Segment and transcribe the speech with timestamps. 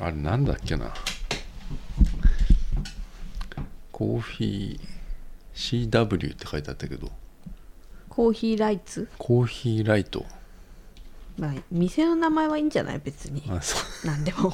[0.00, 0.92] あれなんだっけな。
[3.92, 7.10] コーヒー CW って書いてあったけど。
[8.08, 9.08] コーヒーライツ？
[9.18, 10.24] コーヒーライト。
[11.38, 13.00] まあ店の名前はいいんじゃない？
[13.04, 13.42] 別に。
[13.48, 14.06] あそう。
[14.06, 14.52] なんでも。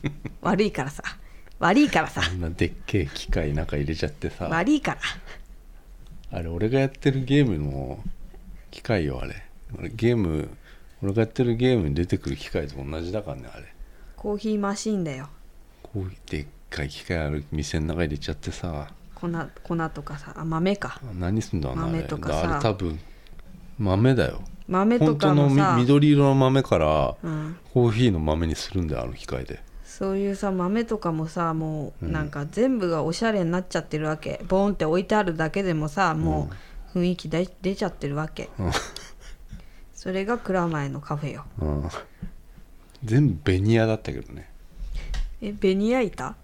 [0.40, 1.02] 悪いからさ。
[1.58, 2.22] 悪いからさ。
[2.24, 4.48] あんなでっけえ機械中入れちゃってさ。
[4.48, 6.38] 悪いから。
[6.38, 8.02] あれ俺がやってるゲームの
[8.70, 9.42] 機械よあれ。
[9.78, 10.48] 俺ゲーム
[11.02, 13.64] 俺がやってるゲームに出てくる機械と同じだからねあれ
[14.16, 15.28] コーヒーマシーンだよ。
[15.82, 18.88] こうでっかい機械ある店の中入れちゃってさ。
[19.14, 19.28] 粉
[19.62, 21.00] 粉とかさあ豆か。
[21.14, 21.92] 何すんだろうなあれ。
[21.92, 22.50] 豆とかさ。
[22.50, 22.98] あれ多分
[23.78, 24.40] 豆だよ。
[24.66, 29.62] 豆と本当のみ緑色の豆からうん、コーヒーの豆にするんだよあの機械で。
[29.84, 32.12] そういうさ豆とかもさもううん。
[32.12, 36.50] なんか全部がおしゃれになっちゃってるわけ、ボーンって置いてあるだけでもさも
[36.94, 38.70] う雰囲気出出ちゃってるわけ、うん。
[39.94, 41.44] それが蔵前のカフェよ。
[41.60, 41.88] うん
[43.04, 44.48] 全部ベニヤだったけどね。
[45.40, 46.36] えベニヤ板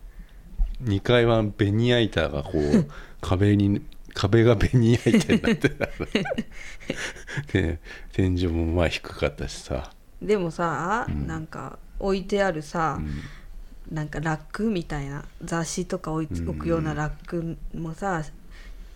[0.83, 2.86] ？2階はベニヤ板がこう
[3.20, 3.83] 壁に
[4.14, 5.89] 壁がベニヤ板になってた。
[7.53, 7.78] で
[8.12, 11.27] 天井もまあ低かったしさ、でもさ、うん。
[11.27, 13.95] なんか置いてあるさ、うん。
[13.95, 18.23] なんかラックみたいな雑誌とか置いうん置くようなラックもさ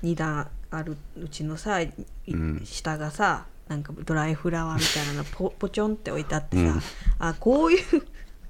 [0.03, 1.93] 2段あるうちのさ、い
[2.29, 2.62] うん。
[2.65, 6.81] 下がさなんかドライフラワーみたいなのポ ポチョンって置いてあってさ、うん。
[7.19, 7.81] あこういう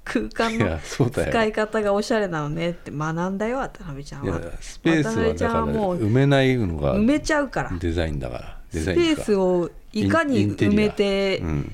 [0.03, 4.39] 空間いの使い方がおしゃれなのねって学んだよ渡辺ちゃんは。
[4.61, 7.71] スペースはだから埋めないのが埋めちゃうから。
[7.77, 11.71] デザインだからデスペザインースをいかに埋めて、うん、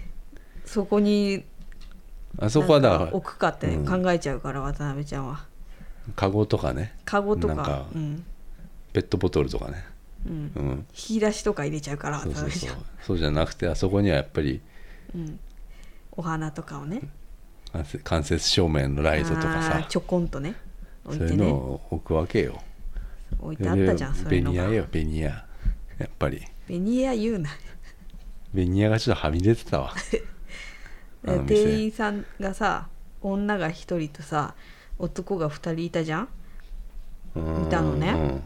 [0.66, 1.44] そこに
[2.40, 5.46] あそこはだ置くかって考えちゃうから、渡辺ちゃんは。
[6.16, 6.96] カゴとかね。
[7.06, 7.56] カゴとか。
[7.56, 8.26] なんかうん。
[8.94, 9.84] ペットボトルとかね
[10.26, 12.70] うん、うん引き出しとか入れちゃうからそうそうそう。
[13.02, 14.62] そうじゃなくてあそこにはやっぱり
[15.16, 15.40] うん、
[16.12, 17.02] お花とかをね。
[18.04, 19.86] 間接照明のライトとかさ。
[19.88, 20.56] ちょこんとね。
[21.06, 22.62] 置そういうのいてねを置くわけよ。
[23.40, 24.64] 置いてあったじゃんそういうのが。
[24.64, 25.46] ベニヤよベニヤ。
[25.98, 26.42] やっぱり。
[26.68, 27.50] ベニヤ言うな。
[28.54, 29.94] ベニヤがちょっとはみ出てたわ。
[31.24, 31.46] 店。
[31.46, 32.88] 店員さんがさ
[33.22, 34.56] 女が一人とさ
[35.00, 36.30] 男が二人いたじゃん？
[37.36, 38.42] いたのね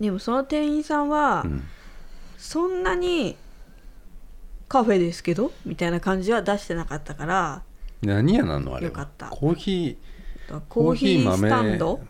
[0.00, 1.64] でもその店員さんは、うん。
[2.40, 3.36] そんなに
[4.68, 7.62] カフェですけどみたいな感じは出してなかったから
[8.00, 8.90] 何屋なのあれは？
[8.90, 9.26] よかった。
[9.26, 9.98] コーヒ
[10.68, 12.00] コーヒースタンド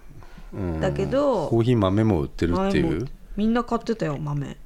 [0.54, 3.00] ー、うんだけどコーヒー豆も売ってるってい豆う？
[3.00, 3.06] も
[3.36, 4.58] みんな買ってたよ豆。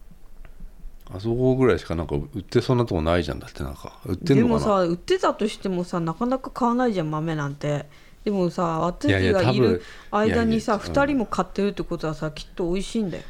[1.15, 4.01] あそこぐらいしかなんか売ってそうなとこないじゃんだってなんか。
[4.05, 4.59] 売ってんでのかな？
[4.59, 7.87] もさ売ってたとしてもさなかなか買わないじゃん豆なんて
[8.25, 9.19] でもさ私が
[9.53, 13.23] いる間にさいやいや2人も買ってるってことはさきっと美味しいんだよ。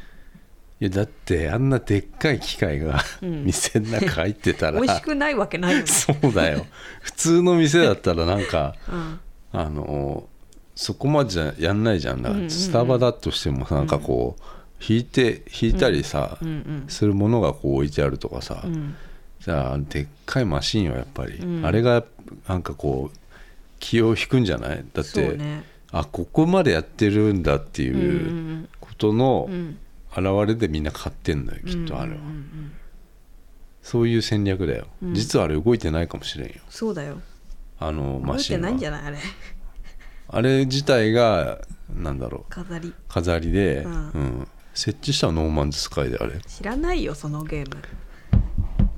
[0.79, 3.45] いやだってあんなでっかい機械が、うん。
[3.45, 6.65] 店の中入ってたら美味しくないわけないよね、そうだよ。
[7.01, 9.19] 普通の店だったらなんかうん、
[9.53, 10.27] あの
[10.75, 12.21] そこまでじゃやんないじゃん。
[12.21, 12.47] だかうんうんうん。
[12.49, 14.43] らスタバだとしてもさなんかこう
[14.85, 16.85] 引いて引いたりさ、うんうん。
[16.89, 18.95] するものがこう置いてあるとかさ、うん。
[19.39, 21.65] じゃあでっかいマシンよやっぱり、うん。
[21.65, 22.03] あれが
[22.47, 23.17] なんかこう
[23.83, 24.85] 気を引くんじゃない？
[24.93, 25.63] だって、ね。
[25.91, 29.55] あここまでやってるんだってうんいうことのうん。
[29.55, 29.77] うん
[30.15, 32.23] 現れでみんな買ってんだよきっとあれは、うん。
[32.23, 32.71] うんうん
[33.81, 35.13] そういう戦略だよ、うん。
[35.15, 36.53] 実はあれ動いてないかもしれんよ。
[36.69, 37.19] そうだよ。
[37.79, 38.61] あのマシンは。
[38.61, 39.05] ないんじゃない？
[39.07, 39.17] あれ。
[40.29, 41.59] あれ自体が
[41.93, 42.51] なんだろう。
[42.51, 42.93] 飾り。
[43.09, 43.93] 飾りで、ううん。
[44.43, 46.39] ん設置したノーマンズスカイであれ。
[46.47, 47.81] 知らないよそのゲーム。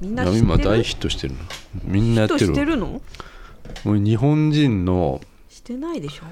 [0.02, 0.46] みんない知っやてる？
[0.46, 1.40] 今大ヒットしてるの。
[1.85, 2.53] みんなやってるヒ
[3.65, 6.23] ットしてるの俺日本人のしてないでしょ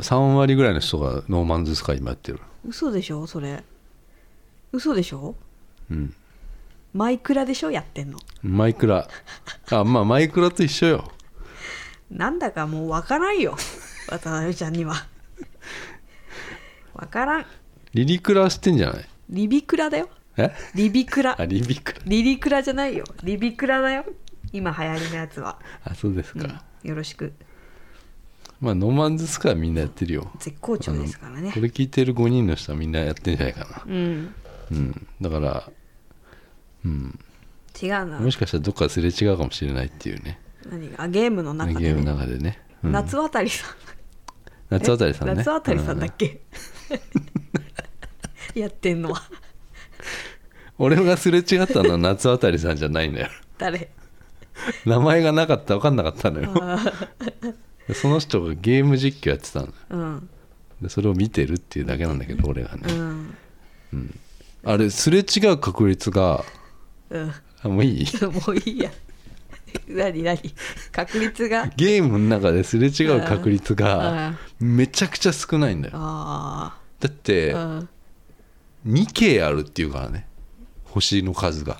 [0.00, 2.40] ？3割ぐらいの人がノーマンズスカイ今やってる。
[2.66, 3.26] 嘘でしょ？
[3.26, 3.62] それ。
[4.72, 5.36] 嘘でしょ？
[5.90, 6.14] うん。
[6.92, 7.70] マイクラでしょ？
[7.70, 8.18] やってんの。
[8.42, 9.08] マイクラ。
[9.70, 11.12] あまあマイクラと一緒よ。
[12.10, 13.56] なんだかもう分からんよ。
[14.08, 14.94] 渡辺ちゃんには。
[16.94, 17.46] 分からん。
[17.94, 19.08] リリクラ知ってんじゃない？
[19.30, 20.08] リビクラだよ。
[20.36, 20.52] え？
[20.74, 21.40] リビクラ。
[21.40, 22.00] あリビクラ。
[22.04, 23.04] リリクラじゃないよ。
[23.22, 24.04] リビクラだよ
[24.54, 26.88] 今流行りのやつは、あそうですか、うん。
[26.88, 27.32] よろしく。
[28.60, 30.30] まあノーマンズスカイはみんなやってるよ。
[30.38, 31.50] 絶好調ですからね。
[31.52, 33.82] これ聞いてる5人の人はみんなやってんじゃないかな。
[33.84, 34.34] うん。
[34.70, 35.06] うん。
[35.20, 35.70] だから
[36.84, 37.18] うん。
[37.82, 38.20] 違うな。
[38.20, 40.38] もしかしたらどっかですれ違うかもしれないっていうね。
[40.70, 41.02] 何が？
[41.02, 42.92] あゲームの中ゲームでねの中でね、うん。
[42.92, 43.70] 夏渡りさん。
[44.70, 45.34] 夏あたりさんね。
[45.34, 46.40] 夏渡りさんだっうけ
[48.54, 49.22] やってんのは。
[50.78, 53.28] 俺がすれ違ったのは夏あたりさんじゃないんだよ。
[53.58, 53.90] 誰？
[54.86, 56.52] 名前がなかった分かんなかったのよ。
[57.94, 60.28] その人がゲーム実況やってたのーうん。
[60.82, 63.34] でそれを見てるっていうだけなんだけど俺がうね、ん。
[64.64, 66.44] あれすれ違う確率が
[67.10, 67.32] うん。
[67.62, 68.06] あもういい？
[68.24, 68.90] もういいや。
[69.88, 70.38] 何何？
[70.92, 71.66] 確率が？
[71.76, 74.38] ゲームの中ですれ違う確率うがん。
[74.60, 75.94] めちゃくちゃ少ないんだよ。
[75.96, 77.82] あだってあ、
[78.86, 80.26] うん、2京あるっていうからね。
[80.84, 81.78] 星の数が。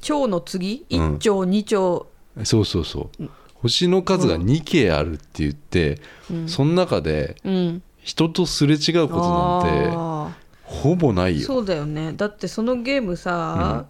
[0.00, 0.86] 蝶の次？
[0.90, 2.06] うん1兆2兆
[2.44, 3.30] そうそうそう。
[3.54, 6.00] 星の数が2京あるって言って、
[6.30, 6.48] うん。
[6.48, 7.82] その中でうん。
[8.02, 11.42] 人とすれ違うことなんてあほぼないよ。
[11.42, 12.12] ーそうだよね。
[12.14, 13.86] だってそのゲームさ、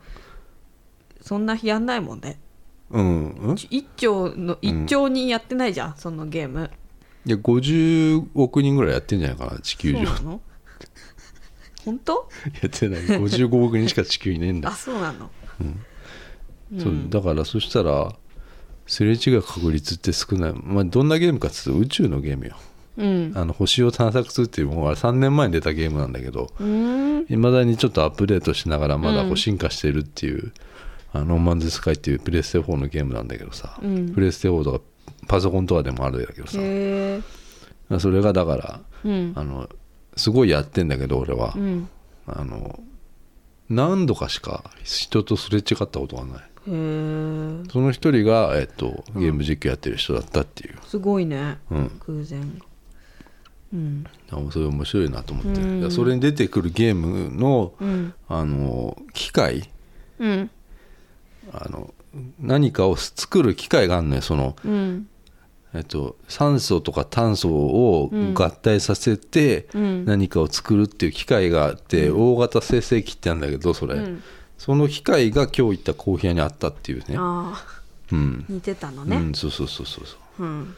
[1.22, 2.38] そんなやんないもんね。
[2.90, 6.70] うん、うん、1兆の1兆人やってないじゃん、そのゲーム。
[7.24, 10.02] いや50億人ぐらいやってんじゃないかな地球上。
[10.22, 10.40] の？
[11.84, 12.28] 本当？
[12.60, 13.00] やってない。
[13.00, 14.70] 55億人しか地球いねえんだ。
[14.70, 15.30] あそうなの。
[16.78, 18.14] そうだからそしたら
[18.92, 22.56] すれ違う確率って少ない、まあ、どんなゲームかっつうと宇宙のゲームよ。
[22.98, 23.32] うん。
[23.34, 30.52] あの星を探索するっていうもうあれ3年前に出たゲームなんだけどいまだにちょっとアップデートしながらまだこう進化してるっていう
[31.14, 34.12] 「あのノーマンズスカイ」っていうプレステ4のゲームなんだけどさ、うん。
[34.12, 34.80] プレステ4とか
[35.26, 36.58] パソコンとかでもあるんだけどさ。
[37.98, 39.32] それがだからうん。
[39.34, 39.70] あの
[40.16, 41.88] すごいやってんだけど俺は、うん。
[42.26, 42.78] あの
[43.70, 51.58] 何度かしか人とすれ違ったことがないその一人が、えっと、ゲーム実況やってる人だったっていう、すごいね。
[51.70, 52.62] うん、偶然。
[53.72, 54.04] うん。
[54.30, 55.90] あそれ面白いなと思って、うん。
[55.90, 58.14] それに出てくるゲームのうん。
[58.28, 59.70] あの機械。
[60.18, 60.50] うん。
[61.52, 61.92] あの
[62.38, 65.08] 何かを作る機械があるのよその、うん。
[65.74, 68.34] えっと、酸素とか炭素をうん。
[68.34, 70.04] 合体させてうん。
[70.04, 74.22] 何かを作るっていう機械があって、大型生成器ってあるんだけどそれ、うん
[74.62, 77.16] その機械が今日行ったコーヒー屋にあったっていうね。
[77.18, 77.82] ああ。
[78.12, 79.16] うん、似てたのね。
[79.16, 80.44] うん、そうそうそうそうそう。
[80.44, 80.76] うん。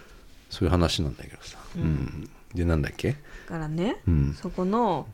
[0.49, 2.31] そういう話なんだけどさ、うん。
[2.55, 3.11] でなんだっけ？
[3.11, 3.17] だ
[3.47, 4.33] からねうん。
[4.41, 5.07] そこの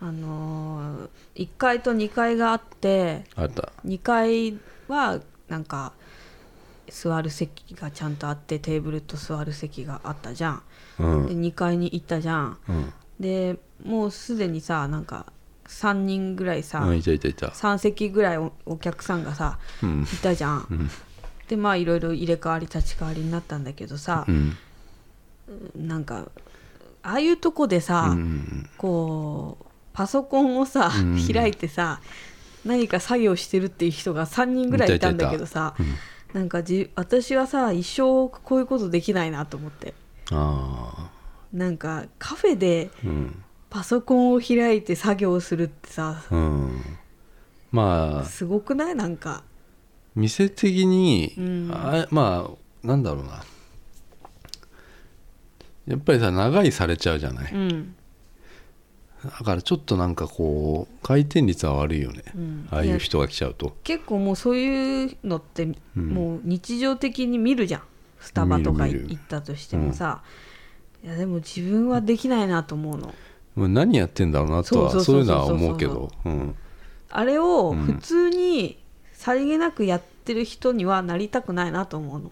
[0.00, 3.70] あのー、1階と2階があってあった。
[3.84, 5.92] 2階はなんか
[6.88, 10.62] 座る席がちゃんとあってテーブルと座る席があったじゃん。
[11.00, 11.26] うん。
[11.26, 12.58] で2階に行ったじゃん。
[12.66, 12.92] うん。
[13.20, 15.26] でもうすでにさなんか
[15.68, 17.48] 3人ぐらいさ、うんいたいたいた。
[17.48, 20.02] 3席ぐらいおお客さんがさうん。
[20.02, 20.90] いたじゃん、うん。
[21.46, 24.56] でまあいろいろ入れ替わり立ち替わりになったんだけどさう、ん。
[25.76, 26.30] なんか
[27.02, 28.68] ああいうとこでさ、うん。
[28.78, 31.18] こうパソコンをさ、うん。
[31.32, 32.00] 開いてさ
[32.64, 35.94] 何か作業してるっていう人が3人ぐらいいたんだけどさうん。
[36.32, 39.94] なんかじ私はさ一生こういうことできないなと思って。
[40.30, 41.10] あ
[41.52, 46.82] なんかカフェであうんパソコンを開いて作業するってさうん。
[47.70, 48.94] まあすごくない？
[48.94, 49.44] なんか。
[50.14, 51.70] 店的に、うん。
[51.72, 53.44] あまあなんだろうな。
[55.86, 57.94] やっぱりさ長いされちゃうじゃない、うん。
[59.24, 62.68] だからちょっとなんかこう回転率は悪いよね、うん。
[62.70, 63.76] ああいう人が来ちゃうと。
[63.84, 66.08] 結構もうそういうのってうん。
[66.08, 67.82] もう日常的に見るじゃん。
[68.20, 70.22] スタバとか行ったとしてもさ、
[71.04, 73.14] いやでも自分はできないなと思うの
[73.66, 76.10] 何やってんだろうなとはそういうのは思うけど。
[76.24, 76.54] うん。
[77.10, 77.78] あれをうん。
[77.84, 78.78] 普通に
[79.14, 82.30] さりげなくやってる人にはなりたくないなと思うの。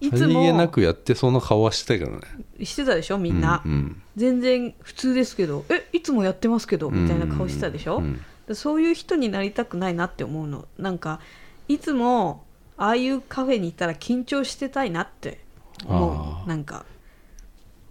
[0.00, 2.64] いつさりげなもくやってその顔はしてたけどね。
[2.64, 4.02] してたでしょみんな、うんうん。
[4.16, 10.66] 全然普通ですけどえいつもやってますけどみたいな顔してたでしょ、うんでそういう人になりたくないなって思うの。
[10.78, 11.20] なんか
[11.68, 12.44] いつも
[12.78, 15.44] ああいうカフェに行ったら緊張してたいなって
[15.84, 16.48] 思う。
[16.48, 16.86] なんか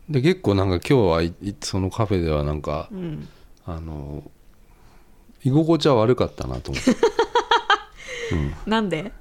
[0.09, 3.27] で結構なんか今日はそのカフェではなんかうん。
[3.65, 4.23] あの
[5.43, 6.95] 居心地は悪かったなと思って。
[8.65, 9.11] なんで？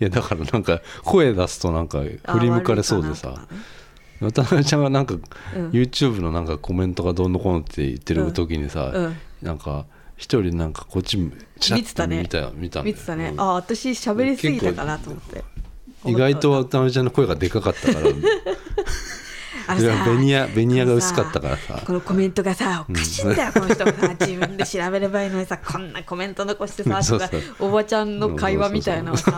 [0.00, 3.46] いやだからなんか声出すとなんか振り向かれそうでさ。
[4.20, 5.70] 渡辺ちゃんがなんかうん。
[5.70, 9.16] YouTube のなんかコメントがどうのこうのって言ってる時にさ、うん。
[9.42, 11.18] なんか一人なんかこっち
[11.58, 12.22] ちらっと見てたね。
[12.22, 15.44] 見た見たんだよ見てたね、うんあ私喋りすぎたかなと思って。
[16.06, 18.06] 意外と渡辺ちゃんの声がでかかったから
[19.66, 21.82] あのさベニヤベニヤが薄かったからさ。
[21.84, 29.32] このコメントがさおかしいんだよ、 この人がさ自分で調べればいいのにさこんなコメント残してさとかおばちゃんの会話みたいなのをさ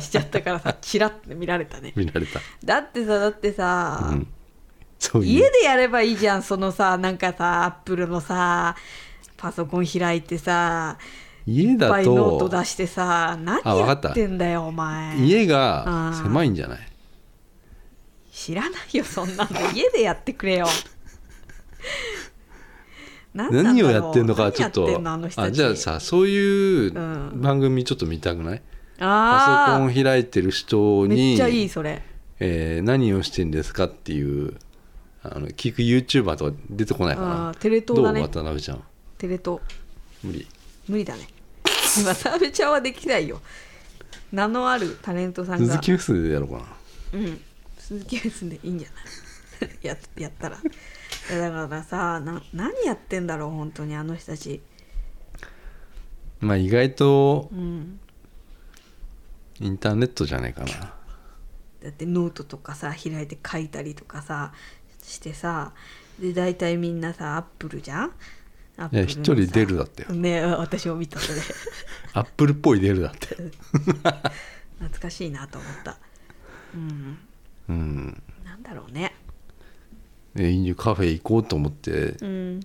[0.00, 1.92] しちゃったからさチラッて見られたね。
[1.96, 4.14] 見られた、だってさだってさ、
[5.22, 8.74] 家でやればいいじゃんそのさなんかさアップルのさ
[9.36, 10.98] パソコン開いてさ
[11.46, 14.08] いっ家だぱいノートと出してさ何あわかった。
[14.08, 15.16] やってんだよお前。
[15.16, 16.78] 家が狭いんじゃない？
[18.40, 20.66] 知らないよそんなの家でやってくれよ。
[23.34, 24.86] 何をやってんのかちょっと。
[25.36, 27.32] あじゃあさそういううん。
[27.42, 28.62] 番組ちょっと見たくない、
[28.98, 32.02] パあソコン開いてる人にめっちゃいいそれ。
[32.38, 34.54] えー何をしてんですかっていう
[35.22, 38.82] あの聞く YouTuber とか出てこないかあなーテレ東どうだね渡辺ちゃん。
[39.18, 39.60] テレ東。
[40.24, 40.46] 無理。
[40.88, 41.28] 無理だね。
[42.06, 43.42] 渡辺ちゃんはできないよ。
[44.32, 45.74] 名のあるタレントさんが。
[45.74, 46.64] 鈴木フェスでやろうかな。
[47.12, 47.40] うん
[47.90, 48.88] 鈴木フェスでいいんじゃ
[49.60, 49.70] ない？
[49.82, 50.56] ややったら。
[50.56, 54.62] いやだからさな何やってんだろう本当にあの人たち。
[56.38, 57.98] まあ意外とうん。
[59.58, 60.70] インターネットじゃないかな。
[61.82, 64.52] だってノートとかさ開いて書いたりとかさ
[65.02, 65.72] してさ
[66.20, 68.12] で大体みんなさアップルじゃん？
[68.76, 70.10] アップルのさいや一人出るだってよ。
[70.10, 71.40] ね私も見たそれ。
[72.14, 73.34] アップルっぽい出るだって。
[74.78, 75.98] 懐かしいなと思った。
[76.74, 77.18] うん
[77.70, 78.22] うん。
[78.44, 79.14] なんだろうね。
[80.34, 82.60] でいいよカフェ行こうと思ってうん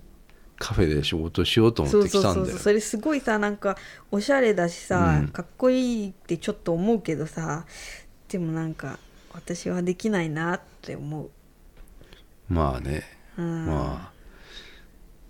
[0.58, 2.34] カフェで仕事しようと思って来たんだよ。
[2.34, 2.58] そうそう。
[2.58, 3.76] それすごいさなんか
[4.10, 5.28] おしゃれだしさ、うん。
[5.28, 7.66] かっこいいってちょっと思うけどさ
[8.28, 8.98] でもなんか
[9.32, 11.30] 私はできないなって思う、
[12.48, 13.04] まあね。
[13.36, 13.66] うん。
[13.66, 14.12] まあ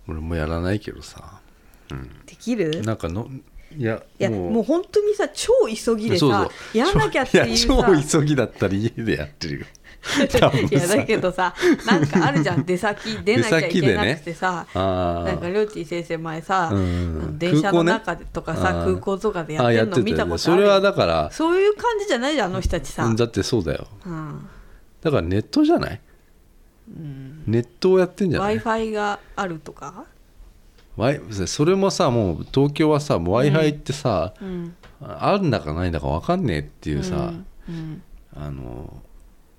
[0.07, 1.41] 俺もやらないけどさ、
[1.91, 2.81] うん、できる？
[2.83, 3.27] なんかの
[3.75, 4.63] いやいやもう。
[4.63, 7.83] 本当にさ超急ぎでさやんなきゃっていう超
[8.19, 9.65] 急ぎだったら家でやってるよ。
[10.71, 11.53] いやだけどさ
[11.85, 12.63] なんかあるじゃん。
[12.65, 17.37] 出先出なきゃいけなくてさ、あなんかりょうちん先生前さ、うん。
[17.37, 21.29] 電車の中でとかさ空,、空港とかでやあってるの見たことあるそれはだから。
[21.31, 23.87] そういう感じじゃないじゃんあの人たちさ、だってそうだよ。
[24.05, 24.47] うん。
[25.01, 26.01] だからネットじゃない、
[27.45, 30.05] ネットをやってんじゃ w な i い？F i があるとか、
[31.47, 34.75] それもさもう東京はさ w i f i ってさ、うん。
[34.99, 37.33] あるんだかないんだか分かんねえっていうさ、
[37.69, 38.01] うん。
[38.35, 39.01] あの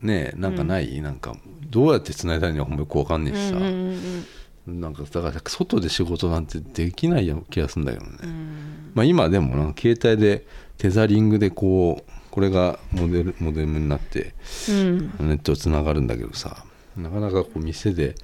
[0.00, 1.36] ねえなんかない、なんか
[1.70, 4.24] どうやって繋いだらいいのかもよく分かんねえしさ、うんうん
[4.68, 8.90] なんかだから外で仕事なんてできないような気がするんだけどね、うん。
[8.92, 14.34] まあ、今でもなんか携帯でテザリングでこうこれがモデルモデルになって
[14.68, 14.98] うん。
[15.20, 16.64] ネットつながるんだけどさ
[16.98, 18.14] なかなかこう店で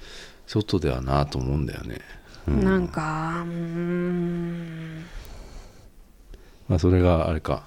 [0.45, 1.99] 外ではなと思うんだよね、
[2.47, 2.63] うん。
[2.63, 5.05] なんかうーん。
[6.67, 7.63] まあ、それがあれか。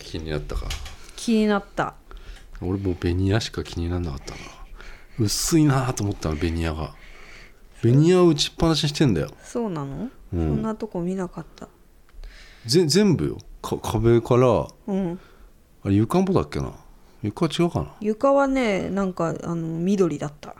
[0.00, 0.66] 気になったか。
[1.16, 1.94] 気になった。
[2.60, 4.38] 俺もベニヤしか気にならなかったな。
[5.18, 6.94] 薄いなと思ったのベニヤが。
[7.82, 9.30] ベニヤを打ちっぱなしにしてんだよ。
[9.42, 10.38] そうなの、うん。
[10.38, 11.68] そんなとこ見なかった。
[12.66, 13.38] ぜ全部よ。
[13.60, 15.20] か壁からうん。
[15.84, 16.72] あれ床もだっけな？
[17.22, 17.92] 床違うかな？
[18.00, 20.54] 床はねなんかあの緑だった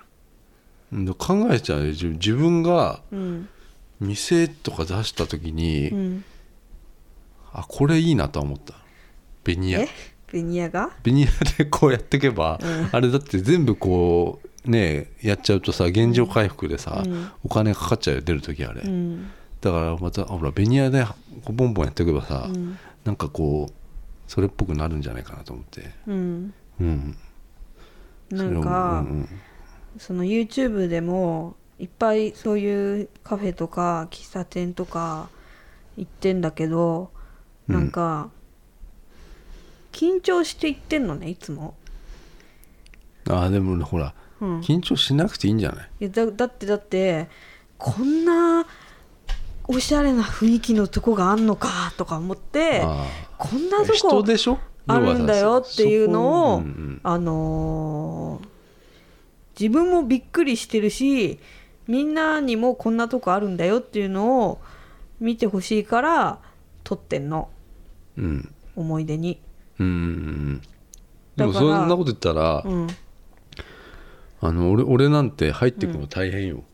[1.18, 3.48] 考えちゃうよ自自分がうん。
[4.00, 6.24] 店とか出した時に、うん。
[7.52, 8.74] あこれいいなとは思った。
[9.44, 9.82] ベニヤ。
[9.82, 9.88] え？
[10.32, 10.90] ベニヤが？
[11.04, 12.88] ベニヤでこうやっていけば、うん。
[12.90, 17.30] あれだって全部こうねやっちゃうとさ現状回復でさ、うん。
[17.44, 19.30] お金かかっちゃうよ出る時あれ、うん。
[19.60, 21.06] だからまたほらベニヤで
[21.48, 22.76] ボンボンやっていけばさ、うん。
[23.04, 23.72] なんかこう
[24.26, 25.92] それっぽくなるんじゃないかなと思って。
[26.08, 26.54] うん。
[26.80, 27.16] うん。
[28.32, 29.28] なんか、うん
[29.98, 35.28] その YouTube でもいっぱいそういうカフェとか喫茶店とか
[35.96, 37.10] 行ってんだけど
[37.68, 37.74] うん。
[37.74, 38.30] なんか、
[39.92, 41.74] 緊張して行ってんのねいつも、
[43.26, 45.88] うんああでもほらうん、い緊張しなくていいんじゃない？
[46.00, 47.28] やだだってだって
[47.78, 48.66] こんな
[49.68, 53.06] おしゃれな雰囲気のとこがあんのかとか思ってあ
[53.38, 54.24] こんなあとこ
[54.88, 57.00] あるんだよっていうのを、うんうん。
[57.04, 58.51] あのー
[59.58, 61.38] 自分もびっくりしてるし
[61.86, 64.60] みんなにもこんなとこあるんだよっていうのを
[65.20, 66.38] 見てほしいから
[66.84, 67.48] 撮ってんの。
[68.16, 68.54] うん。
[68.74, 69.40] 思い出に。
[69.78, 70.62] うんうんうん。
[71.36, 72.86] でもそんなこと言ったら、うん。
[74.40, 76.64] あの俺俺なんて入ってくの大変よ、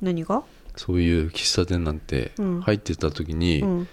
[0.00, 0.42] 何が？
[0.76, 2.60] そういう喫茶店なんてうん。
[2.60, 3.88] 入ってた時に、うん。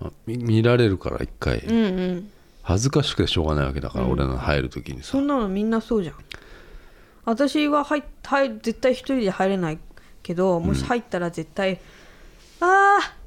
[0.00, 2.30] あ見見られるから一回、うんうん。
[2.62, 4.10] 恥ずかしくてしょうがないわけだから、うん。
[4.12, 5.12] 俺の入る時にさ。
[5.12, 6.14] そんなのみんなそうじゃん
[7.28, 9.78] 私は入入絶対一人で入れない
[10.22, 11.80] けどもし入ったら絶対、
[12.60, 13.18] あー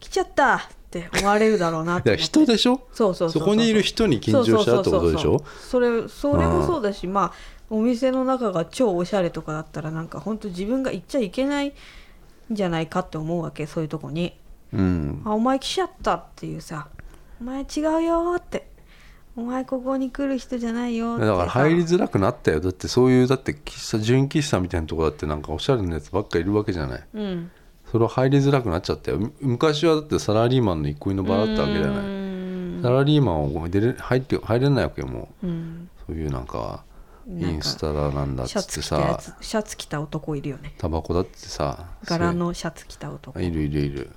[0.00, 2.80] 来ちゃったって思われるだろうなって 人でしょ？
[2.92, 3.44] そうそうそうそう。
[3.44, 5.42] こにいる人に緊張しちゃうってことでしょ？
[5.60, 7.32] それそれもそうだしまあ
[7.70, 11.72] お店の中が超おしゃれとかだったらなんか本当自分が行っちゃいけないん
[12.50, 14.36] じゃないかって思うわけそういうとこに。
[14.74, 16.88] うん「あお前来ちゃった」っていうさ
[17.40, 18.68] 「お前違うよ」って
[19.34, 22.60] 「お前ここに来る人じゃないよ」ださから入りづらくなったよ。
[22.60, 27.04] だってそういうだって喫茶純喫茶みたいなとこだってなんかおしゃれなやつばっかいるわけじゃない。
[27.14, 27.50] うん。
[27.90, 29.18] それは入りづらくなっちゃったよ。
[29.18, 32.82] む昔はだってサラリーマンの憩いの場だったわけじゃうない。
[32.82, 35.46] サラリーマンを出れ入って入れないわけよもう。
[35.46, 35.88] ん。
[35.98, 36.84] うそういうなんか
[37.28, 40.74] インスタだなんだっつってツ着たやさつシャツ着た男いるよね。
[40.78, 41.86] タバコだってさ。
[42.04, 43.38] 柄のシャツ着た男。
[43.40, 44.10] いるいるいる。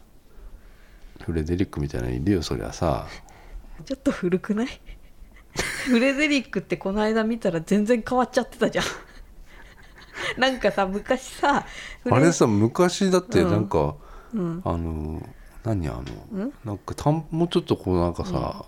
[1.23, 3.07] フレデリックみたいなのいるよそりゃさ。
[3.85, 4.67] ちょっと古くない？
[5.87, 8.85] フレデリックってこの間見たら全然変わっちゃってたじゃん。
[10.39, 11.65] なんかさ昔さ
[12.09, 13.95] あれさ昔だってなんか、
[14.33, 14.61] うん。
[14.65, 15.21] あの
[15.63, 16.53] 何あの、うん？
[16.63, 18.65] なんかたんもうちょっとこうなんかさ、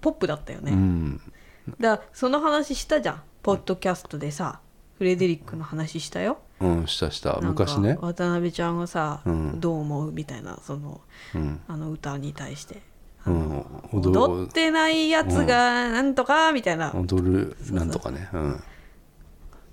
[0.00, 1.20] ポップだったよね、うん。
[1.78, 3.22] だからその話したじゃん。
[3.42, 4.60] ポッドキャストでさ
[4.98, 6.38] フレデリックの話したよ。
[6.60, 7.38] うんしたした。
[7.40, 7.96] 昔ね。
[8.00, 9.60] 渡辺ちゃんがさ、うん。
[9.60, 11.00] どう思うみたいなその
[11.34, 11.60] うん。
[11.68, 12.82] あの歌に対して
[13.26, 13.64] うん。
[13.92, 17.56] 踊ってないやつがなんとかみたいな、踊る。
[17.70, 18.28] なんとかね。
[18.32, 18.62] うん。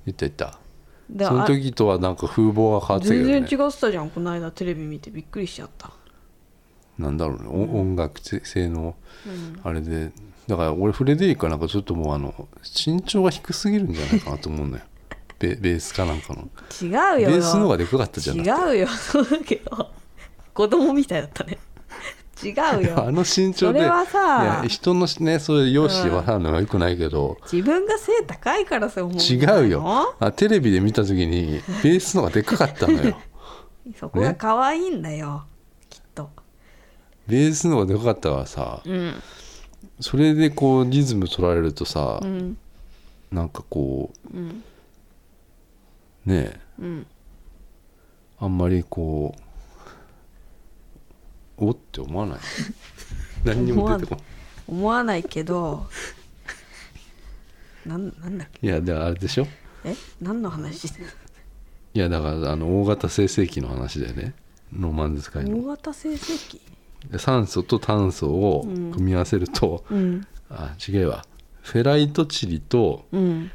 [0.05, 0.59] 言った言った。
[1.09, 5.91] だそのあ時とはなんか風貌が変わってたけ全然違ってたじゃんこの間テレビ見てびっくりしちゃった。
[6.97, 8.95] なんだろうね、お音楽性の
[9.63, 10.11] あれで。
[10.47, 14.85] だから俺フレデリックはなんかちょっともうあの身長が低すぎるんじゃないかなと思うんだよ。
[15.39, 16.49] ベベースかなんかの。
[16.81, 16.87] 違
[17.19, 17.29] うよ。
[17.29, 18.87] ベースの方がでかかったじゃん違うよ。
[18.87, 19.91] そうだけど。
[20.53, 21.59] 子供みたいだったね
[22.44, 23.03] 違うよ。
[23.08, 24.63] あの身長でそれはさ。
[24.67, 29.82] 人のねそういう容姿ははるのがよくないけど、自分が背高いからそう思う違うよ。
[29.82, 33.17] のあテレビで見た時にベースの方がでかかったのよ。
[34.00, 35.46] そこが可愛いんだよ、
[35.89, 36.29] きっと。
[37.27, 38.82] ベースの方がでかかったからさ。
[38.86, 39.13] うん。
[40.00, 42.58] それでこうリズム取られるとさ、うん。
[43.32, 44.63] なんかこうん。
[46.27, 46.60] うねえ。
[46.79, 47.08] うん。
[48.39, 49.41] あんまりこう
[51.57, 52.39] おって思わない？
[53.43, 54.23] 何にも出てこない。
[54.67, 55.23] 思わない。
[55.23, 55.87] けど
[57.85, 58.67] なんなんだっけ？
[58.67, 59.47] いやであれでしょ？
[59.83, 59.95] え？
[60.21, 60.85] 何の話？
[60.87, 64.33] いやだからあの大型生成器の話だよね。
[64.73, 65.57] ロマンズ使いの。
[65.59, 66.59] 大型成績
[67.09, 70.27] で酸素と炭素を組み合わせると、うん。
[70.49, 71.25] あ違うわ。
[71.61, 73.51] フェライトチリとうん。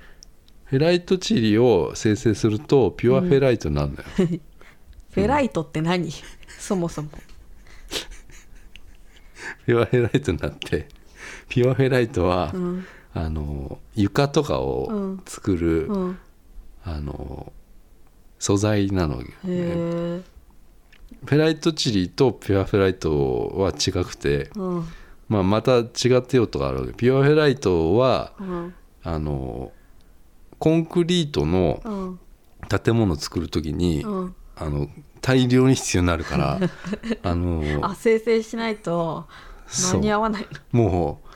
[0.65, 6.11] フェライトチリを生成するとピュアフェライトになるんだよ、 フェライトって何、
[6.59, 7.11] そもそも
[9.67, 10.89] ピュアフェライトになって
[11.49, 12.87] ピュアフェライトは、うん。
[13.15, 16.19] あの床とかを作る、うん。
[16.85, 17.53] あの
[18.39, 20.23] 素材なのよへえ
[21.25, 24.85] フェライトチリとピュアフェライトは違くて、うん。
[25.29, 25.83] まあ、また違
[26.19, 26.93] って用途があるわけ。
[26.95, 28.75] ピュアフェライトはうん。
[29.05, 29.73] あの
[30.59, 32.19] コンクリートのうん。
[32.69, 34.35] 建物を作る時に、うん。
[34.57, 34.89] あの
[35.21, 36.61] 大量に必要になるから
[37.23, 39.27] あのあ生成しないと
[39.73, 40.83] 間に合わないの。
[40.83, 41.29] もう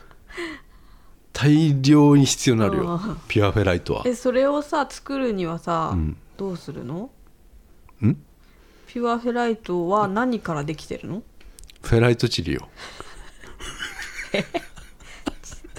[1.33, 2.83] 大量に必要になるよ。
[2.83, 3.21] うん。
[3.27, 4.03] ピュアフェライトは。
[4.05, 6.17] えそれをさ作るにはさ、うん。
[6.37, 7.09] どうするの？
[8.01, 8.15] ん？
[8.87, 11.23] ピュアフェライトは何からできてるの？
[11.81, 12.69] フェライトチリよ。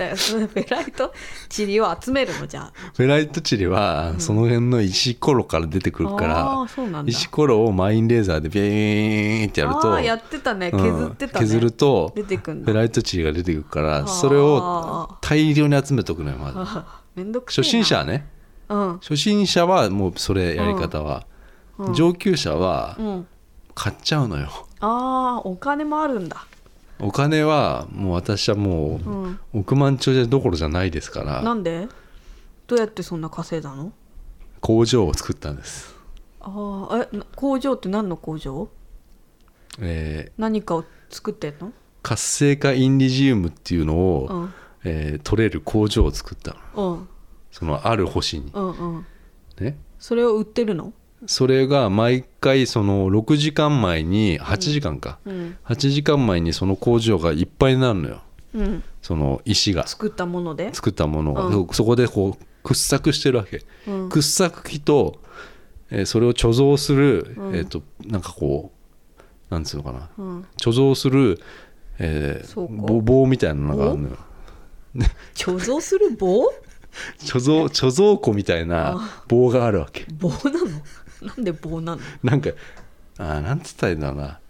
[0.15, 1.13] フェライト
[1.49, 7.11] チリを集めるのじゃフェライトチリはその辺の石ころから出てくあるから、うなんだ。
[7.11, 10.71] 石ころをマインレーザーでビーンってやるとああやってたね。
[10.73, 12.67] うん削ってたね、削ると出てくんだ。
[12.67, 14.07] フェライトチリが出てくるからー。
[14.07, 16.59] それを大量に集めとくのよまず。
[16.59, 18.27] あ めんどくせえ初な心者はね。
[18.69, 18.99] うん。
[19.01, 21.27] 初心者はもうそれやり方は、
[21.95, 23.27] 上級者はうん。
[23.75, 24.49] 買っちゃうのよ。
[24.81, 26.47] ああお金もあるんだ
[27.01, 29.41] お金はもう私はもう、うん。
[29.53, 31.89] 億万長者どころじゃないですからなんで？
[32.67, 33.93] どうやってそんな稼いだの？
[34.61, 35.95] 工場を作ったんです、
[36.41, 38.69] ああえな工場って何の工場？
[39.81, 41.69] え何かを作ってんの？
[41.69, 44.55] ー活性化インリジウムっていうのを、うん。
[44.85, 46.95] えー取れる工場を作ったの。
[46.95, 47.09] うん。
[47.51, 48.51] そのある星に。
[48.53, 49.07] うんうん。
[49.61, 49.79] ね。
[49.99, 50.93] それを売ってるの？
[51.27, 55.57] それが毎回その6時間前に8時間か、うん。
[55.65, 58.23] 8時間前にその工場がいっぱいになるのよ。
[58.55, 58.85] うん。
[59.03, 59.87] その石が。
[59.87, 60.73] 作ったもので？
[60.73, 61.67] 作ったものが、うん。
[61.67, 64.09] そそこでこう掘削してるわけ、うん。
[64.09, 65.21] 掘削機と、
[65.91, 67.57] えーそれを貯蔵する、うん。
[67.57, 68.73] えっ、となんかこ
[69.51, 70.11] うなんつうのかな。
[70.19, 70.47] うん。
[70.57, 71.41] 貯蔵する、
[71.99, 74.17] えー棒みたいなのがあるのよ。
[75.35, 76.45] 貯蔵する棒？
[77.21, 80.07] 貯蔵貯蔵庫みたいな棒があるわけ。
[80.13, 80.39] 棒なの？
[81.27, 82.03] なんで棒なの？
[82.23, 82.51] なんか
[83.19, 84.41] あーなんつったらいいんだろうな、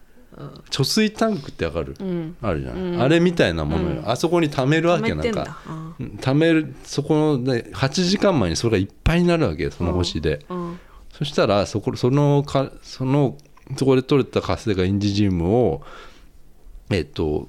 [0.70, 2.36] 貯水タンクってわかる、うん。
[2.42, 3.02] あるじゃん、うん。
[3.02, 4.10] あれみたいなものよ、うん。
[4.10, 5.58] あそこに貯めるわけなんか。
[5.98, 9.70] 貯めるそこの、ね、8時間前にそれがいっぱいになるわけよ。
[9.70, 10.78] その星で、うん。
[11.12, 13.36] そしたらそこそのかその
[13.76, 15.82] そこで取れた活性化インジジウムを
[16.90, 17.48] えっと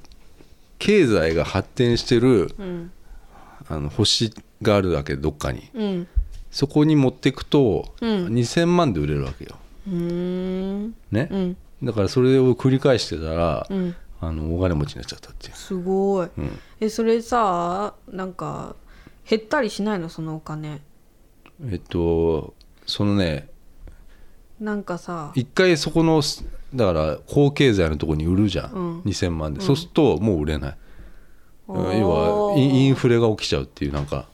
[0.79, 2.91] 経済が発展してるうん。
[3.67, 5.69] あの星があるわけどっかに。
[5.75, 6.07] うん
[6.51, 8.27] そこに持っていくと、うん。
[8.27, 9.55] 2000万で売れるわけよ、
[9.87, 10.95] うーん。
[11.11, 11.27] ね。
[11.31, 11.57] うん。
[11.83, 13.95] だからそれを繰り返してたら、うん。
[14.21, 16.29] あの大金持ちになっちゃったっていう、すごい。
[16.37, 16.59] うん。
[16.81, 18.75] えそれさなんか
[19.29, 20.09] 減ったりしないの？
[20.09, 20.81] そのお金。
[21.69, 22.53] えっと
[22.85, 23.47] そのね
[24.59, 25.31] なんかさ。
[25.35, 26.21] 一回そこの
[26.75, 29.01] だから高経済のところに売るじゃん、うん。
[29.03, 30.77] 2000万で、そうするともう売れない。
[31.69, 34.25] 要はインフレが起きちゃうっていうなんか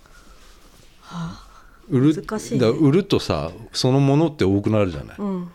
[1.89, 2.60] 売る難しいね。
[2.60, 5.52] だから売るとさそのものって多くなるじゃない、うん。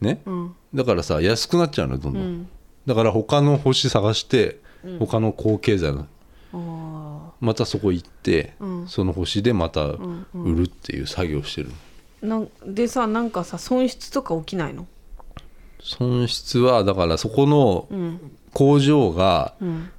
[0.00, 0.22] ね？
[0.26, 0.54] うん。
[0.74, 2.48] だからさ安くなっちゃうのよどんどん、うん。
[2.86, 4.60] だから他の星探して
[4.98, 6.06] 他の高経済の
[6.52, 8.88] あまたそこ行って、うん。
[8.88, 11.70] その星でまたん売るっていう作業をしてる、
[12.22, 14.86] なんでさなんかさ損失とか起きないの？
[15.82, 18.36] 損失はだからそこのうん。
[18.52, 19.90] 工場が、うん。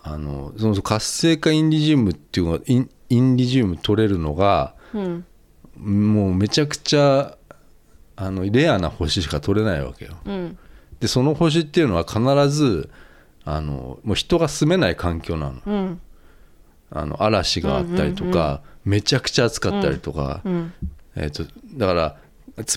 [0.00, 5.24] あのその活性化インリジウムっていうのがインインリジウム取れるのがうん。
[5.78, 7.36] もうめちゃくちゃ
[8.16, 10.16] あのレアな星しか取れないわけよ。
[10.24, 10.58] うん。
[11.00, 12.90] でその星っていうのは必ず
[13.44, 15.60] あのもう人が住めない環境なの。
[15.64, 16.00] うん。
[16.90, 20.72] あの嵐があったりとか、めちゃくちゃ暑かったりとか、うん。
[21.16, 21.44] えー、と
[21.74, 22.16] だから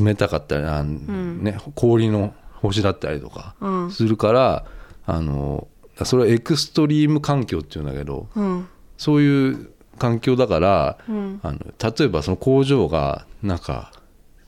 [0.02, 3.91] 冷たかったりあ、ね、氷の星だったりとかうん。
[3.91, 4.65] するから、
[5.06, 5.67] あの
[6.04, 8.67] それはエクストリーム環境っていうんだけどうん。
[8.98, 11.39] そういう環境だから、うん。
[11.43, 13.91] あの例えばその工場がなんか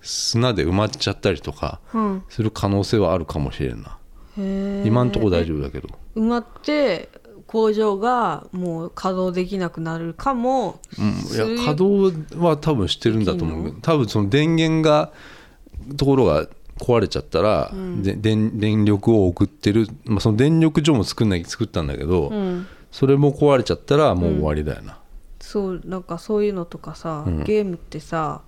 [0.02, 2.24] 砂で埋まっちゃったりとかうん。
[2.30, 4.00] する可能性はあるかもしれんな。
[4.38, 5.90] へえ今んとこ大丈夫だけど。
[6.16, 7.10] 埋まって
[7.48, 15.12] 工場がもう稼働できなくなるかもうん、いや稼働は多分してるんだと思う多分その電源が
[15.98, 16.48] ところが
[16.80, 22.68] 壊れちゃったら、で電電力を送ってる、まあ、その電力所も作んなきゃ作ったんだけど、うん。
[22.92, 24.98] それも壊れちゃったらもう終わりだよな、
[25.52, 27.44] そうなんかそういうのとかさ、うん。
[27.44, 28.42] ゲームってさ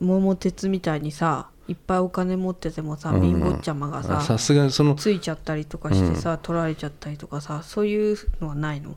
[0.00, 8.96] 桃鉄みたいにさいっぱいお金持っててもさうん貧乏ちゃまがさ、さすがにそのついちゃったりとかしてさ、取られちゃったりとかさそういうのはないの？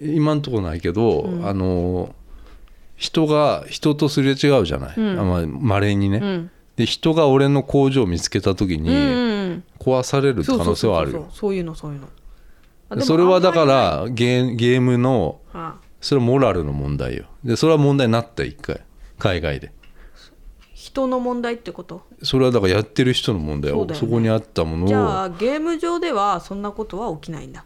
[0.00, 2.14] 今んとこないけど、あの
[2.96, 5.20] 人が人とすれ違うじゃない、うん。
[5.20, 6.50] あまあ、稀にね、うん。
[6.76, 12.08] で人が俺の工場を見つけた時にうんうん壊される可能性はあるそうよそうそうそういうのそういうの。
[12.88, 17.24] あでもそれはだからゲーゲームのあそれはモラルの問題よ。
[17.44, 18.82] でそれは問題になった一回。
[19.18, 19.72] 海外で。
[20.74, 22.02] 人の問題ってこと？
[22.22, 24.88] それはだからやってる人の問題そそこにあったものを。
[24.88, 27.64] じゃあゲーム上ではそんなことは起きないんだ。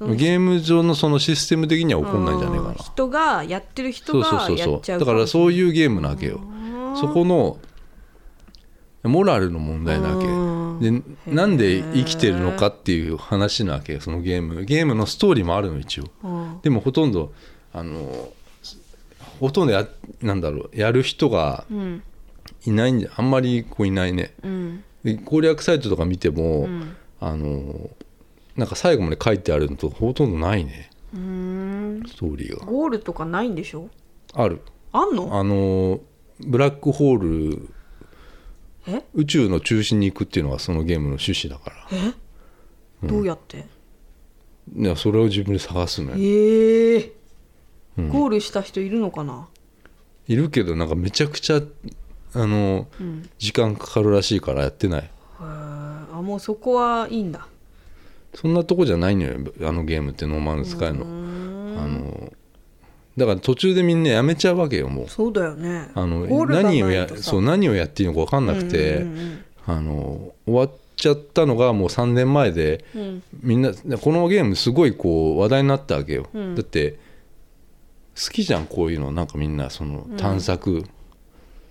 [0.00, 2.74] ゲーム上のそのシステム的には起こんないんじゃないかうん。
[2.74, 4.78] な人がやってる人そうそうがやそうそう。
[4.78, 6.40] っちゃうだからそうういうゲームなわけよ。
[7.00, 7.58] そこの
[9.04, 10.26] モラルの問題なわけ。
[10.26, 11.04] うん。
[11.26, 14.64] でなんで生きてるのかっていう話なわけよそのゲーム。
[14.64, 16.04] ゲームのストーリーもあるの一応。
[16.24, 16.60] うん。
[16.60, 17.32] でもほとんど
[17.72, 18.32] あの
[19.40, 19.86] ほとんどや
[20.22, 22.02] なんだろうやる人がうん。
[22.64, 24.34] いないんじゃあんまりこういないね。
[24.42, 24.84] うん。
[25.04, 26.96] で攻略サイトとか見ても、うん。
[27.20, 27.90] あの
[28.56, 30.90] なんか最後まで書いてあるのとほとんどないね。
[31.14, 32.02] うーん。
[32.06, 32.66] ストーリーが。
[32.66, 33.88] ゴールとかないんでしょ？
[34.34, 34.60] ある。
[34.92, 35.38] あんの？
[35.38, 36.00] あの
[36.40, 37.68] ブラックホール
[38.88, 39.04] え？
[39.14, 41.76] 宇宙の中心に行くっていうのがそのゲームの趣旨だから。
[43.04, 43.06] え？
[43.06, 43.66] どうやって？
[44.76, 46.16] いやそれを自分で探すのよ。
[46.18, 47.17] ええうん
[48.10, 49.48] ゴールした人いるのかな？
[50.28, 51.60] いるけどなんかめちゃくちゃ
[52.34, 53.28] あのうん。
[53.38, 55.10] 時間かかるらしいからやってない。
[55.40, 57.46] あもうそこはいいんだ。
[58.34, 61.04] そんなとこじゃないのよあのゲームってノーマンスカイの。
[61.04, 62.32] あの
[63.16, 65.08] だから途中でみんなやめちゃうわけよもう。
[65.08, 65.90] そうだよね。
[65.94, 69.06] あの何をやそう何をやっていいのか分かんなくて、
[69.66, 73.22] あの終わっちゃったのがもう3年前でうんうん。
[73.42, 76.54] みんなこのゲームすごいこう話題になったわけよ、うん。
[76.54, 76.98] だって
[78.18, 79.12] 好きじゃんこういうの。
[79.12, 80.84] なんかみんなその探索、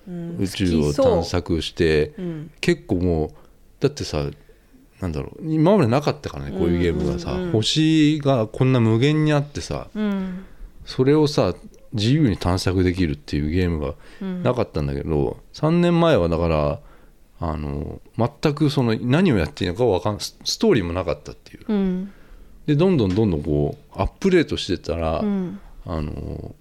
[0.08, 0.38] うん。
[0.40, 2.52] 宇宙を探索してうん。
[2.62, 3.32] 結構もう
[3.82, 4.26] だってさ
[5.02, 5.46] なんだろう。
[5.46, 7.38] 今までなかったからねこういうゲームがさ、うん。
[7.38, 10.46] うんうん星がこんな無限にあってさうん。
[10.86, 11.54] それをさ
[11.94, 14.44] 自由に探索できるっていうゲームがうん。
[14.44, 16.80] なかったんだけど、3年前はだから
[17.40, 21.66] あの全くその何をやっていいのかわかんスストーリーもなかったっていう。
[21.68, 22.12] うん。
[22.66, 26.54] でどんどんどんどんこうアップデートしてったら、うんあの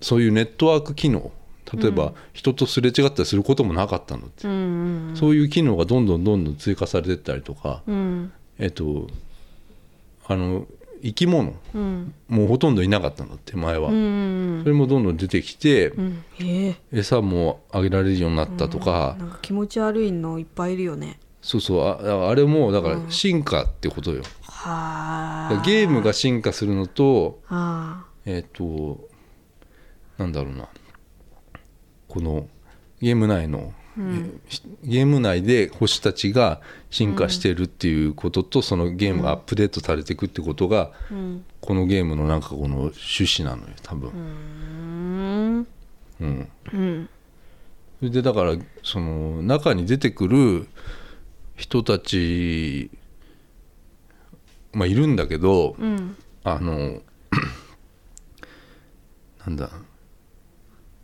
[0.00, 1.30] そういうネットワーク機能
[1.74, 8.32] 例えば人とすれ違ったりすることもなかったのって、うんそういう機能がどんどんどんどん追加されてったりとか、うん。
[8.58, 9.08] えっと
[10.26, 10.66] あの
[11.02, 12.14] 生き物うん。
[12.28, 16.24] もうほとんどいなかったのって前は、うんそれもどんどん出てきて、うん。
[16.40, 16.98] ええ。
[16.98, 21.18] 餌もあげられるようになったとか、なんか気持ち悪いのいっぱいいるよね。
[21.42, 21.82] そうそう。
[21.82, 25.62] ああれもだから進化ってことよ、はあ。
[25.66, 29.08] ゲームが進化するのとあえっ、と
[30.18, 30.68] なんだろうな。
[32.08, 32.48] この
[33.00, 34.30] ゲーム内の、え
[34.82, 36.60] ゲーム内で星たちが
[36.90, 41.44] 進化してるっていうことと、そのゲームがアップデートされていくってことが、あうん。
[41.60, 45.66] このゲームのなんかこの趣旨なのよ多分、うん。
[46.20, 47.08] うん、うん。
[47.98, 50.68] それでだからその中に出てくる
[51.56, 52.90] 人たち
[54.72, 56.16] まあいるんだけど、うん。
[56.44, 57.00] あの
[59.46, 59.70] なんだ。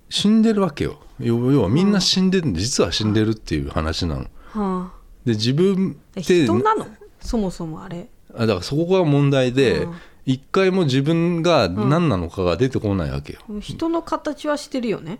[0.09, 0.98] 死んでるわけよ。
[1.18, 4.26] 要要はみんな死んでるんで実は死んでるっていう話なの。
[4.50, 4.92] は
[5.24, 6.87] で自分あって人なの？
[7.20, 8.09] そもそもあれ。
[8.35, 9.94] あだからそこが問題で、うん。
[10.24, 15.18] 一回も自分が何なのかが出てこないわけよ、人の形はしてるよね。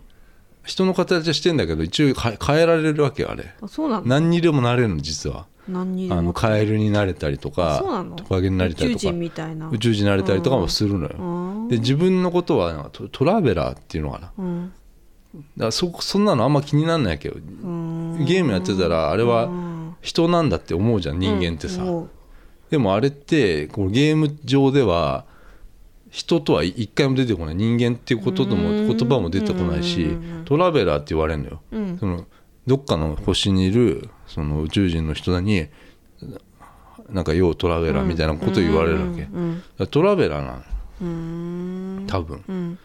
[0.63, 3.53] 人の形はしてんだけど一応か変えられるわけよあれ。
[3.61, 4.05] あそうなの？
[4.05, 9.69] 何にでもなれるの実はあのカエルになれたりとかトカゲになれたりとか宇宙人みたいな。
[9.69, 11.67] 宇宙人になれたりとかもするのよ、うん。
[11.69, 14.33] で自分のことはなんかトトラベラーっていうのかな。
[14.37, 14.73] うん。
[15.57, 18.25] らそそんなのあんま気になんないけどうん。
[18.25, 19.95] ゲームやってたらあれはうん。
[20.01, 21.81] 人なんだって思うじゃん人間ってさ、
[22.69, 25.23] でもあれってこうゲーム上では
[26.09, 27.55] 人とは一回も出てこない。
[27.55, 28.87] 人間っていうことともうん。
[28.97, 30.45] 言葉も出てこないしうん。
[30.45, 31.61] トラベラーって言われるのよ。
[31.71, 31.97] うん。
[31.97, 32.25] その
[32.67, 35.67] どっかの星にいるその宇宙人の人に
[37.09, 39.21] なんか「ようトラベラー」みたいなこと言われるわけ。
[39.21, 40.63] だかうんらトラベラーなの
[41.01, 42.07] うん。
[42.07, 42.43] 多分。
[42.47, 42.79] うん。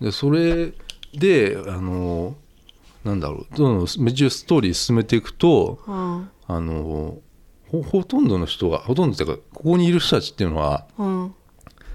[0.00, 0.72] でそれ
[1.14, 2.36] であの
[3.04, 3.56] なんだろう。
[3.56, 6.28] どんどんめっちゃストーリー進めていくとうん。
[6.46, 7.18] あの
[7.68, 11.34] ほほとんどの人がほとんどっていうかここにいる人たちっていうのはうん。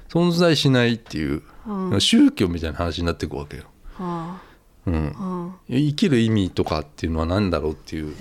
[0.10, 2.02] 存在しないっていう、うん。
[2.02, 3.64] 宗教みたいな話になっていくわけよ、
[3.98, 4.42] は
[4.86, 5.16] うん。
[5.18, 5.80] あ、うん。
[5.90, 8.14] 生きる意味とかっていうのは何だろうっていう、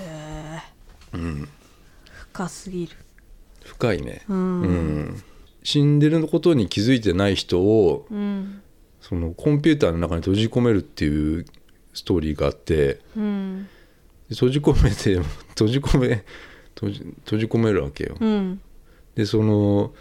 [1.12, 1.48] うん、
[2.32, 2.96] 深すぎる。
[3.64, 4.62] 深いね、うん。
[4.62, 5.22] うん。
[5.62, 8.62] 死んでることに気づいてない人をうん。
[9.00, 11.46] そのコンピューターの中に閉じ込めるっていう
[11.94, 13.68] ストーリーがあってうん。
[14.28, 15.18] で閉じ込めて
[15.48, 16.24] 閉じ込め
[16.74, 18.60] 閉じ閉じ込めるわけよ、うん。
[19.14, 19.92] でその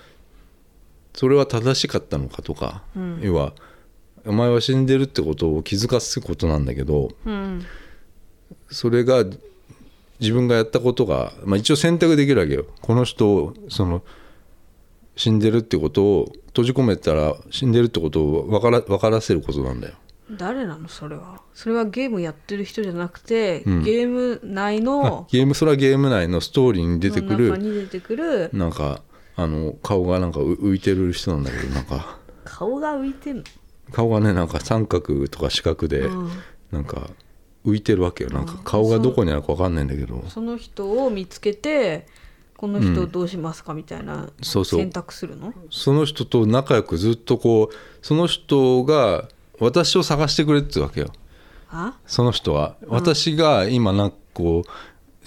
[1.13, 3.19] それは正しかったのかとか、うん。
[3.21, 3.53] 要は
[4.25, 7.65] お前は死んでるってことを気づかすことなんだけどうん。
[8.69, 9.25] それが
[10.19, 12.65] 自分がやったことが、まあ、一応選択できるわけよ。
[12.81, 14.03] この人をその
[15.15, 19.95] 死んでるってことを閉じ込めたら死んでるってことを分から分からせることなんだよ。
[20.31, 20.87] 誰なの？
[20.87, 21.41] それは。
[21.53, 23.83] それはゲームやってる人じゃなくて、うん。
[23.83, 28.49] ゲーム内あのゲームそれはゲーム内のストーリーに出てくの中るに出てくる。
[28.53, 29.01] なんか
[29.35, 32.19] あの顔がなんかう浮いてる人なんだけどなんか。
[32.45, 33.43] 顔が浮いてんの、
[33.91, 36.29] 顔がねなんか三角とか四角で、うん。
[36.71, 37.09] なんか
[37.65, 38.29] 浮いてるわけよ。
[38.29, 40.23] なんか顔がどこにあるか分かんないんだけど。
[40.27, 42.07] その人を見つけて
[42.57, 51.11] この人をどうしますかみたいな選択するの、その人と仲良くずっとこうその人が私を探してくれってわけよ。
[51.71, 51.93] あ？
[52.05, 54.69] その人は、私が今なんかこう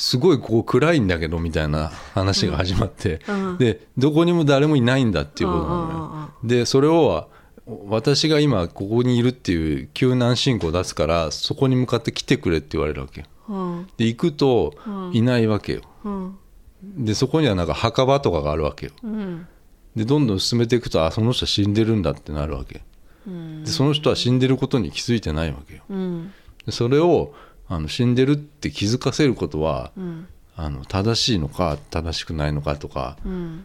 [0.01, 3.59] すごいこう暗いんだけどみたいな話が始まって、うん。
[3.59, 7.29] でどこにも誰もいないんだっていうことなのうんうんうんよでそれを
[7.66, 13.27] 私が今ここにいるっていう救難信号を出すからそこに向かって来てくれって言われるわけよ。
[13.48, 13.88] うん。
[13.96, 15.12] で行くとうん。
[15.14, 15.83] いないわけよ。
[16.05, 16.38] うん。
[16.83, 18.92] でそこにはなんか墓場とかがあるわけよ。
[19.05, 19.46] うん。
[19.94, 22.83] でどんどん進めていくとあその人は死んでるんだってなるわけ。
[23.27, 23.64] うん。
[23.64, 25.83] でその人は死んでることに気づいてないわけよ。
[25.88, 26.33] うん。
[26.66, 27.33] でそれを
[27.68, 30.27] あの死んでるって気づかせることはうん。
[30.57, 33.64] あの正しいのか正しくないのかとかうん。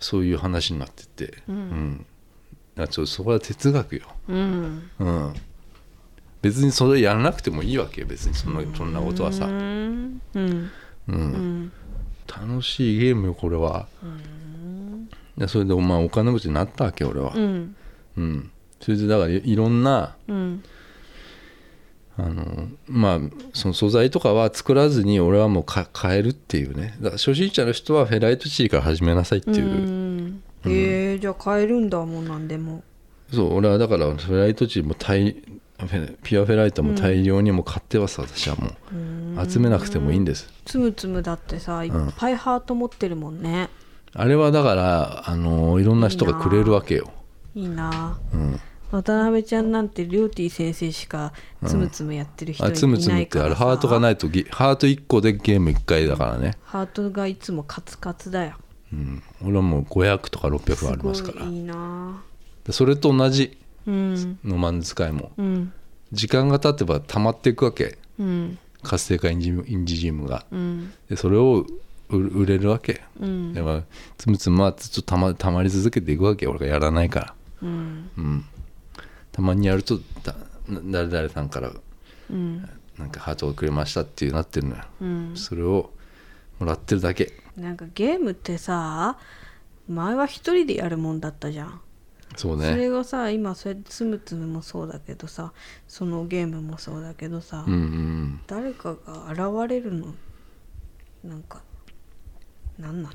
[0.00, 2.06] そういう話になってて、うん
[2.82, 4.90] らちょっとそこは哲学よ、うん。
[4.98, 5.34] うん、
[6.42, 9.54] 別にそれやらなくてもいいわけよ別にそのそんなことはさ、ううん。
[9.54, 10.70] んうん。
[11.08, 11.72] うん。
[12.26, 13.86] 楽しいゲームよこれは、
[15.36, 17.32] でそれでまあお金持ちになったわけ俺は。
[17.34, 17.76] う、ん。
[18.16, 18.50] うん。
[18.80, 20.62] それでだからいいろんなうん。
[22.20, 23.20] あのまあ
[23.54, 26.96] その素材とかは作らずに俺はもうか変えるっていうね。
[27.00, 30.34] だから初心者の人はフェライトチリから始めなさいっていう、
[30.64, 30.72] うん。
[30.72, 32.82] へえじゃあ買えるんだもんなんでも。
[33.32, 39.48] そう俺はだからフェライトチリも大ピュアフェライトも大量にもう買ってます、私はもう。
[39.48, 40.52] 集めなくてもいいんです。
[40.64, 43.68] つむつむだってさいっんぱいハート持ってるもんね、
[44.12, 47.12] あれはだからあのいろんな人がくれるわけよ。
[47.54, 48.18] いいな。
[48.34, 51.32] うん、渡辺ちゃんなんてりょうてぃ先生しか
[51.64, 58.56] つむつむやってる人いあつむつむなってあれハートがないとゲハート1個でゲーム1回だからね、ハートがいつもカツカツだよ
[58.92, 61.44] うん、俺はもう500とか600すありますから。
[61.44, 62.22] ごいいいな。
[62.64, 64.38] でそれと同じうん。
[64.44, 65.32] のマン使いも。
[65.38, 65.72] うん。
[66.12, 67.98] 時間が経てば溜まっていくわけ。
[68.18, 68.58] うん。
[68.82, 70.44] 活性化インジインジジムが。
[70.50, 70.92] うん。
[71.08, 71.66] でそれを
[72.10, 73.02] 売売れるわけ。
[73.20, 73.54] うん。
[73.54, 73.82] だから
[74.16, 76.46] つむつむはずっとたまたまり続けていくわけ。
[76.46, 77.34] 俺がやらないから。
[77.62, 78.10] うん。
[78.16, 78.44] うん。
[79.32, 80.34] たまにやるとだ
[80.68, 81.72] 誰々さんから
[82.30, 82.68] うん。
[82.98, 84.84] なんかハートをくれましたっていうなってるのよ。
[85.00, 85.32] うん。
[85.34, 85.90] それを
[86.58, 89.18] もらってるだけなんかゲームってさ
[89.88, 91.80] 前は一人でやるもんだったじゃん。
[92.36, 95.52] そうそれねがさ今それつむつむもそうだけどさ
[95.88, 100.14] そのゲームもそうだけどさ、うんうん誰かが現れるの。
[101.24, 101.62] なんか
[102.78, 103.14] 何なの？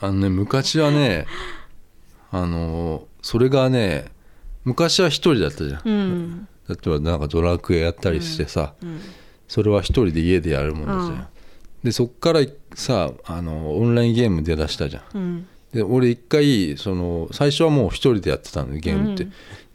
[0.00, 1.26] あのね昔はね
[2.30, 4.06] あのそれがね
[4.64, 5.82] 昔は一人だったじゃん。
[5.84, 6.48] うん。
[6.68, 9.00] 例えばなんかドラクエやったりしてさ、うん
[9.48, 11.26] それは一人で家でやるもんだじゃん、うん。
[11.84, 12.40] でそっから
[12.76, 15.02] さあのオンラインゲーム出だしたじゃん。
[15.14, 15.48] うん。
[15.72, 19.26] でで俺一回その最初はもう一人でやってたのゲームって、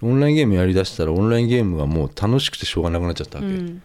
[0.02, 3.84] オンラインゲームやりだしたらオンラインゲームがもう楽しくてしょうがなくなっちゃったわけ、うん。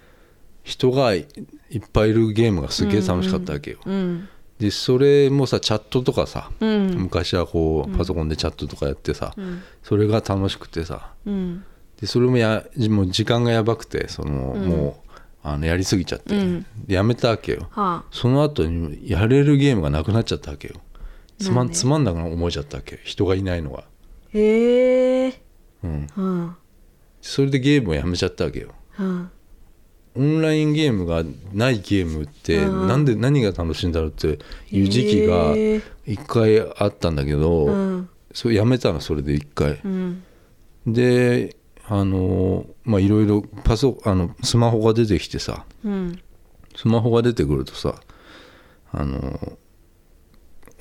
[0.65, 1.27] 人がい
[1.71, 4.29] いっぱいいるゲームがすげえ楽しかったわけよ、うん。
[4.59, 6.95] でそれもさチャットとかさ、うん。
[6.95, 9.63] 昔はこうパソコンでチャットとかやってさ、うん。
[9.83, 11.13] それが楽しくてさ。
[11.27, 11.65] うん。
[12.01, 15.06] でそれもやもう時間がやばくてその、もう
[15.49, 16.67] あのやりすぎちゃって、うん。
[16.87, 17.69] でやめたわけよ。
[17.71, 18.05] はあ。
[18.11, 20.75] その後にやれるゲームがなくなっちゃったわけよ。
[21.39, 23.01] つまなんつまんなく思えちゃったわけよ。
[23.05, 23.85] 人がいないのが、
[24.33, 25.43] へえ。
[25.85, 26.57] うん、うん
[27.23, 28.71] それでゲームをやめちゃったわけよ。
[28.99, 29.31] うん
[30.19, 34.39] オンラインゲームがないゲームって、うんなんで何が楽しいんだろうって
[34.73, 35.55] いう時期が
[36.07, 38.09] 一回あったんだけど、うん。
[38.33, 39.81] それやめたのそれで一回。
[39.85, 40.25] うん。
[40.87, 41.57] で
[41.89, 46.21] あのまあいろいろパソあのスマホが出てきてさうん。
[46.75, 47.95] スマホが出てくるとさ
[48.93, 49.59] あの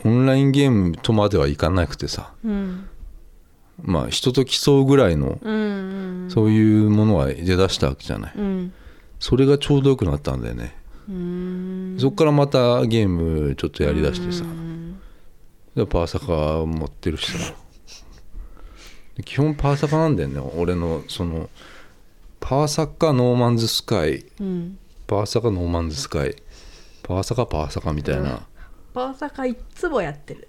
[0.04, 2.88] オンラインゲームとまではいかなくてさうん。
[3.84, 8.34] まあ人と競うぐらいのうんそういうものは出だしたわけじゃない。
[8.36, 8.74] うん。
[9.20, 10.76] それがちょうどよくなったんだよね。
[11.08, 11.98] うん。
[12.00, 14.44] そっからまたゲームちょっとやりだしてさ。
[14.44, 15.00] うん。
[15.76, 17.38] でパーサカ持ってるしさ。
[17.50, 17.65] で
[19.24, 20.42] 基本パーサカなんだよね。
[20.58, 21.50] 俺のその
[22.40, 24.26] パーサカノーマンズスカイ。
[24.40, 24.78] うん。
[25.08, 26.36] パーサカノーマンズスカイ。
[27.04, 28.48] パーサカパーサカみたいな、
[28.94, 30.48] パーサカいつもやってる。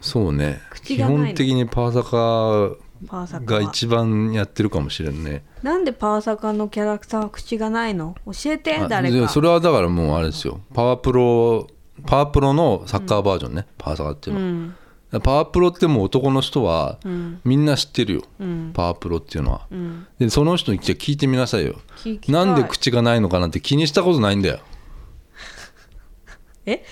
[0.00, 0.60] そうね。
[0.84, 5.44] 基本的にパーサカが一番やってるかもしれんね。
[5.62, 8.14] なんでパーサカのキャラクターは口がないの？
[8.26, 9.16] 教えてあ誰か。
[9.16, 10.60] でそれはだからもうあれですよ。
[10.74, 11.66] パワープロ
[12.06, 14.76] パワープロのサッカーバージョンね、パーサカっていうのは、うん
[15.20, 17.40] パワープロってもう男の人はうん。
[17.44, 18.70] みんな知ってるよ、うん。
[18.74, 19.66] パワープロっていうのは。
[19.70, 20.06] うん。
[20.18, 21.76] でその人に聞いてみなさいよ。
[22.28, 24.60] なんで口がないのかなんて気にしたことないんだよ。
[26.66, 26.84] え？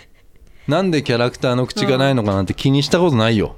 [0.68, 3.56] なんでキャラクターの口がないのかなんて気にしたことないよ。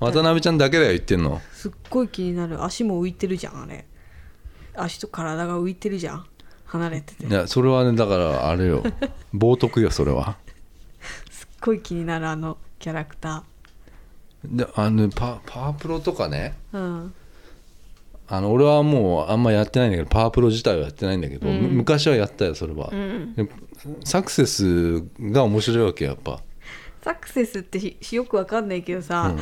[0.00, 1.40] 渡辺ちゃんだけだよ言ってんの。
[1.52, 2.64] すっごい気になる。
[2.64, 3.86] 足も浮いてるじゃんあれ。
[4.74, 6.26] 足と体が浮いてるじゃん。
[6.64, 7.26] 離れてて。
[7.26, 8.82] いやそれはねだからあれよ。
[9.32, 10.38] 冒涜よそれは。
[11.30, 13.44] すっごい気になるあのキャラクタ
[14.44, 16.54] であのパパワープロとかね。
[16.72, 17.14] ーうん。
[18.28, 21.60] あの俺はもうあんまやってないんだけどパワープロ自体はやってないんだけど、うん。
[21.62, 23.48] む昔はやったよそれは、うんで
[24.04, 26.40] サクセスが面白いわけやっぱ。
[27.02, 29.34] サクセスってしよくわかんないけどさ、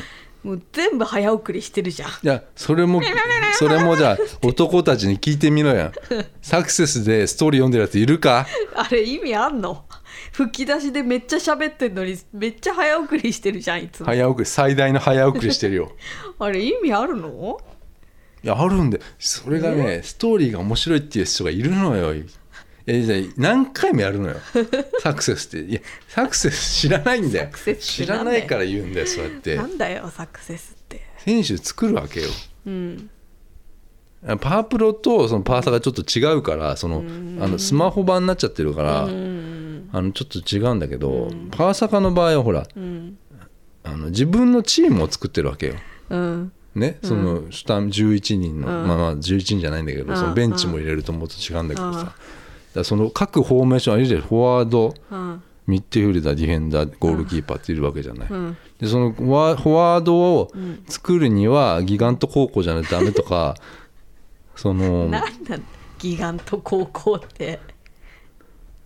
[0.42, 2.08] もう全部早送りしてるじゃん。
[2.08, 3.02] いやそれも
[3.58, 5.92] それもじゃあ男たちに聞いてみろや。
[6.40, 8.46] サクセスでストーリー読んでるやついるか？
[8.74, 9.84] あれ意味あんの？
[10.32, 14.06] 吹き出しでめっちゃ喋ってんのにめっちゃ早送りしてるじゃんいつも。
[14.06, 15.92] 早送り最大の早送りしてるよ。
[16.38, 17.60] あれ意味あるの？
[18.42, 19.00] いやあるんで。
[19.18, 22.14] それがねストーリーが面白いっていう人がいるのよ。
[22.14, 22.24] い
[22.86, 24.36] やじゃあ何回もやるのよ。
[25.00, 25.60] サクセスって。
[25.60, 27.44] いやサクセス知らないんだよ。
[27.46, 29.56] サクセス知らないから言うんだよそうやって。
[29.56, 31.02] なんだよサクセスって。
[31.18, 32.28] 選手作るわけよ。
[32.66, 33.10] うん
[34.22, 37.02] パワープロとそのパーサがちょっと違うからその
[37.42, 39.88] あのスマホ版になっちゃってるからうん。
[39.92, 43.18] あのちょっと違うんだけどパーサカの場合はほらうん。
[43.82, 45.74] あの自分のチームを作ってるわけよ。
[46.10, 46.52] うん。
[46.74, 48.88] ね、その下11人の、うん。
[48.88, 50.16] まあまあ11人じゃないんだけど、うん。
[50.16, 52.08] そのベンチも入れるともっと違うんだけどさ、うん。
[52.74, 55.42] だその各フォーメーションあるじゃんフォワードうん。
[55.66, 58.56] ミッドフィルダーディフェンダーゴールキーパーっているわけじゃない、うん。
[58.80, 60.52] でそのフォワフォワードを
[60.88, 63.54] 作るにはギガント高校じゃないとダメとか
[64.60, 65.58] そのだかなんだ
[65.98, 67.58] ギガント高校って。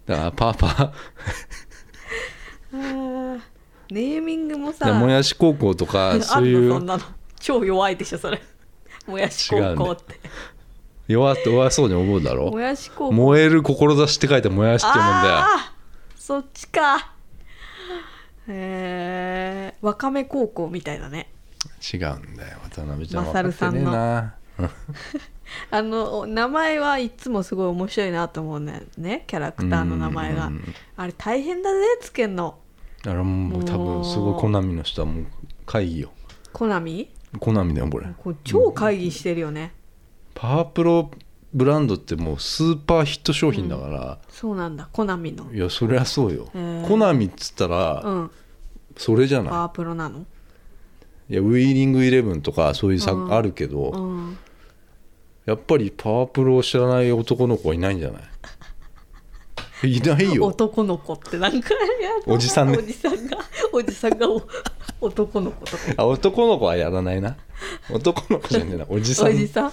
[0.06, 0.66] らパーパ。
[0.68, 0.92] ー
[2.74, 3.40] あー
[3.90, 6.60] ネーミングもさだからもやし高校とか あそういう。
[6.60, 7.02] んのそんなの。
[7.40, 8.40] 超弱いでしょそれ。
[9.08, 10.20] もやし高校って、
[11.08, 12.52] 弱弱そうに思うだろ？
[12.52, 13.12] もやし高校。
[13.12, 15.34] 燃える志って書いてもやしって読むんだよ。
[15.38, 15.72] ああ
[16.16, 16.98] そっちか。
[18.46, 21.32] へえわかめ高校みたいだね。
[21.92, 22.58] 違うんだよ。
[22.70, 23.90] 渡辺ちゃんマサルさんの。
[23.90, 24.32] 分か
[24.62, 25.33] ってね
[25.70, 28.82] あの名前はいつもすごい面白いなと思うね。
[28.96, 30.46] ねキャラクターの名前が。
[30.46, 30.74] うん。
[30.96, 32.58] あれ大変だねつけんの。
[33.04, 35.26] えなだからもう多分すごいコナミの人はもう
[35.66, 36.10] 会議よ。
[36.52, 37.10] コナミ？
[37.38, 38.06] コナミだよこれ。
[38.16, 39.72] こう超会議してるよね、
[40.34, 41.10] パワープロ
[41.52, 45.52] ブランドってもうスーパーヒット商品だから、そうなんだコナミの。
[45.52, 46.48] いやそりゃそうよ。
[46.54, 46.88] へー。
[46.88, 48.30] コナミっつったら、うん。
[48.96, 50.20] それじゃパなワープロなの？
[50.20, 50.22] い
[51.30, 53.34] いやウィーリングイレブンとかそういうさ、うん。
[53.34, 54.38] あるけど、うん
[55.46, 58.18] やっぱりパワープロを知らない男の子はいないんじゃな
[59.82, 59.96] い？
[59.96, 60.46] いないよ。
[60.46, 61.70] 男の子ってなんか
[62.26, 62.78] おじさんね。
[62.78, 63.38] おじさんが。
[63.72, 64.42] おじさんがお
[65.00, 65.82] 男の子とか。
[65.98, 67.36] あ男の子はやらないな。
[67.92, 68.86] 男の子じゃねえな。
[68.88, 69.26] おじさん。
[69.28, 69.72] おじさん？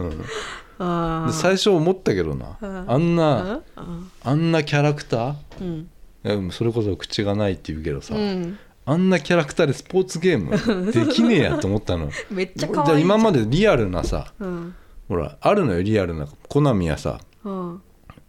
[0.00, 2.84] うん、最初思ったけどな、うん。
[2.92, 3.86] あんな、あ
[4.22, 5.86] あんなキャラクター？
[6.24, 6.50] うん。
[6.52, 8.56] それこそ口がないって言うけどさ、うん。
[8.84, 14.74] あんなキャラクターでスポーツゲームできねえやと思ったの めっちゃじ可愛いゃあ今までリアルなさうん
[15.08, 17.82] ほらあるのよリアルなコナミやさうん。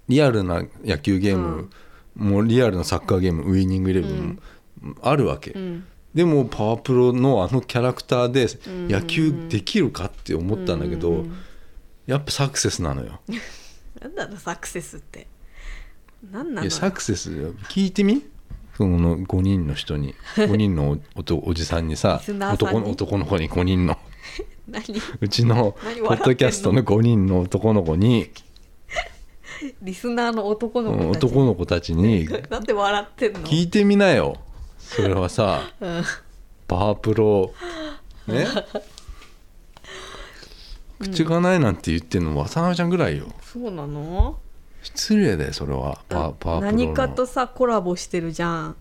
[0.07, 1.69] リアルな野球ゲーム、
[2.15, 4.39] もうリアルなサッカーゲームウイニングイレブン
[4.81, 5.85] もあるわけ、うん。
[6.13, 8.87] でもパワープロのあのキャラクターでん。
[8.87, 11.33] 野球できるかって思ったんだけど、うん。
[12.07, 13.21] やっぱサクセスなのよ。
[14.01, 15.27] なんだろサクセスって。
[16.31, 17.53] なんないのやサクセスよ。
[17.69, 18.25] 聞いてみ？
[18.75, 20.15] その5人の人に。
[20.35, 22.21] 5人のおおおじさんにさ
[22.53, 23.93] 男の男の子に5人の。
[23.93, 23.99] 何
[25.19, 28.31] うちの何ポッドキャストの5人の男の子に
[29.81, 33.39] リスナーの男のうん子たち男の子たちになんで笑ってんの？
[33.41, 34.37] 聞いてみなよ。
[34.77, 36.03] それはさうん。
[36.67, 37.53] パワープロ
[38.27, 38.45] ね？
[40.99, 43.27] 口がないなんて言ってんの渡辺ちゃんぐらいよ。
[43.41, 44.39] そうなの？
[44.81, 45.99] 失礼だよそれは。
[46.07, 46.61] パパワープロの。
[46.61, 48.75] 何かとさコラボしてるじゃん、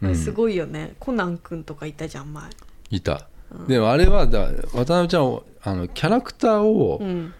[0.00, 0.16] うん。
[0.16, 0.94] すごいよね。
[0.98, 2.44] コナン君とかいたじゃん前。
[2.90, 3.28] いた、
[3.68, 7.34] でもあれはだ渡辺ちゃんをあのキャラクターを、うん。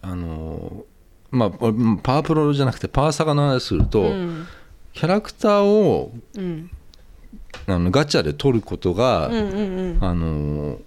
[0.00, 0.84] あの
[1.30, 4.46] まあうんパワープロじゃなくてパワーサガの話すると、うん。
[4.92, 6.70] キャラクターをうん。
[7.66, 10.04] あのガチャで取ることが、うんうんうん。
[10.04, 10.78] あの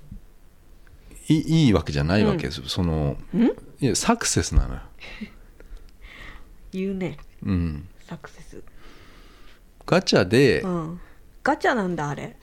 [1.28, 3.16] いいいいわけじゃないわけです、その
[3.80, 4.82] いやサクセスなのよ、
[6.72, 7.18] 言うね。
[7.46, 8.62] うん、サクセス。
[9.86, 11.00] ガチャで、うん。
[11.44, 12.36] ガチャなんだあれ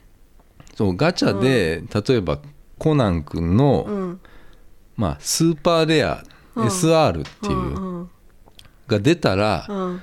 [0.79, 2.39] そうガチャで、例えば
[2.77, 4.21] コナン君の、うん。
[4.95, 6.23] まあ、スーパーレア、
[6.55, 6.67] うん。
[6.67, 8.09] SR っていう、うんうん。
[8.87, 10.01] が出たら、うん。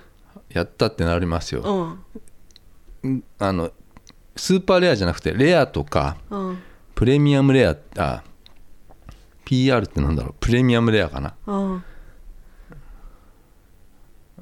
[0.51, 1.99] やったってなりますよ、
[3.03, 3.25] うん。
[3.39, 3.71] あの
[4.37, 6.59] スーパーレアじゃなくてレアとかうん。
[6.95, 8.23] プレミアムレアあ
[9.47, 11.35] PR ってなんだろうプレミアムレアかな。
[11.47, 11.85] うん。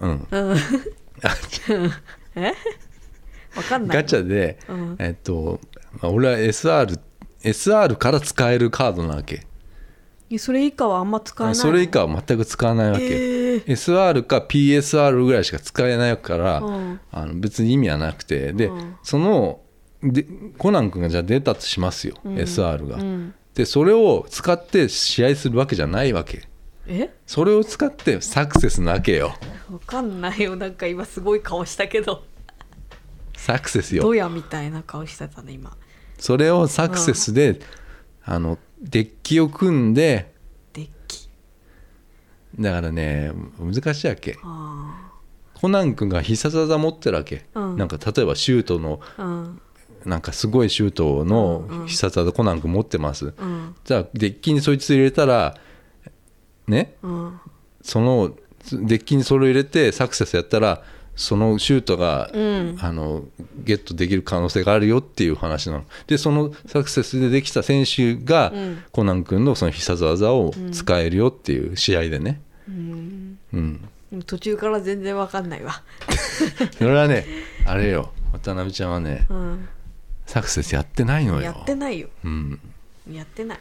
[0.01, 0.26] うん。
[0.32, 0.57] うん。
[2.35, 2.53] え？
[3.57, 3.97] わかんない。
[3.99, 4.97] ガチャで、うん。
[4.99, 5.61] えっと、
[6.01, 6.99] まあ、俺は SR
[7.42, 9.47] SR から使えるカードなわけ。
[10.30, 11.61] えそれ以下はあんま使えないの？
[11.61, 13.64] それ以下は全く使わないわけ、えー。
[13.66, 17.01] SR か PSR ぐらいしか使えないから、うん。
[17.12, 18.53] あの別に意味はなくて。
[18.55, 18.97] で、うん。
[19.03, 19.61] その
[20.03, 20.26] で
[20.57, 22.36] コナン君がじゃあ出たとしますよ、うん。
[22.36, 23.34] SR が、うん。
[23.55, 26.49] でそれを使って試合するわけじゃないわけ。
[26.86, 27.11] え？
[27.26, 29.34] それを使ってサクセスなわけよ。
[29.70, 30.57] わかんないよ。
[30.57, 32.24] なんか今すごい顔したけど。
[33.36, 34.03] サクセスよ。
[34.03, 35.76] ドヤみたいな顔してたね今
[36.19, 37.61] それをサクセスで、
[38.25, 40.33] あのデッキを組んで
[40.73, 41.29] デッキ。
[42.59, 44.39] だからね難しいわけ。
[44.43, 45.11] あ
[45.55, 47.77] コナン君が必殺技持ってるわけ、うん。
[47.77, 49.61] なんか例えばシュートのあうん。
[50.05, 53.75] なんかすごいシュートの必殺技コナン君持ってます、うん。
[53.85, 55.57] じゃあデッキにそいつ入れたら
[56.67, 56.97] ね？
[57.03, 57.41] うん。
[57.81, 58.37] その
[58.71, 60.83] デッキにそれを入れてサクセスやったら
[61.17, 62.79] そのシュートが、うん。
[62.81, 63.25] あの
[63.62, 65.85] ゲットできる可能性があるよっていう話なの。
[66.07, 68.83] でそのサクセスでできた選手が、うん。
[68.93, 73.39] コナン君のその必殺技を使えるよっていう試合でね、うん。
[73.53, 75.83] うん、途中から全然わかんないわ。
[76.77, 77.27] それはね
[77.67, 78.12] あれよ。
[78.33, 79.69] 渡辺ちゃんはねうん。
[80.27, 81.43] サクセスやってないのよ。
[81.43, 82.09] やってないよ。
[82.25, 82.61] うん、
[83.11, 83.59] やってない。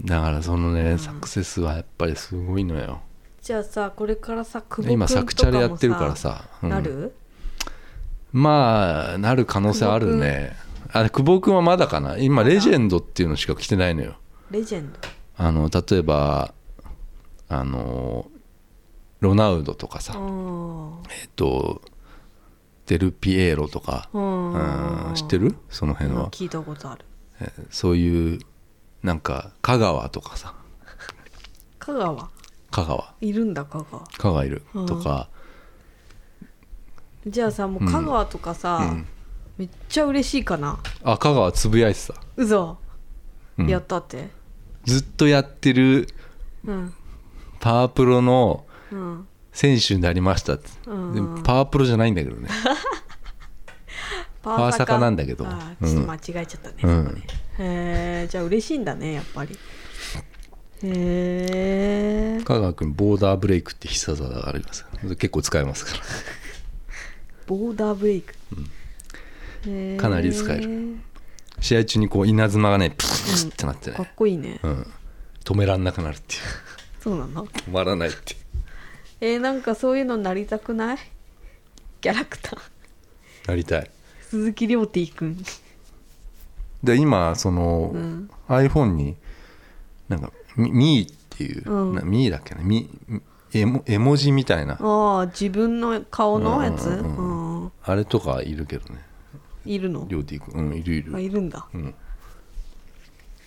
[0.00, 3.00] だからそのね、サクセスはやっぱりすごいのよ
[3.44, 6.70] じゃあさこれからさ久保君今サクチャレやってるからさうん。
[6.70, 7.14] なる？
[8.32, 10.56] まあなる可能性あるね。
[10.90, 12.16] あ久保君はまだかな。
[12.16, 14.16] 今レジェンドっていうのしか来てないのよ。
[14.50, 14.98] レジェンド？
[15.36, 16.54] あの例えば
[17.50, 18.30] あの
[19.20, 21.82] ロナウドとかさ、うんえっと
[22.86, 25.14] デルピエロとか、うんうん。
[25.14, 25.54] 知ってる？
[25.68, 27.04] その辺は、聞いたことある。
[27.42, 28.38] えーそういう
[29.02, 30.54] なんか香川とかさ。
[31.78, 32.30] 香川？
[32.74, 33.14] 香川。
[33.20, 34.02] いるんだ香川。
[34.02, 34.62] 香川いる。
[34.88, 35.28] とか、
[37.24, 39.06] じゃあさもう香川とかさ、うん。
[39.56, 40.80] めっちゃ嬉しいかな。
[41.04, 42.76] あ香川つぶやいてた、うそ、
[43.58, 43.68] うん。
[43.68, 44.28] やったって。
[44.84, 46.08] ずっとやってる
[46.64, 46.92] うん。
[47.60, 49.28] パワープロのうん。
[49.52, 51.42] 選手になりましたって、うん。
[51.44, 52.48] パワープロじゃないんだけどね。
[54.42, 55.44] パワーサカなんだけど。
[55.44, 57.22] ちょっと間違えちゃったね、うんそこね。
[57.60, 59.56] へえじゃあ嬉しいんだねやっぱり
[60.86, 64.84] へえ香川君ボーダーブレイクって必殺技があります
[65.16, 66.02] 結構使えますから。
[67.46, 68.34] ボーダーブレイク、
[69.66, 70.96] へーかなり使える。
[71.60, 74.86] 試合中にこう稲妻がねプスッってなってかっね、こいいね、うん、
[75.44, 76.40] 止めらんなくなるっていう。
[77.02, 77.46] そうなの？
[77.46, 78.36] 止まらないって
[79.20, 80.98] えー、なんかそういうのなりたくない？
[82.00, 82.58] キャラクター。
[83.48, 83.90] なりたい。
[84.30, 85.44] 鈴木亮太くん
[86.82, 88.30] で今その、うん。
[88.48, 89.16] iPhone に
[90.08, 91.94] なんかミミーっていう、うん。
[91.94, 92.88] なミーだっけなミ
[93.52, 94.74] 絵も絵文字みたいな。
[94.80, 96.86] ああ自分の顔のやつ？
[96.88, 96.92] う
[97.66, 97.72] ん。
[97.82, 99.00] あれとかいるけどね。
[99.64, 100.06] いるの？
[100.08, 101.66] 両手行くうんいるいあるいるんだ。
[101.72, 101.94] うん。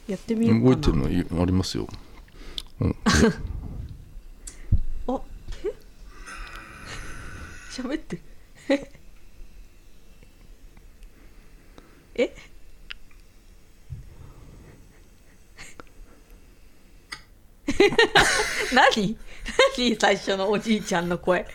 [0.08, 0.70] やってみようかな。
[0.72, 1.88] 動いてるのいありますよ。
[2.80, 2.96] うん。
[5.08, 5.22] あ
[5.66, 5.74] え？
[7.72, 8.16] 喋って。
[8.16, 8.22] る
[12.16, 12.34] え？
[18.74, 19.18] 何？
[19.78, 19.96] 何？
[20.00, 21.46] 最初のおじいちゃんの声。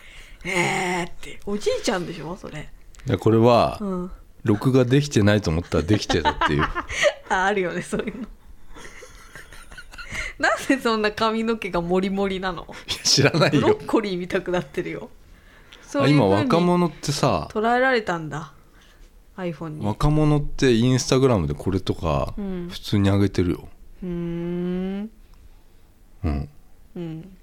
[0.45, 1.39] えーって。
[1.45, 2.35] おじいちゃんでしょ？
[2.37, 2.69] それ。
[3.05, 4.11] でこれはうん。
[4.43, 6.63] 録画できてないと思ったらできてたっていう。
[7.29, 8.27] ああるよねそういうの。
[10.39, 12.63] なんでそんな髪の毛がモリモリなの？
[12.89, 13.61] いや知らないよ。
[13.61, 15.09] ブロッコリー見たくなってるよ。
[15.81, 18.51] そういう風に若者ってさ捉えられたんだ。
[19.37, 19.85] iPhone に。
[19.85, 22.67] 若者ってインスタグラムでこれとかうん。
[22.69, 23.67] 普通に上げてるよ。
[24.03, 25.09] うーん
[26.23, 26.49] うん。
[26.95, 27.37] うん。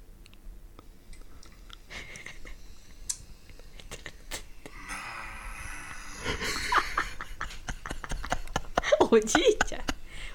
[9.13, 9.83] おじいちゃん。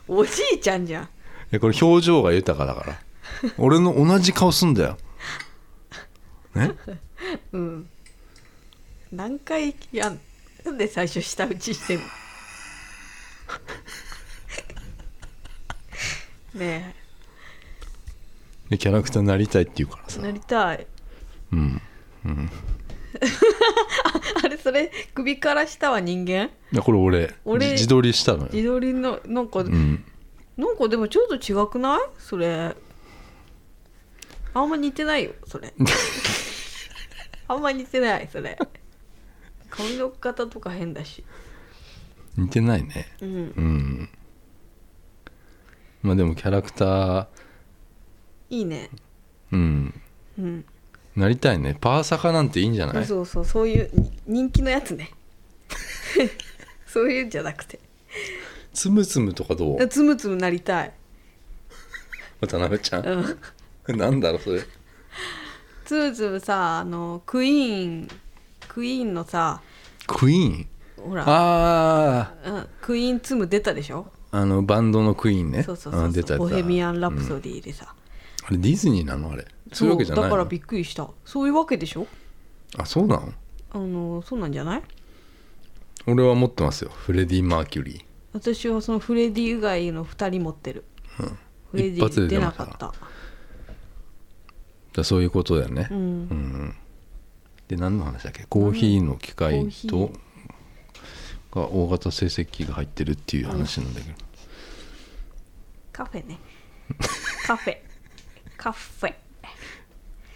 [0.07, 1.03] おじいちゃんじゃん。
[1.05, 1.07] い
[1.51, 2.99] やこれ表情が豊かだから。
[3.57, 4.97] 俺の同じ顔すんだよ。
[6.53, 6.71] ね？
[7.53, 7.89] うん。
[9.11, 10.19] 何回やん。
[10.65, 12.05] なんで最初舌打ちしてんの？
[16.55, 16.95] ね
[18.69, 20.19] でキャラクターになりたいって言うからさ。
[20.21, 20.87] えなりたい。
[21.51, 21.81] うん。
[24.43, 26.45] あれそれ首から下は人間？
[26.71, 28.49] いやこれ俺俺じ自撮りしたのよ。
[28.51, 30.03] 自撮りのなんか、うん。
[30.57, 31.99] なんかでもちょっと違くない？
[32.17, 32.75] それ。
[34.53, 35.73] あんま似てないよそれ。
[37.47, 38.57] あんま似てないそれ。
[39.69, 41.23] 髪の型とか変だし。
[42.37, 43.05] 似てないね。
[43.21, 43.29] うん。
[43.29, 44.09] うん。
[46.01, 47.27] まあでもキャラクター
[48.57, 48.89] いいね。
[49.51, 50.01] うん。
[50.39, 50.65] うん。
[51.15, 51.77] なりたいね。
[51.79, 53.05] パーサカなんていいんじゃない？
[53.05, 53.67] そうそうそう。
[53.67, 55.11] いうに人気のやつね。
[56.87, 57.79] そういうんじゃなくて。
[58.73, 59.87] つむつむとかどう？
[59.87, 60.93] つむつむなりたい。
[62.41, 63.05] 渡辺ちゃん？
[63.87, 63.97] うん。
[63.97, 64.61] なんだろうそれ。
[65.85, 68.07] つむつむさあのクイーン
[68.67, 69.61] クイーンのさ
[70.07, 70.67] クイーン？
[71.09, 71.23] ほら。
[71.27, 74.07] あうん、クイーンツム出たでしょ？
[74.31, 75.63] ああのバンドのクイーンね。
[75.63, 76.09] そうそうそうそう。
[76.09, 76.37] あ出た出た。
[76.39, 77.93] ボヘミアン・ラプソディでさ、
[78.47, 79.31] あれディズニーなの？
[79.31, 79.45] あれ。
[79.73, 80.29] そういうわけじゃないの？
[80.29, 81.09] だからびっくりした。
[81.25, 82.07] そういうわけでしょ？
[82.77, 83.33] あそうなの？
[83.71, 84.83] あのそうなんじゃない？
[86.07, 86.91] 俺は持ってますよ。
[86.93, 88.05] フレディ・マーキュリー。
[88.33, 90.83] 私はそのフレディ以外の2人持ってる、
[91.71, 92.65] フレデ一発でィ出出ました。
[92.65, 92.93] なかった。
[94.93, 96.75] だそういうことだよね、うん、うん
[97.67, 98.45] で何の話だっけ？
[98.47, 100.11] コーヒーの機械コーヒと
[101.51, 104.15] が大型成績機が入ってるっていう話なんだけど、
[105.91, 106.37] カフェね。
[107.47, 107.77] カフェ
[108.65, 109.13] カフェ。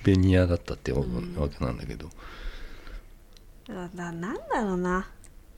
[0.03, 2.09] ベニヤだったってわけなんだけど、
[3.67, 5.07] だだなんだろうな。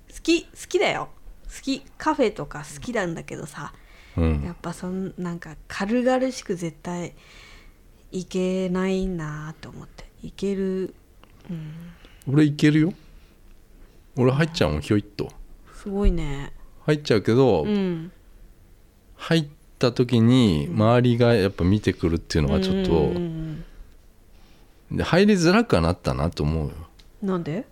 [0.10, 1.10] 好き好きだよ。
[1.54, 3.74] 好きカフェとか好きなんだけどさ、
[4.16, 4.44] うん。
[4.44, 7.14] やっぱそんなんか軽々しく絶対
[8.14, 10.06] いけないなと思って。
[10.24, 10.96] いける。
[12.26, 12.94] 俺いけるよ。
[14.16, 15.30] 俺入っちゃうもんひょいっと。
[15.76, 16.54] すごいね。
[16.86, 18.14] 入っちゃうけど、うん。
[19.18, 19.48] 入っ
[19.82, 22.98] た時に周りがやっぱ見てくるっていうのがちょっと、うん。
[23.10, 23.42] うんうん
[24.92, 26.74] で入りづらくはなったなと思うよ。
[27.24, 27.66] なんで？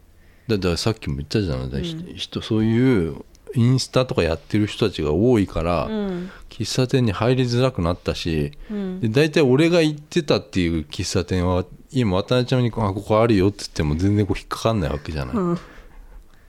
[0.48, 6.32] だだからさっきも言ったじゃない、ひ人そういうインスタとかやってる人たちが多いから、うん。
[6.48, 9.00] 喫茶店に入りづらくなったし、うん。
[9.02, 15.60] で大体俺が行ってたっていう喫茶店は今渡辺ちゃんにこ「あここあるよ」って言っても全然こう引っかかんないわけじゃない、うん。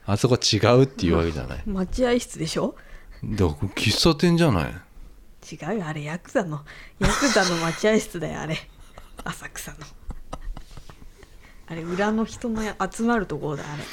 [0.07, 2.77] あそこは違うっていうわけじゃない、待合室でしょ？
[3.25, 4.75] だから喫茶店じゃない
[5.51, 6.61] 違うよあれヤクザの
[6.99, 8.57] ヤクザの待合室だよあれ。
[9.25, 9.79] 浅草の。
[11.67, 13.85] あれ裏の人のや集まるところだあれ。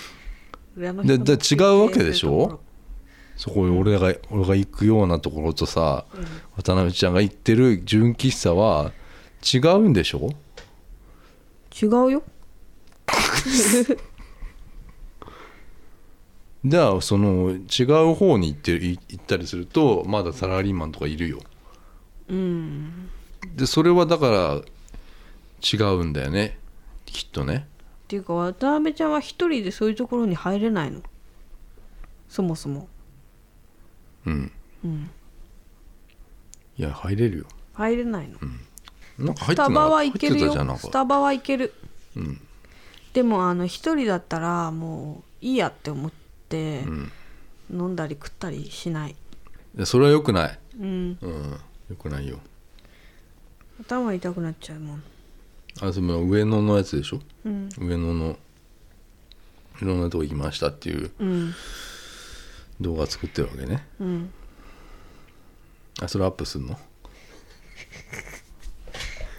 [0.75, 2.59] 裏のでので違うわけでしょ？
[3.35, 6.05] そこに俺が俺が行くようなところとさ、
[6.55, 8.91] 渡辺ちゃんが行ってる純喫茶は
[9.53, 10.19] 違うんでしょ？
[10.19, 10.29] ろ
[11.79, 12.23] 違うよ
[16.69, 21.39] じゃあその違う方に行ってい行ったりするとまだサラリーマンとかいるよ。
[22.27, 23.09] うん。
[23.55, 24.61] でそれはだから
[25.61, 26.57] 違うんだよね。
[27.05, 27.67] きっとね。
[28.03, 31.01] っていうか渡辺ちゃんは一人でそういうところに入れないの？
[32.27, 32.89] そもそも。
[34.25, 34.51] うん。
[34.83, 35.09] うん。
[36.77, 37.45] いや入れるよ。
[37.73, 38.37] 入れないの、
[39.19, 41.73] なんか入ってなスタバは入って行けるよスタバは行ける。
[42.15, 42.41] うん。
[43.13, 49.15] でもあの一人だったらもういいやって思ってうん飲んだり食ったりしない。
[49.75, 50.59] でそれはよくない。
[50.79, 51.17] うん。
[51.21, 51.51] うん。
[51.89, 52.39] よくないよ。
[53.87, 55.03] 頭痛くなっちゃうもん。
[55.81, 57.19] あその上野のやつでしょ？
[57.45, 57.69] うん。
[57.77, 58.37] 上野の
[59.81, 61.53] いろんなとこ行きましたっていううん。
[62.81, 63.85] 動画作ってるわけね。
[63.99, 64.33] うん。
[66.01, 66.79] あそれアップすんの？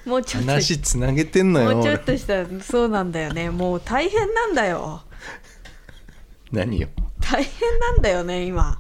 [0.07, 0.49] もうちょっと。
[0.49, 1.75] 話つなげてんのよ。
[1.77, 3.51] もうちょっとしたらそうなんだよね。
[3.51, 5.03] もう大変なんだよ
[6.53, 6.89] 何よ。
[7.21, 8.77] 大変なんだよね今。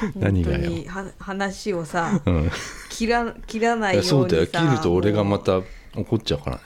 [0.16, 0.58] 何がよ。
[0.58, 2.50] 本当には話をさうん。
[2.90, 4.46] 切ら切らないいようにさやそうだよ。
[4.46, 5.60] 切ると俺がまもた
[5.96, 6.62] 怒っちゃうからね。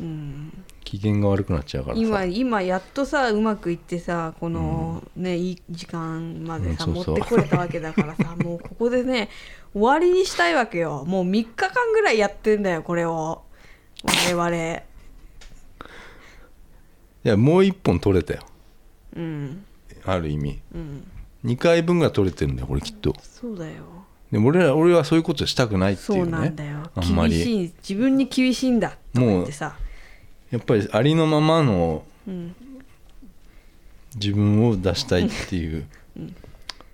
[0.00, 0.64] ううん。
[0.84, 2.02] 機嫌が悪くなっちゃうからさ。
[2.02, 9.28] 今今やっとさうまくいってさこの、ねいい時間までさ、うん持ってこれたわけだからさ もうここでね
[9.74, 11.04] 終わりにしたいわけよ。
[11.06, 13.42] もう3日間ぐらいやってんだよこれを。
[14.04, 14.82] 我々。
[17.24, 18.47] いやもう一本取れたよ
[19.16, 19.64] うん。
[20.04, 20.60] ある意味。
[20.74, 21.06] うん。
[21.44, 23.14] 2回分が取れてるんだよこれきっと。
[23.22, 23.84] そうだよ。
[24.30, 26.90] でも俺ら俺はそういうことしたくないっていそううなんねだよ。
[26.94, 27.34] あんまり。
[27.34, 27.72] 厳しい。
[27.88, 29.76] 自分に厳しいんだとか言ってさ。
[30.50, 32.54] やっぱりありのままのうん。
[34.14, 35.86] 自分を出したいっていう、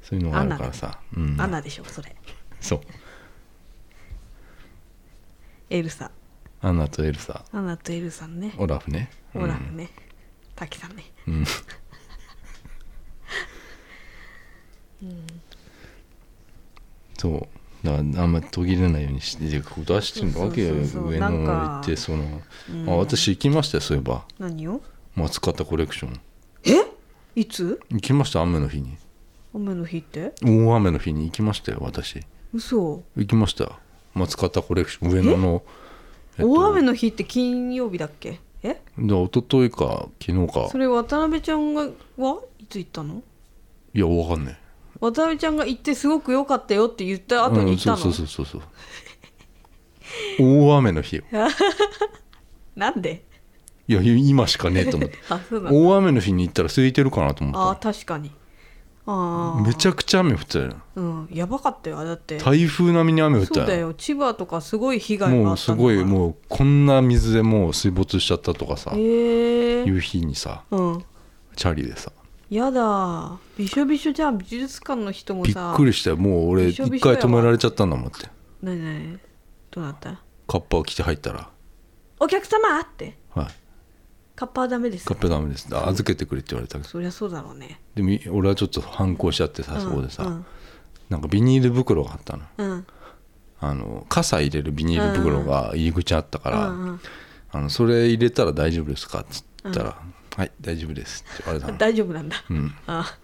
[0.02, 2.14] そういうのがあるからさ、うん、アナでしょそれ。
[2.60, 2.80] そう。
[5.70, 6.10] エルサ。
[6.60, 7.44] アンナとエルサ。
[7.52, 8.54] アナとエルサね。
[8.58, 9.10] オラフね。
[9.34, 9.90] オラフね。
[10.54, 11.04] 滝さんね。
[11.26, 11.44] うん、
[15.02, 15.26] うん
[17.18, 17.48] そ
[17.82, 17.86] う。
[17.86, 19.60] だあんま途切れないようにして出
[20.00, 22.40] してるわけよ上野行ってその、
[22.88, 24.24] あ私行きましたよそういえば。
[24.38, 24.80] 何を？
[25.14, 26.20] 松方コレクション。
[26.64, 26.86] え？
[27.36, 27.78] いつ？
[27.90, 28.96] 行きました雨の日に。
[29.54, 30.32] 雨の日って？
[30.42, 32.20] 大雨の日に行きましたよ私。
[32.54, 33.02] 嘘。
[33.16, 33.78] 行きました。
[34.14, 35.62] 松方コレクション上野の
[36.38, 36.42] え？
[36.42, 38.40] っと大雨の日って金曜日だっけ？
[38.62, 38.80] え？
[38.96, 40.68] で一昨日か昨日か。
[40.70, 41.82] それ渡辺ちゃんが
[42.16, 43.22] はいつ行ったの？
[43.92, 44.58] いやわかんない
[45.12, 48.62] 渡辺ちゃんが行ってすごく良かったよって言った後に行ったの、うん、そうそうそうそう。
[50.40, 51.24] 大雨の日よ。
[52.74, 53.24] なんで？
[53.86, 55.18] いや今しかねえと思って。
[55.70, 58.30] 大雨の日に行ったら空いてるかなと思あっ確かに。
[59.06, 60.76] あめちゃくちゃ雨降ってたよ。
[60.96, 62.38] うんやばかったよだって。
[62.38, 63.92] 台風並みに雨降ったそうだよ。
[63.92, 70.62] 千葉とかすごい被害がもうすごいもうこんな水でもう水没しちゃったとかさ、へえいう日にさ。
[70.70, 71.04] うん。
[71.56, 72.10] チャリでさ
[72.54, 73.38] やだ。
[73.56, 76.16] びしょびしょじゃん美術館の人もびっさくりしたよ。
[76.16, 77.18] もう俺びしょびしょやわ。
[77.18, 78.28] 一回止められちゃったんだもんって。
[78.62, 79.18] なになに
[79.70, 80.22] どうなった？
[80.46, 81.50] カッパを着て入ったら。
[82.20, 82.80] お客様？
[82.80, 83.18] って。
[83.34, 83.46] はい。
[84.36, 85.68] カッパはダメですカッパダメです。
[85.72, 86.88] あ預けてくれって言われたけど。
[86.88, 87.80] そりゃそうだろうね。
[87.94, 90.46] でもい俺はちょっと反抗しちゃってさそこでさ、うん
[91.10, 92.44] なんかビニール袋があったの。
[92.56, 92.86] うん。
[93.60, 97.00] あの傘入れるビニール袋が入り口あったから、うんうん。
[97.52, 99.20] あのそれ入れたら大丈夫ですか？
[99.20, 99.98] っつったら、
[100.36, 101.24] はい大丈夫です。
[101.34, 102.36] って言われたの、 大丈夫なんだ。
[102.50, 103.18] うん、あ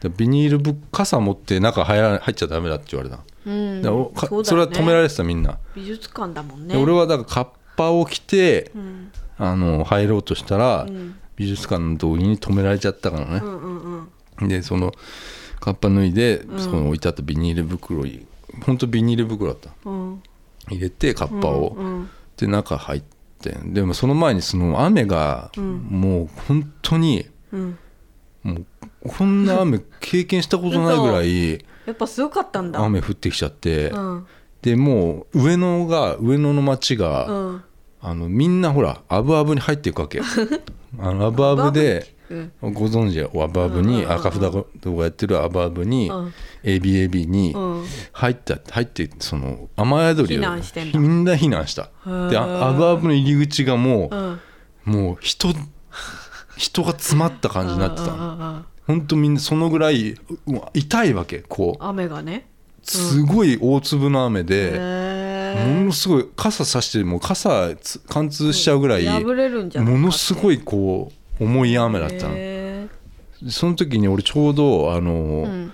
[0.00, 3.18] でビニールぶ傘持って中入ら入っちゃダメだって言われた。
[3.46, 4.28] の、うん。
[4.28, 4.44] そね。
[4.44, 6.74] それは止められてたみんな、美術館だもんね。
[6.74, 9.12] で俺はだからカッパを着て、うん。
[9.38, 11.16] あの入ろうとしたら、うん。
[11.36, 13.40] 美術館の時に止められちゃったからね。
[13.42, 14.08] う、んうん
[14.40, 14.48] うん。
[14.48, 14.92] でその
[15.60, 16.58] カッパ脱いで、ん。
[16.58, 18.26] その置いてあったビニール袋に
[18.64, 19.70] 本当ビニール袋だった。
[19.84, 20.22] うん。
[20.68, 22.10] 入れてカッパを、うん。
[22.36, 23.15] で中入って
[23.64, 27.78] でもその前にその雨がもう本当にうん。
[28.42, 28.66] もう
[29.08, 32.80] こんな雨経験したことないぐらいやっぱすごかったんだ。
[32.84, 33.90] 雨降ってきちゃって。
[33.90, 34.26] うん。
[34.62, 37.62] でもう上野が上野の町が、うん。
[38.00, 40.20] あのみんなほらアブアブに入っていくわけ
[41.00, 42.15] あのアブアブでうん
[42.60, 46.34] ご存知アブアブに赤札動画やってるアブアブにうん。
[46.64, 47.84] ABAB にうん。
[48.12, 51.90] 入った入ってその雨宿りをみんな避難した。
[52.04, 52.30] ー。
[52.30, 54.40] であアブアブの入り口がもううん。
[54.84, 55.48] もう人
[56.56, 58.64] 人が詰まった感じになってたの。
[58.86, 60.14] 本当みんなそのぐらい
[60.74, 61.84] 痛いわけこう。
[61.84, 62.48] 雨がね。
[62.82, 72.34] すごい大粒の雨で、へものすごい傘さしてもう傘つ貫通しちゃうぐらい、破れるんじゃないものすごいいこう重い雨だったの。
[72.36, 72.88] へ
[73.48, 75.72] その時に俺ちょうどあの、ーうん。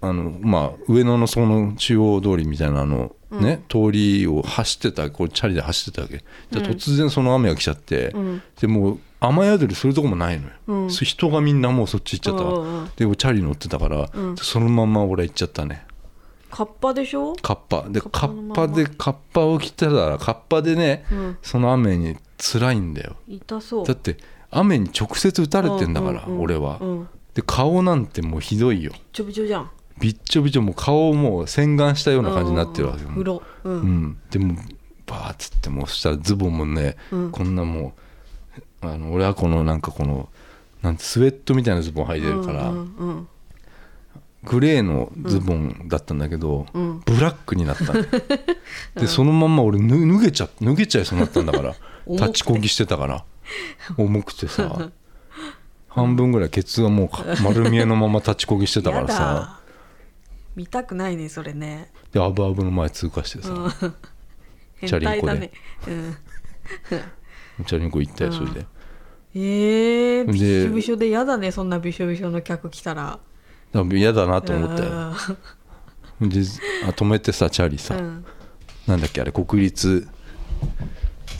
[0.00, 6.18] あのまあ上野のその中央通りみたいなあの、ね通りを走ってたこうチャリで走ってたわけ。
[6.50, 8.42] で突然その雨が来ちゃって、うん。
[8.60, 10.88] でもう雨宿りするとこもないのよ、うん。
[10.90, 12.90] 人がみんなもうそっち行っちゃったわ、うんうんうん。
[12.94, 14.36] で俺チャリ乗ってたから、うん。
[14.36, 15.86] そのまま俺行っちゃったね。
[16.50, 17.34] カッパでしょ？
[17.40, 17.88] カッパ。
[17.88, 21.38] でカカッパでカッパを着てたらカッパでね、うん。
[21.40, 23.16] その雨に辛いんだよ。
[23.26, 23.86] 痛そう。
[23.86, 24.18] だって
[24.54, 27.08] 雨に直接打たれてんだから、俺は、うん。
[27.34, 28.92] で顔なんてもうひどいよ。
[29.12, 29.70] ちょびちょじゃん。
[30.00, 33.14] びっちょびちょもう顔もう洗顔したような感じになってるわけよ、うん。
[33.14, 33.42] 風呂。
[33.64, 34.02] ううん。
[34.04, 34.54] ん、でも
[35.06, 37.30] バーッつってもうそしたらズボンもね、うん。
[37.30, 37.94] こんなも
[38.82, 40.28] うあの俺はこのなんかこの
[40.82, 42.72] なんてスウェットみたいなズボン履いてるから、
[44.44, 47.00] グレーのズボンだったんだけど、うん。
[47.00, 48.02] ブラックになったの。
[48.94, 51.74] でそのまんま俺ぬ脱げちゃ脱げちゃいそうになったんだから。
[52.06, 53.24] 立ちこぎしてたから
[53.96, 54.90] 重くてさ
[55.88, 59.18] 半分ぐらいケツがもうか 丸見えのまま立ちこぎしてたかやらさ。
[59.18, 59.60] だ。
[60.56, 61.90] 見たくないねそれね。
[62.12, 63.94] でアブアブの前通過してさ、うん。
[64.76, 65.38] 変 チャリンコで。
[65.38, 65.50] ね。
[65.86, 66.16] うん。
[67.64, 68.66] チャリンコ行ったよそれで。
[69.36, 73.18] えー、でびしょびしょでやだねそんなびしょびしょの客来たら。
[73.92, 74.90] 嫌だなと思ったよ。
[76.20, 76.40] で
[76.86, 78.24] あ止めてさチャリさ、うん。
[78.86, 80.06] なんだっけあれ国立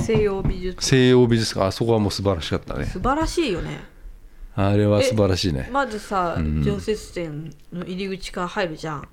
[0.01, 1.67] 西洋美術西洋美術館。
[1.67, 2.87] あそこはもう素晴らしかったね。
[2.87, 3.85] 素晴らしいよね。
[4.57, 5.69] あれは素晴らしいね。
[5.73, 6.63] まずさ、うん。
[6.63, 9.09] 常設店の入り口から入るじゃん。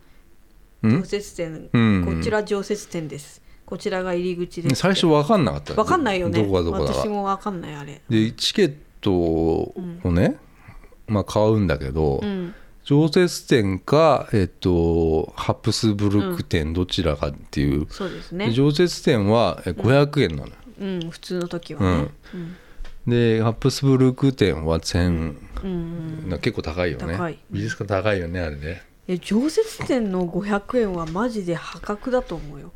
[0.84, 1.02] うん？
[1.02, 2.06] 常設店、うん。
[2.18, 3.42] こちら常設店です。
[3.66, 5.74] こちらが入り口です最初分かんなかった。
[5.76, 6.44] わかんないよね。
[6.44, 7.00] どこがどこだか。
[7.00, 8.02] 私もわかんないあれ。
[8.10, 9.74] でチケットを
[10.12, 10.38] ね、
[11.08, 12.54] まあ買うんだけど、うん。
[12.84, 22.08] 常設店か、えっと、ハプスブルク店どちらかっていう、そうですでね常設店はえ500円なのよ、うん普通の時はね。
[22.34, 22.56] うん。
[23.08, 27.14] でハプスブルク店は1000、うんな結構高いよね。
[27.16, 27.40] 高い。
[27.50, 28.84] 美術館高いよねあれね。
[29.08, 32.72] え常設店の500円はマジで破格だと思うよ。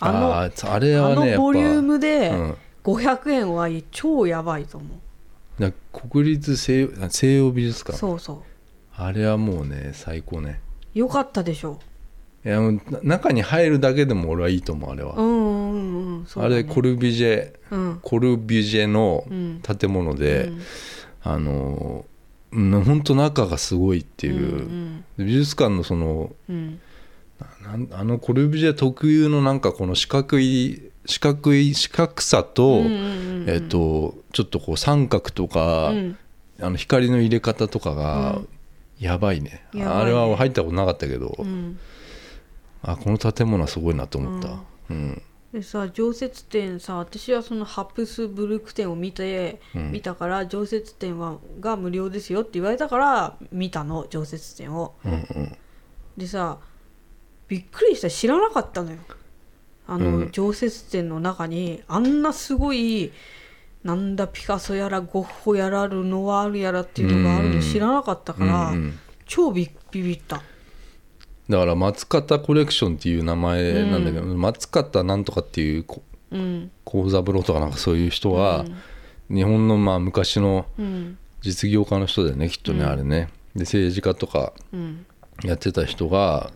[0.00, 2.56] あのあーあれはあのねやっぱボリュームでうん。
[2.84, 5.62] 500円は超やばいと思う。
[5.62, 7.96] だ国立西洋西洋美術館。
[7.96, 8.42] そうそ
[8.96, 10.60] あれはもうね最高ね。
[10.94, 11.78] うよかったでしょ
[12.44, 12.60] いや
[13.02, 18.00] 中に入るだけでも俺はいいと思うあれは、うんうんうんそうあれコルビジェうん。
[18.02, 19.60] コルビジェのうん。
[19.62, 20.60] 建物で、うん。
[21.22, 22.04] あの
[22.52, 26.80] うん本当中がすごいっていう、うんで美術館のそのうん。
[27.92, 33.50] あのコルビジェ特有のなんかこの四角い四角い四角さと、うんうんうんうん。
[33.50, 36.18] えっとちょっとこう三角とか、うん。
[36.60, 38.48] あの光の入れ方とかがうん。
[38.98, 39.84] やばいね,、いね。
[39.84, 41.78] あれは入ったことなかったけど、うん
[42.84, 44.58] あこの建物はすごいなと思った、
[44.90, 45.22] うん。
[45.52, 49.92] でさ常設展さ私はそのハプスブルク展を見て、うん。
[49.92, 54.94] 見たから常設展はが無料ですよって言われたから見たの常設展を。
[55.04, 55.56] うんうん。
[56.16, 56.58] でさ
[57.48, 58.10] びっくりした。
[58.10, 58.98] 知らなかったのよ。
[59.86, 60.30] あの、うん。
[60.32, 63.12] 常設展の中にあんなすごい
[63.82, 68.98] なんだピカソやらゴッホやらルノワールやらっていうのがあるの知らなかったから、うんうん。
[69.26, 70.42] 超ビビビった
[71.48, 78.64] だから松方コレクションっていう名前なんだけど、松方なんとかっていう幸三郎とかなんかそういう人は、
[79.30, 81.18] 日本のまあ昔のうん。
[81.42, 83.28] 実業家の人だよねきっとね、あれね。
[83.54, 85.04] で政治家とかうん。
[85.42, 86.50] やってた人が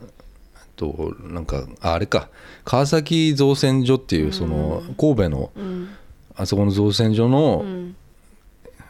[0.76, 2.30] となんかああれか。
[2.64, 5.88] 川崎造船所っていうその神戸のうん。
[6.34, 7.96] あそこの造船所の、うん。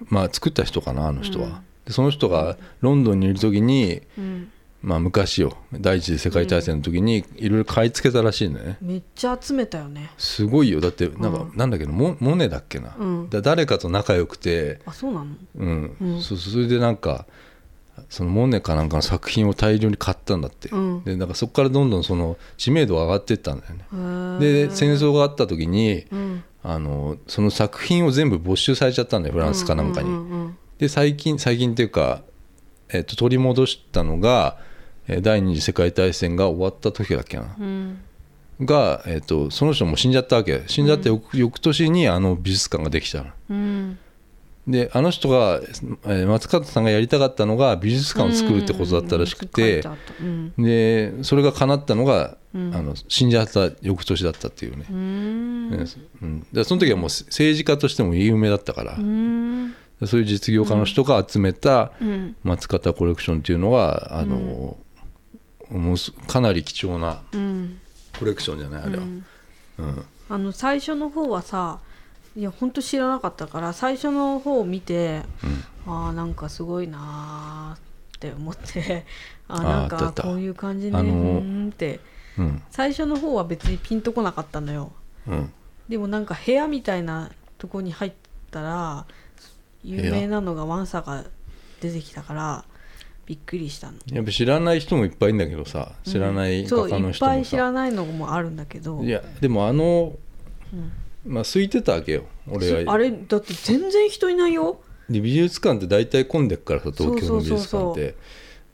[0.07, 8.79] まあ作った人かなあの人は、でその人がロンドンにいる時に、うんまあ、昔よ第一次世界大戦の時にいろいろ買い付けたらしいのね。
[8.81, 10.11] めっちゃ集めたよね。
[10.17, 10.81] すごいよ。
[10.81, 13.29] だってなんか、うんなんだけどモモネだっけな、うん。
[13.29, 15.27] だ誰かと仲良くて、あそうなの？
[15.57, 15.97] うん。
[16.01, 16.23] うん。
[16.23, 17.27] そそれでなんか
[18.09, 21.05] そのモネかなんかの作品を大量に買ったんだって、うん。
[21.05, 24.39] でなんかそこからどんどんその知名度が上がっていったんだよね。
[24.39, 26.45] で戦争があった時にうん。
[26.63, 32.23] あのその作品を全部没収されちゃったんだよフランスかなんかに、うんうんで最近最近っていうか、
[32.89, 34.68] えっと取り戻したのがえー
[35.23, 37.99] 第二次世界大戦が終わった時だっけな、うん。
[38.61, 40.63] が、えっとその人も死んじゃったわけ。
[40.67, 43.31] 死んじゃって翌,、翌年にあの美術館ができたの。
[43.51, 43.99] うん。
[44.67, 45.61] であの人が、
[46.05, 49.83] えー松方さんがやりたかったのが美術館を作るってことだったらしくて、
[50.21, 50.53] うん。
[50.59, 52.75] でそれが叶ったのが、うん。
[52.75, 56.47] あの死んじゃった翌年だったっていうね、うん。
[56.53, 59.75] でその時はもう政治家としても有名だったから、うん。
[60.05, 62.37] そういう実業家の人が集めたうん。
[62.45, 64.77] 松方コレクションっていうのがあの、
[65.71, 67.81] もうすかなり貴重なうん
[68.19, 69.25] コレクションじゃないあれは、うん。
[69.79, 70.05] うん。
[70.29, 71.81] あの最初の方はさ
[72.37, 75.23] いや本当知らなかったから最初の方を見て、
[75.87, 79.07] ああなんかすごいなーって思って
[79.49, 82.01] あーなんかこういう感じねあのって。
[82.39, 82.63] うん。
[82.71, 84.93] 最初の方は別にピンとこなかったのよ。
[85.27, 85.53] うん。
[85.89, 88.13] でもなんか部屋みたいなとこに入っ
[88.51, 89.07] たら
[89.83, 91.25] 有名なのがワンサが
[91.81, 92.65] 出てきたから
[93.29, 93.99] びっくりしたの。
[94.11, 99.05] やっぱ知らない人もいっぱいいるんだけどさ知らない画家のいっぱい知人もさ、らないのもあるんだけど。
[99.05, 100.17] いやでもあの、
[100.73, 100.93] うん。
[101.31, 104.81] まあ空いてたわけよ俺があれだって全然人いないよ。
[105.11, 108.15] で美術館って大体混んでっからさ東京の美術館って。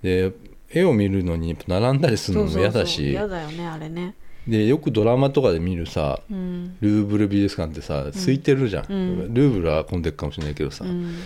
[0.03, 0.33] で
[0.71, 3.11] 絵を見るのに並んだりするのも嫌だし。
[3.11, 4.15] 嫌だよねあれね。
[4.47, 6.77] でよくドラマとかで見るさうん。
[6.81, 9.35] ルーブル美術館ってさ空いてるじゃん、うん。
[9.35, 11.17] ルーブルは混んでるかもしれないけどさ、うん。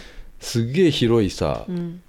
[0.41, 2.03] すっげえ広いさ、うん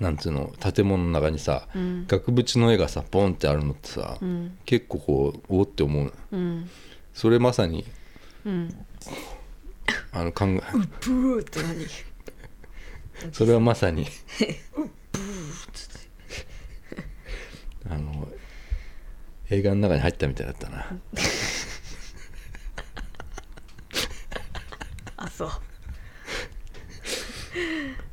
[0.00, 2.06] なんつうの建物の中にさうん。
[2.06, 4.58] 額縁の絵がさボンってあるのってさ、うん。
[4.64, 6.68] 結構こうおおって思ううん。
[7.12, 7.84] それまさに
[8.44, 8.86] うん。
[10.12, 10.60] あの考え
[11.06, 11.86] ブーって何？
[13.32, 14.06] それはまさに
[17.88, 18.28] あの
[19.50, 20.86] 映画の中に入ったみたいだったな。
[25.16, 25.50] あそう。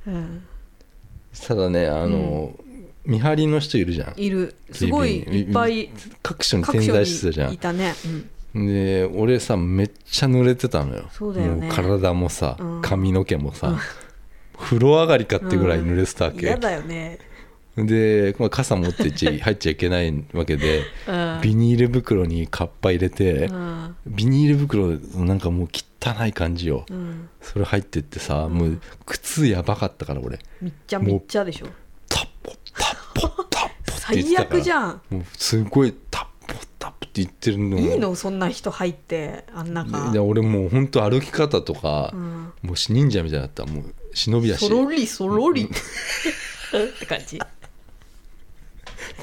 [0.07, 0.43] う ん
[1.45, 2.53] ただねあの、
[3.05, 4.13] 見張りの人いるじゃん。
[4.17, 4.55] いる。
[4.71, 5.89] すごいいっぱい
[6.21, 7.49] 各所に点在してたじゃん。
[7.49, 7.93] にいたね、
[8.53, 11.09] で俺さめっちゃ濡れてたのよ。
[11.11, 11.67] そうだよね。
[11.67, 12.81] もう体もさ、うん。
[12.81, 13.77] 髪の毛もさ、
[14.57, 17.17] 風呂上がりかってぐらい濡れてたわけ、嫌だよね
[17.77, 21.39] で、まあ、傘持ってっちゃ 入っちゃいけないわけで、うん。
[21.41, 23.95] ビニール袋にカッパ入れて、うん。
[24.05, 27.29] ビニール袋なんかもう汚い感じよ、うん。
[27.41, 31.67] それ入ってってさ、もう靴やばかったから俺めっちゃめっちゃでしょ。
[32.09, 34.59] タッポタッポタッポって最たから。
[34.59, 35.01] 悪じゃん。
[35.09, 37.79] もうすごいタッポタッポって言ってるの。
[37.79, 38.15] いいの？
[38.15, 40.11] そんな人入ってあん中。
[40.11, 42.51] で俺もう本当歩き方とか、うん。
[42.63, 43.65] もう忍者みたいだった。
[43.65, 44.67] もう忍び足。
[44.67, 45.69] そろりそろり。
[46.71, 47.39] って感じ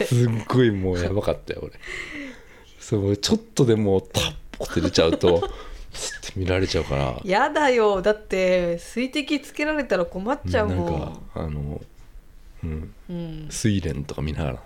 [0.05, 1.72] すっごいもうやばかったよ俺。
[2.78, 5.51] そうちょっとでもタッポって出ちゃうと
[5.93, 7.20] スッて見られちゃうから。
[7.24, 8.01] やだよ。
[8.03, 10.78] だって水滴つけられたら困っちゃうなん。
[10.78, 11.80] もんかあの
[12.64, 12.95] うん。
[13.09, 14.61] うん、睡蓮とか見ながらね。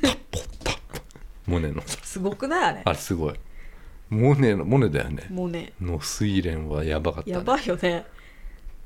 [0.00, 1.00] タッポタッポ
[1.46, 1.98] モネのさ。
[2.02, 2.82] すごくないあれ？
[2.84, 3.34] あれすごい。
[4.10, 5.26] モネのモネだよね。
[5.30, 8.06] もうねの睡蓮はやばかった、ね、やばいよね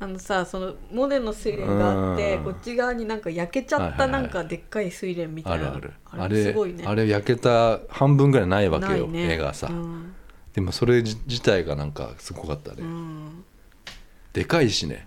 [0.02, 2.44] あのさそのモネの睡蓮があってうん。
[2.44, 5.92] こっち側になんか焼けちゃったはいはいはないんかでっかい睡蓮みたいなあるある。
[6.06, 6.84] ああれれすごいね。
[6.84, 9.34] あれ焼けた半分ぐらいないわけよ、ね。
[9.34, 10.12] 絵がさ、うん。
[10.54, 13.44] でもそれ自自体がなんかすごかったね、うん。
[14.32, 15.04] でかいしね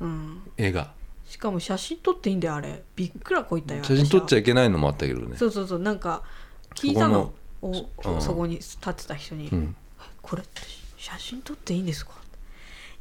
[0.00, 0.42] うん。
[0.58, 0.92] 絵が
[1.24, 2.82] しかも写真撮っていいんだよあれ。
[2.96, 5.38] びっくらこいたよ写真撮っちゃいいけないのもあったけどね。
[5.38, 6.22] そうそうそうなんか
[6.74, 7.32] 聞いたの
[7.62, 7.72] おう
[8.18, 8.20] ん。
[8.20, 9.74] そこに立ってた人にうん、
[10.20, 10.60] これって
[10.98, 12.12] 写真撮っていいんですか?」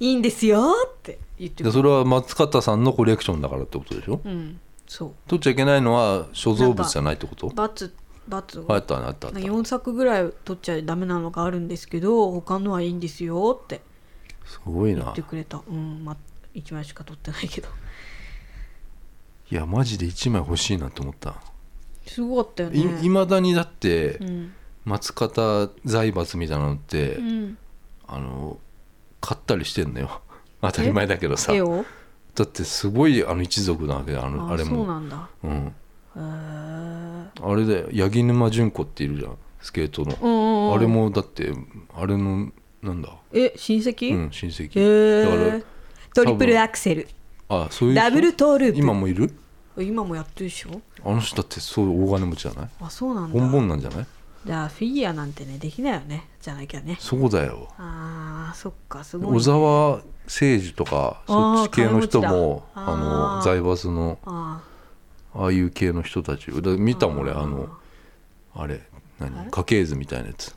[0.03, 4.19] いいんですよ」って言ってそれは松方さんのコレクションだからってことでしょ？
[4.23, 4.59] うん。
[4.85, 5.11] そう。
[5.27, 7.47] 撮っちゃいけないのは所蔵物じゃないってこと？
[7.47, 7.93] バツ
[8.27, 9.39] バツあったねあったあった。
[9.39, 13.81] 4作ぐらい撮っちゃダメなのがあるんですけど他のはいいんですよって
[14.45, 15.03] すごいな。
[15.03, 15.61] 言ってくれた。
[15.67, 16.17] うんまあ
[16.53, 17.69] 1枚しか撮ってないけど。
[19.51, 21.35] いやマジで1枚欲しいなと思った。
[22.07, 22.99] すごかったよいね。
[23.03, 27.57] いまだにだってうん、松方財閥みたいなのって、うん、
[28.07, 28.57] あの
[29.25, 30.21] 買ったりしてんのよ。
[30.61, 31.53] 当たり前だけどさ。
[32.35, 34.75] だってすごいあの一族なわけだあのああれも。
[34.75, 35.29] そうなんだ。
[35.43, 35.73] うん、
[37.41, 41.53] あれで八木沼純子っているじゃんスケートの、あれもだって
[41.95, 42.51] あれの
[42.81, 43.09] なんだ？
[43.31, 44.71] え親戚、うん親戚。
[44.75, 45.63] へだからえ
[46.13, 47.07] トリプルアクセル。
[47.47, 48.03] あそういう人？
[48.03, 48.79] ダブルトーループ。
[48.79, 49.33] 今もいる？
[49.77, 50.81] 今もやってるでしょ？
[51.05, 52.69] あの人だってそういう大金持ちじゃない？
[52.81, 53.39] あそうなんだ。
[53.39, 54.07] ボンボンなんじゃない？
[54.45, 56.97] じゃあフィギュアなんてねできないよねじゃなきゃね。
[56.99, 57.69] そうだよ。
[57.77, 60.03] あーそっかすごい、ね、小沢誠
[60.41, 62.95] 二とかそっち系の人もあ
[63.37, 64.61] の財閥のあ
[65.33, 66.51] ああいう系の人たち。
[66.61, 67.69] だ見たもん俺あの
[68.55, 68.81] あれ
[69.19, 69.49] 何？
[69.49, 70.53] 家系図みたいなやつ。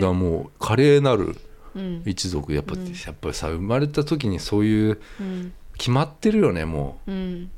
[0.00, 1.36] がもう華麗なる
[1.74, 2.02] うん。
[2.04, 2.52] 一族。
[2.52, 2.86] やっぱ、うん。
[2.86, 5.52] やっぱりさ生まれた時にそういううん。
[5.78, 7.10] 決まってるよねもう。
[7.12, 7.50] ん。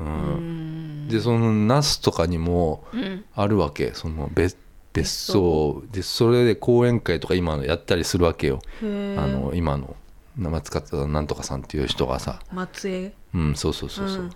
[0.00, 1.04] う、ううん。
[1.06, 3.24] んでその那須とかにもうん。
[3.34, 3.92] あるわけ。
[3.94, 4.56] その別
[4.94, 9.96] 別荘でそれで講演会とか今のやったりするわけよ、あの今の
[10.36, 12.40] 松方なんとかさんっていう人がさ。
[12.52, 13.12] 松江？
[13.34, 14.30] うんそうそうそうそう、うん。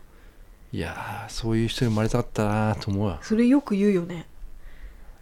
[0.73, 3.21] いやーそういう人に生まれたかったなと思うわ。
[3.23, 4.27] それよく言うよね。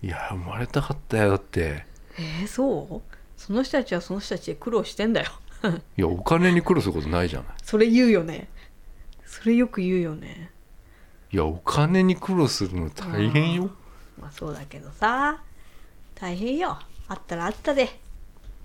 [0.02, 1.84] いやー生まれたかったよだって。
[2.18, 3.14] えー、そう？
[3.36, 5.30] その人たちはその人たちで苦労してんだよ。
[5.98, 7.48] いやお金に苦労することないじゃない。
[7.62, 8.48] それ言うよね。
[9.26, 10.50] それよく言うよね。
[11.30, 13.70] いやお金に苦労するの大変よ
[14.26, 15.38] まあそうだけどさ
[16.16, 16.78] 大変よ。
[17.08, 18.00] あったらあったで。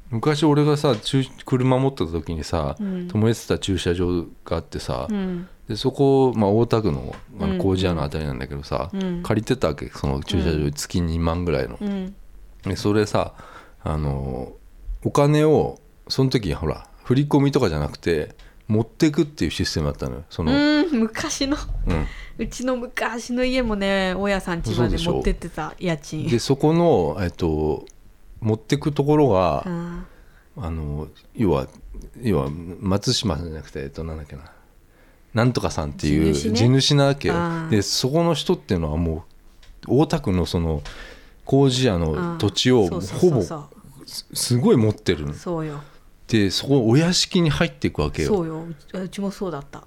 [0.09, 3.07] 昔俺がさ駐車持ってた時にさ、うん。
[3.07, 5.47] 泊めてた駐車場があってさ、うん。
[5.67, 7.57] でそこ、まあ、大田区のあうん。
[7.57, 9.21] の工事屋のあたりなんだけどさ、うん。
[9.21, 12.15] 借りてたわけその駐車場月2万ぐらいの、うん。
[12.63, 13.33] でそれさ
[13.83, 14.53] あの
[15.03, 18.35] お金をその時ほら振り込みとかじゃなくて
[18.67, 20.23] 持ってくっていうシステムだったのよ。
[20.29, 21.57] その、うん昔の。
[21.87, 22.07] うん。
[22.37, 26.27] うちの昔の家もね大家さん家まで持ってってた家賃。
[26.27, 27.85] でそこの、えっと、
[28.39, 30.05] 持ってくところが、うん。
[30.57, 31.67] あの要は
[32.21, 32.49] 要は
[32.79, 34.43] 松島さんじゃなくて、えっと、なんだっけな。
[35.33, 37.35] なんとかさんっていう地主なわけよ。
[37.69, 39.25] でそこの人っていうのはも
[39.87, 40.81] う大田区のその
[41.45, 43.41] 工事屋の土地をほぼ
[44.05, 45.33] すごい持ってるの。
[45.33, 45.81] そうよ
[46.31, 48.29] でそこお屋敷に入っていくわけよ。
[48.29, 48.63] そうよ。
[48.63, 49.85] うちうちもそうだった。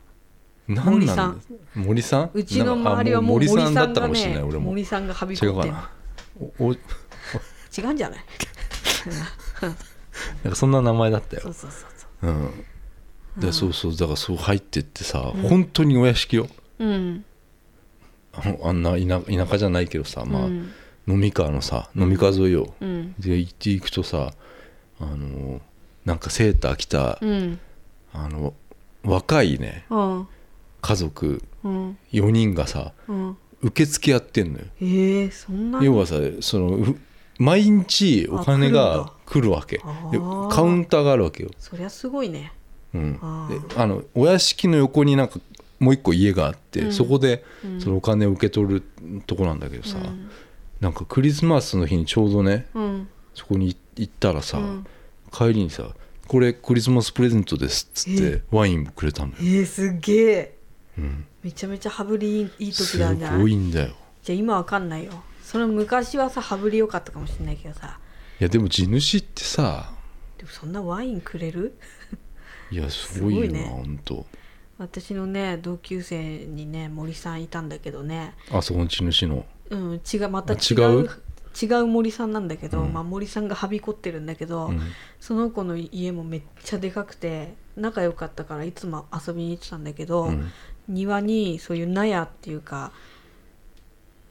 [0.68, 0.86] なん？
[0.86, 1.30] 森さなん。
[1.30, 2.30] ん森さん？
[2.34, 4.70] うちの周りはもう森さんだったかもしれない俺も。
[4.70, 5.47] 森さんがはびこって。
[5.47, 5.90] 違うかな？
[7.76, 8.20] 違うんじゃない？
[10.49, 11.42] かそんな名前だったよ。
[11.42, 11.90] そうそうそう
[12.20, 12.30] そう。
[12.30, 13.40] うん。
[13.40, 16.49] でそうそうだからそう入ってってさ、本当にお屋敷よ。
[16.78, 17.24] うん。
[18.32, 20.70] あんな田田舎じゃないけどさ、まあうん。
[21.07, 23.14] 飲み川のさ飲み川沿いよ、うん。
[23.18, 24.32] で行っていくとさ
[25.01, 25.61] あの
[26.05, 27.59] なんかセーター着た、うん。
[28.12, 28.55] あの
[29.05, 30.28] 若いねうん。
[30.80, 31.98] 家族うん。
[32.12, 33.36] 4人がさうん。
[33.62, 34.66] 受付やってんのよ。
[34.82, 35.86] ええそんなに？
[35.86, 36.96] 要はさそのう
[37.38, 39.78] 毎日お金が来るわけ。
[39.78, 42.52] カウンターがあるわけよ、そりゃすごいね。
[42.94, 43.18] うん。
[43.22, 45.40] あ、あのお屋敷の横になんか
[45.80, 46.92] もう一個家があって、うん。
[46.92, 47.80] そこでうん。
[47.80, 48.82] そのお金を受け取る
[49.26, 50.30] とこなんだけどさ、うん。
[50.80, 53.09] なんかクリスマスの日にちょうどねうん。
[53.34, 54.86] そこに行ったらさ、うん
[55.37, 55.95] 帰りにさ
[56.28, 60.59] 「これクリスマスプレゼントです」っつってえワインくれたのよ、えー、すげえ。
[60.97, 63.41] うん、めちゃめちゃ羽振りいい時すなんじゃない？
[63.41, 63.95] ごいんだよ。
[64.22, 65.12] じゃあ今わかんないよ。
[65.43, 67.99] それ昔はさ羽振り良かったかもしれないけどさ。
[68.41, 69.93] いやでも地主ってさ
[70.39, 71.76] でもそんなワインくれる？
[72.70, 73.64] いやすごいよなね。
[73.64, 74.26] ほんと。
[74.78, 78.35] 私のね同級生にね森さんいたんだけどね。
[78.53, 79.47] あそこの地主の。
[79.70, 81.11] うん違うまた違う
[81.61, 82.92] 違う森さんなんだけど、うん。
[82.92, 84.80] まあ、森さんがはびこってるんだけど、うん。
[85.20, 90.50] その子の家もめっちゃでかくて仲良かったからいつも遊びに行ってたんだけど、うん。
[90.88, 92.92] 庭にそういう納屋っていうか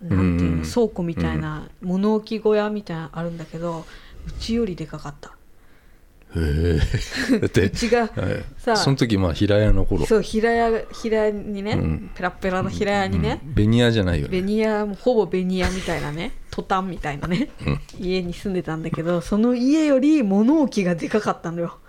[0.02, 0.64] なんていうの、うん。
[0.64, 3.86] 倉庫みたいな物置小屋みたいなのあるんだけど
[4.28, 5.36] うちよりでかかった。
[6.36, 6.80] へ
[7.32, 7.40] え。
[7.40, 8.10] だって うちがはい。
[8.58, 10.06] さその時まあ平屋の頃。
[10.06, 12.12] そう平屋平屋にね、うん。
[12.16, 13.54] ペラッペラの平屋にね、うん。
[13.54, 14.32] ベニヤじゃないよね。
[14.32, 17.80] ベニヤもほぼベニヤみたいなねトタンみたいなね、うん。
[18.00, 21.80] 家に住んでたんだけどその家より物置がでかかったのよ。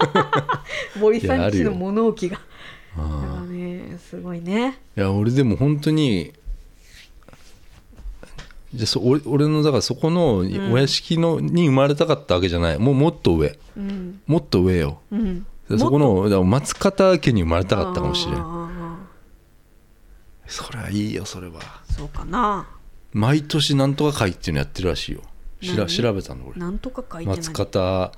[1.00, 2.36] 森さんちの物置が。
[2.36, 4.78] だかあらねすごいね。
[4.94, 6.34] あいや俺でも本当に
[8.74, 10.72] じゃあそ俺俺のだからそこのん。
[10.72, 12.78] お屋敷のに生まれたかったわけじゃない。
[12.78, 13.58] もうもっと上。
[13.74, 14.20] うん。
[14.26, 15.00] もっと上よ。
[15.10, 15.46] うん。
[15.70, 18.44] でそこの松方家に生まれたかったかもしれん。
[20.46, 21.60] それはいいよそれは。
[21.90, 22.66] そうかな
[23.12, 25.22] 毎年なんとか会っていうのやってるらしいよ。
[25.60, 26.60] しら何調べたの俺。
[26.60, 28.12] なんとか書いて松方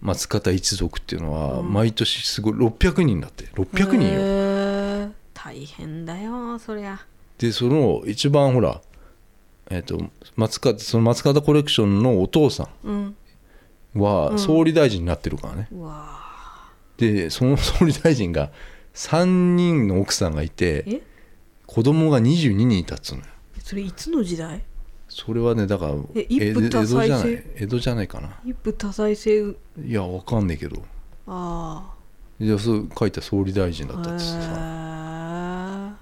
[0.00, 1.72] 松方一族っていうのはうん。
[1.72, 3.44] 毎年すごい600人だって。
[3.46, 5.12] 600人よ。
[5.34, 7.00] 大変だよそりゃ。
[7.38, 8.80] でその一番ほら
[9.70, 9.98] えっ、と
[10.36, 13.02] 松方その松方コレクションのお父さうん。
[13.06, 13.16] ん。
[13.94, 16.18] は総理大臣になってるからね、うわ
[16.96, 18.50] でその 総理大臣が
[18.94, 21.02] 3人の奥さんがいて
[21.66, 23.26] 子供が22人いたっつうのよ
[23.64, 24.62] それいつの時代？
[25.08, 27.08] それはねだからえ一夫多江戸じゃない。
[27.08, 28.38] 妻制江戸じゃないかな。
[28.44, 29.56] 一夫多妻制？
[29.82, 30.82] いやわかんねえけど。
[31.26, 31.94] あ
[32.38, 35.96] いやそう書いた総理大臣だあったっつってさ。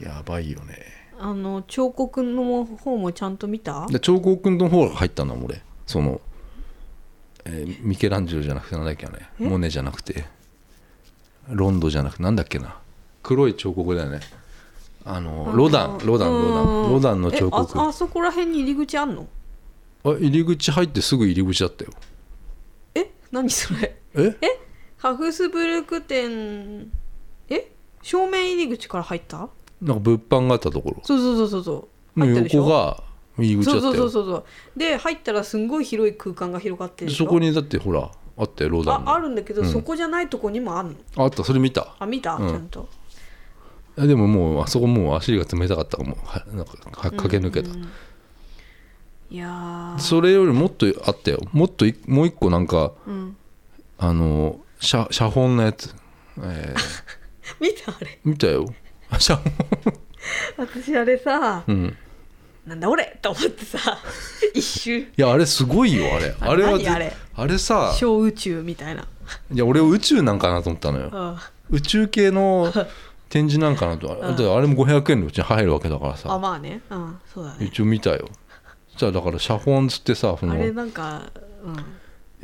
[0.00, 0.74] やばいよね。
[1.20, 3.86] あの彫刻の方もちゃんと見た？
[3.86, 5.62] で彫刻の方が入ったの俺。
[5.86, 6.20] その、
[7.44, 10.24] えーミケランジェロじゃなくてなんだっけあモネじゃなくて。
[11.48, 12.76] ロンドじゃなくてなんだっけな。
[13.22, 14.18] 黒い彫刻だよね
[15.04, 16.92] あのロダンロダンロダン。
[16.92, 17.78] ロダンの彫刻。
[17.78, 19.26] えああそこら辺に入り口あんの？
[20.04, 21.90] あ入り口入ってすぐ入り口だったよ。
[22.94, 23.10] え？
[23.30, 23.96] 何それ？
[24.14, 24.36] え？
[24.40, 24.60] え？
[24.98, 26.90] ハフスブルク店？
[27.48, 27.70] え？
[28.02, 29.48] 正面入り口から入った？
[29.80, 31.00] なんか物販があったところ。
[31.04, 32.20] そうそうそうそうそう。
[32.20, 33.02] の横が
[33.38, 33.94] 入り口だそうったよ。
[33.94, 39.10] そうそうそうそうで入ったらすんごい広い空間が広がってるそこにだってほらあったよロダンの。
[39.10, 39.68] ああるんだけど、うん。
[39.72, 41.24] そこじゃないとこにもあんの？
[41.24, 41.94] あったそれ見た。
[41.98, 42.48] あ見た、うん。
[42.48, 42.88] ちゃんと。
[42.90, 42.97] あ
[44.06, 46.16] でももうあそこもう足が冷たかったからも。
[46.16, 47.88] うはなんかは駆け抜けた、うん
[49.30, 49.98] いやー。
[49.98, 51.40] それよりもっとあったよ。
[51.52, 53.36] もっといもう一個なんかうん。
[53.98, 55.94] あの写写本のやつ、
[56.40, 56.80] えー。
[57.60, 58.18] 見たあれ。
[58.24, 58.72] 見たよ。
[59.18, 59.52] 写本。
[60.56, 61.96] 私あれさ、うん。
[62.66, 63.18] なんだ俺？
[63.22, 63.78] と思ってさ
[64.54, 66.34] 一瞬いやあれすごいよあれ。
[66.40, 67.16] ああれは何あれ？
[67.34, 69.06] あれさ小宇宙みたいな。
[69.52, 71.10] いや俺宇宙なんかなと思ったのよ。
[71.12, 72.72] あ宇宙系の
[73.28, 74.08] 展示なんかなと。
[74.08, 76.80] だってあれも500円のうちに入るわけだからあさまあね。
[76.90, 77.18] うん。
[77.26, 77.66] そうだね。
[77.66, 78.28] 一応見たよ。
[78.96, 81.30] じゃあだから写本つってさそのあれなんか
[81.64, 81.76] うん。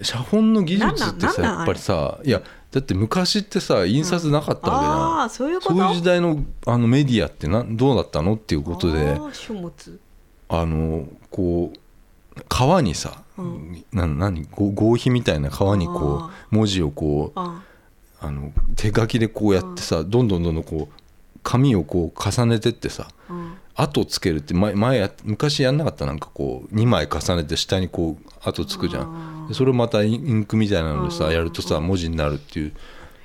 [0.03, 10.01] 写本の技術ってさやっぱりさいやだって昔ってさ印刷なかったわけじゃん、ああそういうそういう時代のあのメディアってなどうだったのっていうことで書物。
[10.49, 11.78] あのこう
[12.49, 13.85] 川にさ、うん。
[13.93, 14.49] な何？
[14.51, 17.41] ご合皮みたいな川にこあう文字をこう
[18.25, 21.01] ああの手書きでこうやってさどんどんどんどんこう
[21.43, 23.55] 紙をこう重ねてってさうん。
[23.77, 29.47] 跡つけるって前前や昔やんなかったなんかこう2枚重ねて下にこう跡つくじゃん。
[29.49, 31.33] でそれをまたインクみたいなのでさうん。
[31.33, 32.72] やるとさ文字になるっていう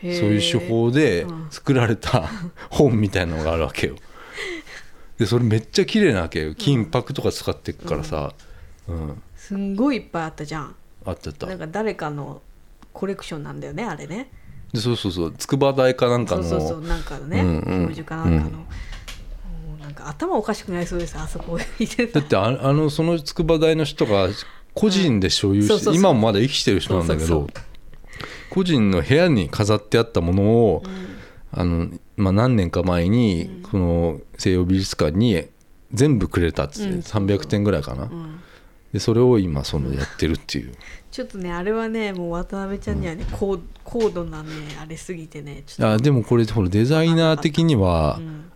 [0.01, 1.47] そういう手法でうん。
[1.49, 2.29] 作られた
[2.71, 3.95] 本みたいなのがあるわけよ。
[5.19, 6.55] でそれめっちゃ綺麗なわけよ。
[6.55, 8.33] 金箔とか使ってっからさ、
[8.87, 9.21] うん。
[9.35, 10.75] すんごいいっぱいあったじゃん。
[11.05, 11.45] あったあった。
[11.45, 12.41] なんか誰かの
[12.93, 14.29] コレクションなんだよねあれね
[14.73, 18.65] でそうそうそう筑波大かなんかのそうそうそうなんかのね、うんうん教授かなんかの、も
[19.79, 21.63] うなんか頭おかしくなりそうですあそこだ
[22.21, 24.29] ってああのその筑波大の人が
[24.73, 27.47] 個人で所有して、今もまだ生きてる人なんだけど
[28.49, 30.83] 個人の部屋に飾ってあったものを、
[31.51, 35.45] あのまあ、何年か前に、この西洋美術館に
[35.93, 36.99] 全部くれたっつって、うん。
[36.99, 38.39] 300点ぐらいかな、うん。
[38.91, 40.73] でそれを今そのやってるっていう
[41.11, 44.49] ちょっとねあれはねもう渡辺ちゃんにはね、高高度なね
[44.81, 48.51] あれすぎてねちょっあでもこれほらデザイナー的には、とうん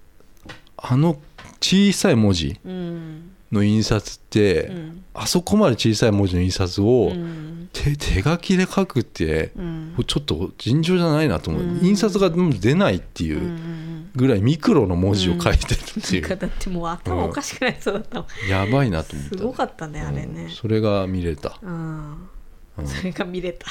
[0.85, 1.17] あの
[1.61, 3.31] 小さい文字うん。
[3.53, 5.03] の印刷って、うん。
[5.13, 7.69] あそこまで小さい文字の印刷を、うん。
[7.71, 9.95] 手手書きで書くって、うん。
[10.05, 11.79] ちょっと尋常じゃないなと思う、うん。
[11.85, 14.09] 印刷が出ないっていうんううん。
[14.15, 19.37] ぐらいミクロの文字を書いてるっていう、なんかだってもう頭おかしくなりそうだったもん、やばいなと思った。
[19.37, 20.35] すごかったねあれうん。
[20.35, 21.57] ねそれが見れた。
[21.61, 22.29] うん、
[22.77, 22.87] うん。
[22.87, 23.67] それが見れた。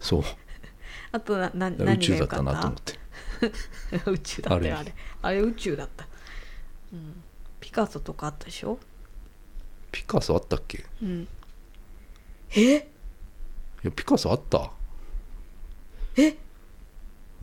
[0.00, 0.22] そう。
[1.12, 2.98] あとなな宇何が宙だったなと思って。
[4.10, 4.94] 宇宙だったよあれ。
[5.22, 5.40] あれ。
[5.40, 6.06] 宇宙だった、
[6.92, 7.22] うん、
[7.60, 8.78] ピカソとかあったでしょ、
[9.92, 10.78] ピカソあったっけ？
[10.78, 11.28] いうん、
[12.50, 12.88] え？
[13.82, 14.70] やピカソあった。
[16.16, 16.36] え？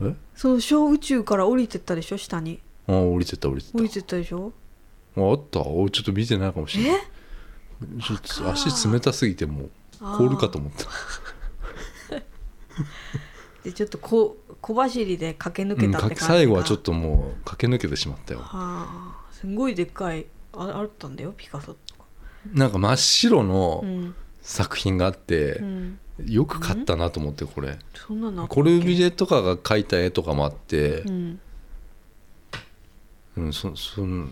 [0.02, 0.14] え？
[0.34, 2.18] そう小宇宙から降りてったでしょ？
[2.18, 2.60] 下に。
[2.86, 4.52] あ降りてた降りて降りてったでしょ？
[5.14, 5.60] たああった？
[5.60, 7.00] おちょっと見てないかもしれない。
[7.00, 8.02] え？
[8.02, 9.70] ちょっと足冷たすぎてもう
[10.00, 10.86] 凍るかと思った。
[13.64, 18.40] でちょっとこ小走りで駆け抜けたって感じが、最後はちょっともう駆け抜けてしまったよ。
[18.40, 22.04] はあすごいでっかいああったんだよピカソとか。
[22.52, 27.78] なんか真っ白のうん、作品があってう、ん、よく買ったなと思ってこれ。
[27.94, 31.40] そんコルビジェとかが描いた絵とかもあってう、ん。
[33.36, 34.28] うん、そその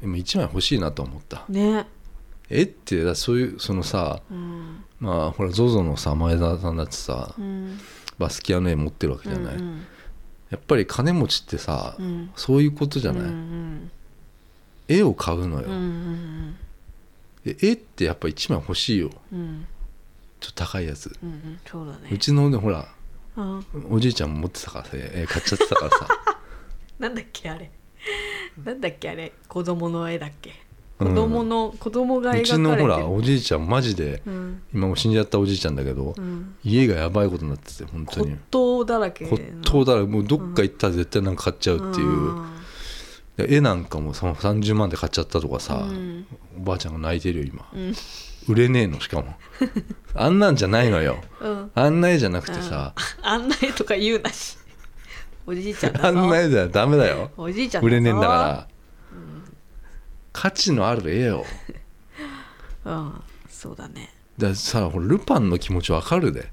[0.00, 1.44] でも1枚欲しいなと思った。
[1.48, 1.86] ね
[2.52, 4.84] 絵ってだそういうそのさうん。
[5.00, 7.78] まあほら ZOZO のさ前田さんだってさうん。
[8.18, 9.86] バスキアの絵持ってるわけじゃない、うん
[10.50, 12.30] やっぱり金持ちってさ、うん。
[12.36, 13.90] そういうことじゃない、うん
[14.86, 16.56] 絵を買うのよ、うんうん
[17.42, 19.10] で絵ってやっぱ1枚欲しいよ。
[19.32, 19.38] うん。
[19.40, 19.66] うん
[20.40, 21.16] ちょっと高いやつ。
[21.22, 21.60] うんうん。
[21.64, 22.10] そうだね。
[22.10, 22.86] うちのねほら
[23.36, 23.64] うん。
[23.90, 26.08] おじいちゃんも持ってたからさ絵買っちゃってたからさ。
[26.98, 27.70] なんだっけあれ。
[28.62, 29.32] なんだっけあれ。
[29.48, 30.50] 子供の絵だっけ。
[30.50, 30.56] うん
[31.04, 34.62] 子供の、子供がうちのほらおじいちゃんマジでうん。
[34.72, 36.54] 今もう死んじゃったおじいちゃんだけど、うん。
[36.64, 39.30] 家がやばいことになってて本当骨に董だらけの。
[39.30, 42.46] 骨董だらもうどっか行ったら絶対なんか買っちゃうっていう、うん。
[43.36, 46.26] で絵なんかもその30万で買っちゃったとかさ、うん。
[46.58, 47.94] おばあちゃんが泣いてるよ今、うん。
[48.48, 49.34] 売れねえのしかも。
[50.14, 51.18] あんなんじゃないのよ。
[51.40, 51.70] うん。
[51.74, 54.58] あんな絵じゃなくてさ、 あんな絵とか言うなし。
[55.46, 56.20] おじいちゃんだぞ。
[56.20, 57.30] あんな絵じゃダメだよ。
[57.36, 58.68] おじいちゃん売れねえんだから、
[60.32, 61.44] 価値のある絵よ
[62.84, 64.12] うんそうだね。
[64.38, 66.50] ださほらルパンの気持ちわかるで。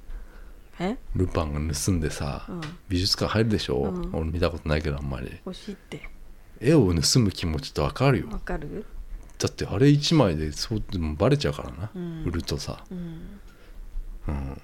[0.79, 0.97] え？
[1.15, 2.61] ルパンが盗んでさ、うん。
[2.87, 4.09] 美術館入るでしょ、うん。
[4.13, 5.31] 俺見たことないけどあんまり。
[5.45, 6.07] 欲しいって。
[6.59, 8.27] 絵を盗む気持ちってわかるよ。
[8.29, 8.85] わかる？
[9.39, 12.23] だってあれ1枚でそうでもバレちゃうからな、うん。
[12.25, 13.39] 売るとさ、うん。
[14.27, 14.61] うん、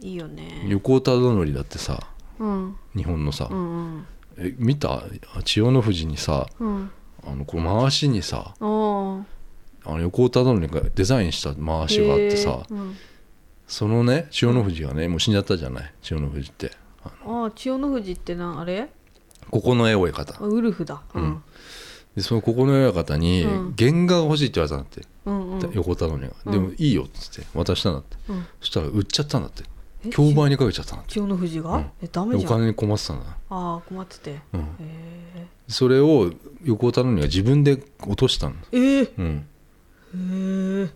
[0.00, 0.66] いいよね。
[0.68, 2.06] 横尾忠則だってさ
[2.38, 2.76] うん。
[2.94, 4.06] 日本のさ、うんうん。
[4.36, 5.02] え見た？
[5.44, 6.90] 千代の富士にさうん
[7.26, 9.24] あのこう回しにさあ
[9.84, 12.96] あの横尾忠則がデザインした回しがあってさ、うん、
[13.66, 16.70] そのね千代の富士がねもう死んじゃったじゃない千代の富士って。
[17.04, 18.88] あのああ千代の富士ってなあれ？
[19.50, 21.02] ここの絵親方あウルフだ。
[21.14, 21.42] うん。
[22.16, 23.74] でそのここの親方にうん。
[23.78, 25.72] 原画が欲しいって言われたんだって、うんうん。
[25.74, 26.52] 横尾忠則が、うん。
[26.52, 28.16] でもいいよっつって渡したんだって。
[28.28, 28.46] うん。
[28.60, 29.62] そしたら売っちゃったんだって。
[30.06, 31.12] え競売にかけちゃったんだって。
[31.12, 31.90] 千代の富士が、うん。
[32.02, 32.52] えダメじゃん。
[32.52, 34.30] お金に困ってたんだ、あ困ってて。
[34.30, 36.32] へうん、えそれを
[36.64, 39.46] 横尾忠則が自分で落としたんだえー、うん。
[40.84, 40.90] へえ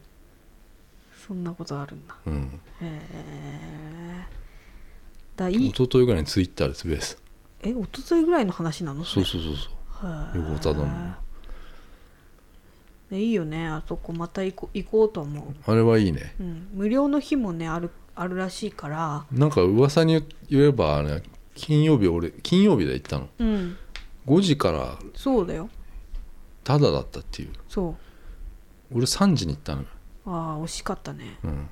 [1.26, 2.16] そんなことあるんだ。
[2.26, 2.60] うん。
[2.80, 4.26] へえ
[5.36, 5.68] だいい。
[5.68, 7.20] 一昨日ぐらいにツイッターでつぶやいてた
[7.62, 9.04] え一昨日ぐらいの話なの？
[9.04, 10.36] そううそうそうそう。
[10.36, 10.86] へ横尾忠則
[13.10, 13.66] ねいいよね。
[13.66, 16.34] あそこまた行こ行こうと思あれはいいね。
[16.38, 19.24] う、うん、無料の日もねあるあるらしいから。
[19.32, 21.22] なんか噂に言えばあれ
[21.54, 23.28] 金曜日俺金曜日で行ったの。
[23.38, 23.76] うん
[24.26, 25.68] 5時からそうだよ。
[26.64, 27.50] タダだったっていう。
[27.68, 27.96] そう。
[28.96, 29.86] 俺3時に行ったのよ、
[30.26, 31.38] ああ惜しかったね。
[31.44, 31.68] うん、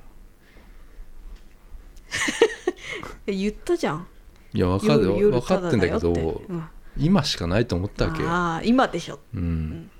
[3.27, 4.07] え言ったじゃん。
[4.53, 5.01] いや分かる
[5.31, 6.63] 分かってんだけどうん。
[6.97, 9.19] 今しかないと思ったわけよ、ああ今でしょ。
[9.33, 9.91] うん、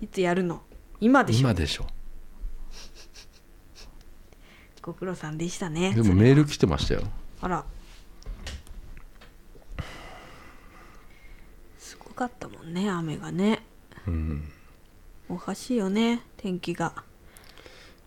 [0.00, 0.62] いつやるの？
[1.00, 1.40] 今でしょ。
[1.40, 1.86] 今でしょ。
[4.80, 7.02] ご苦労さんでしたねでもメール来てましたよ。
[7.40, 7.64] あら
[11.78, 13.62] すごかったもんね雨がね。
[14.06, 14.50] うん。
[15.28, 16.94] おかしいよね天気が。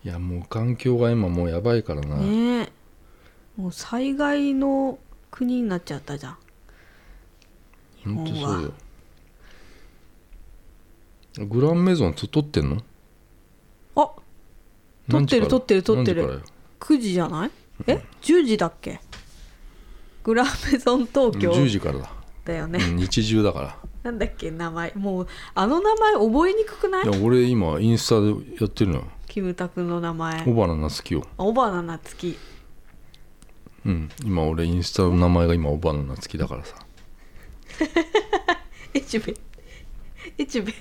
[0.04, 2.72] いやもう環境が今もうやばいからな、ね
[3.56, 4.98] もう災害の
[5.30, 6.36] 国になっちゃったじゃん。
[8.04, 8.72] 本当そうよ。
[11.46, 12.82] グランメゾンと撮ってんの？
[13.96, 14.10] あ
[15.10, 16.22] 撮ってる撮ってる撮ってる。
[16.22, 16.40] 何時からよ
[16.80, 17.50] ？9時じゃない？
[17.88, 19.00] え？10時だっけ？
[20.22, 21.52] グランメゾン東京。
[21.52, 22.10] 10時からだ、
[22.44, 24.92] だよね、うん日中だからなんだっけ名前。
[24.94, 27.08] もうあの名前覚えにくくない？
[27.08, 28.28] いや俺今インスタで
[28.60, 29.04] やってるのよ。
[29.26, 30.44] キムタクの名前。
[30.44, 31.26] 小原夏樹を。
[31.36, 32.38] おばななつき。
[33.84, 34.08] うん。
[34.24, 36.74] 今俺インスタの名前が今小原夏樹だからさ。
[38.94, 39.34] エチュベ
[40.38, 40.72] エチュベ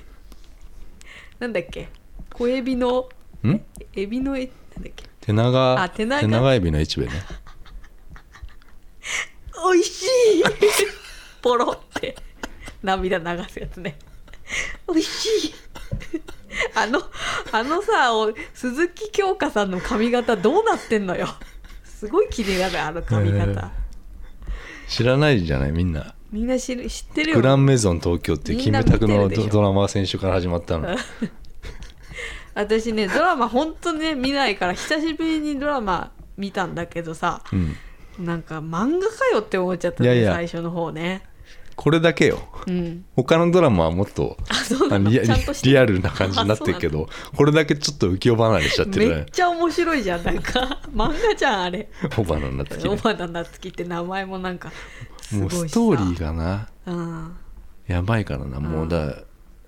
[1.40, 1.90] なんだっけ？
[2.34, 3.10] 小エビの
[3.44, 3.62] ん？
[3.94, 5.04] エビのえなんだっけ？
[5.22, 7.12] 手長あ手長エビのエチベね。
[9.64, 10.44] おいしい。
[11.42, 11.82] ポロ
[12.84, 13.98] 涙流すやつね。
[14.88, 15.54] おいしい。
[16.74, 17.02] あの
[17.52, 21.28] あのさお鈴木京香さんの髪型どうなってんのよ。
[21.84, 23.70] すごい気になるあの髪型、へー
[24.88, 26.16] 知らないじゃないみんな。
[26.32, 27.36] みんな知る知ってるよ。
[27.38, 30.96] グランメゾン東京っていうキムタクのドドラマが先週から始まったの。
[32.54, 37.44] 私ねドラマほんとね見ないから久しぶりにドラマ見たんだけどさ。
[37.52, 37.76] うん。
[38.20, 41.22] なんか漫画かよって思っちゃったね最初の方ね
[41.78, 42.40] これだけよ。
[42.66, 43.06] うん。
[43.16, 44.36] 他のドラマはもっと
[45.10, 45.22] リ
[45.72, 50.82] リアルな感じになってるけどこれだけちょっと浮世離れしちゃってめるねっちゃ面白いじゃんなんか。
[50.92, 51.88] 漫画じゃんあれ。
[52.16, 52.90] 小原夏樹ね。
[52.90, 54.72] 小花夏樹って名前もなんか
[55.22, 57.38] すごもいうストーリーがなうん。
[57.86, 58.60] やばいからな。
[58.60, 59.20] もううんだ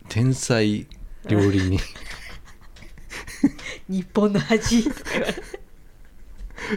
[0.09, 0.87] 天才
[1.27, 1.79] 料理人。
[3.87, 5.41] 日本の恥とか言われて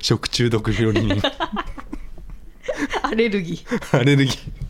[0.02, 1.22] 食中毒料理人。
[3.02, 3.98] アレルギー。
[3.98, 4.61] アレルギー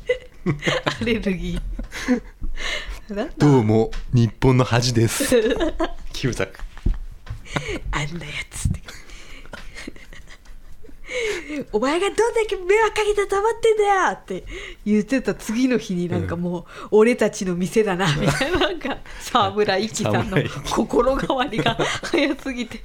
[0.45, 3.31] アレルギー。
[3.39, 5.25] どうも日本の恥です。
[6.13, 6.59] キムタク。
[7.93, 8.83] あんなやつって。
[11.71, 14.45] お前がどんだけ迷惑かけてたまってんだよって
[14.85, 18.59] 言ってた次の日になんかもう、俺たちの店だなみたいな。
[18.59, 20.39] なんか沢村一樹さんの
[20.71, 22.81] 心変わりが早すぎて。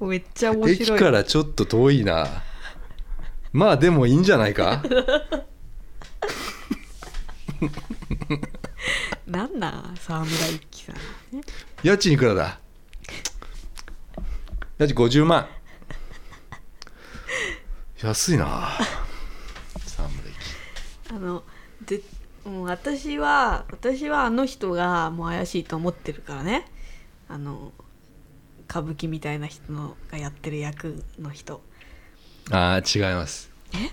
[0.00, 0.98] めっちゃ面駅白い。
[0.98, 2.42] からちょっと遠いな。
[3.52, 4.82] まあでもいいんじゃないか？
[9.26, 10.96] なんなん沢村一樹さん。
[11.36, 11.42] ね
[11.82, 12.60] 家賃いくらだ？
[14.78, 15.48] 家賃50万。
[18.02, 18.70] 安いな。
[19.86, 20.36] 沢村一
[21.10, 21.42] あの
[21.84, 22.00] で
[22.44, 26.66] もう私は私はあの人がもう怪しいと思ってるからね。
[27.28, 27.72] あの
[28.70, 31.62] 歌舞伎みたいな人のがやってる役の人。
[32.50, 33.50] ああ違います。
[33.74, 33.90] え？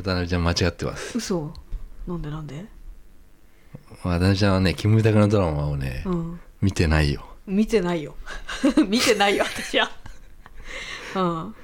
[0.00, 1.18] 渡辺ちゃん間違ってます。
[1.18, 1.52] 嘘。
[2.06, 2.64] なんでなんで？
[4.04, 6.40] 渡辺ちゃんはねキムタクのドラマをね、うん。
[6.60, 7.26] 見てないよ。
[7.46, 8.14] 見てないよ。
[8.86, 9.90] 見てないよ私は。
[11.16, 11.54] うん。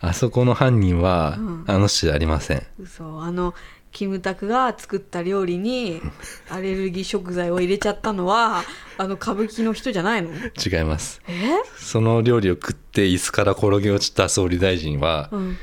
[0.00, 1.64] あそこの犯人は、うん。
[1.68, 2.66] あの人じゃありません。
[2.80, 3.22] 嘘。
[3.22, 3.54] あの
[3.92, 6.02] キムタクが作った料理に
[6.50, 8.64] アレルギー食材を入れちゃったのは
[8.98, 10.30] あの歌舞伎の人じゃないの？
[10.32, 11.22] 違います。
[11.28, 11.50] え？
[11.78, 15.56] その料理を食って椅子から転げ落ちた総理大臣は、うん。
[15.56, 15.60] そ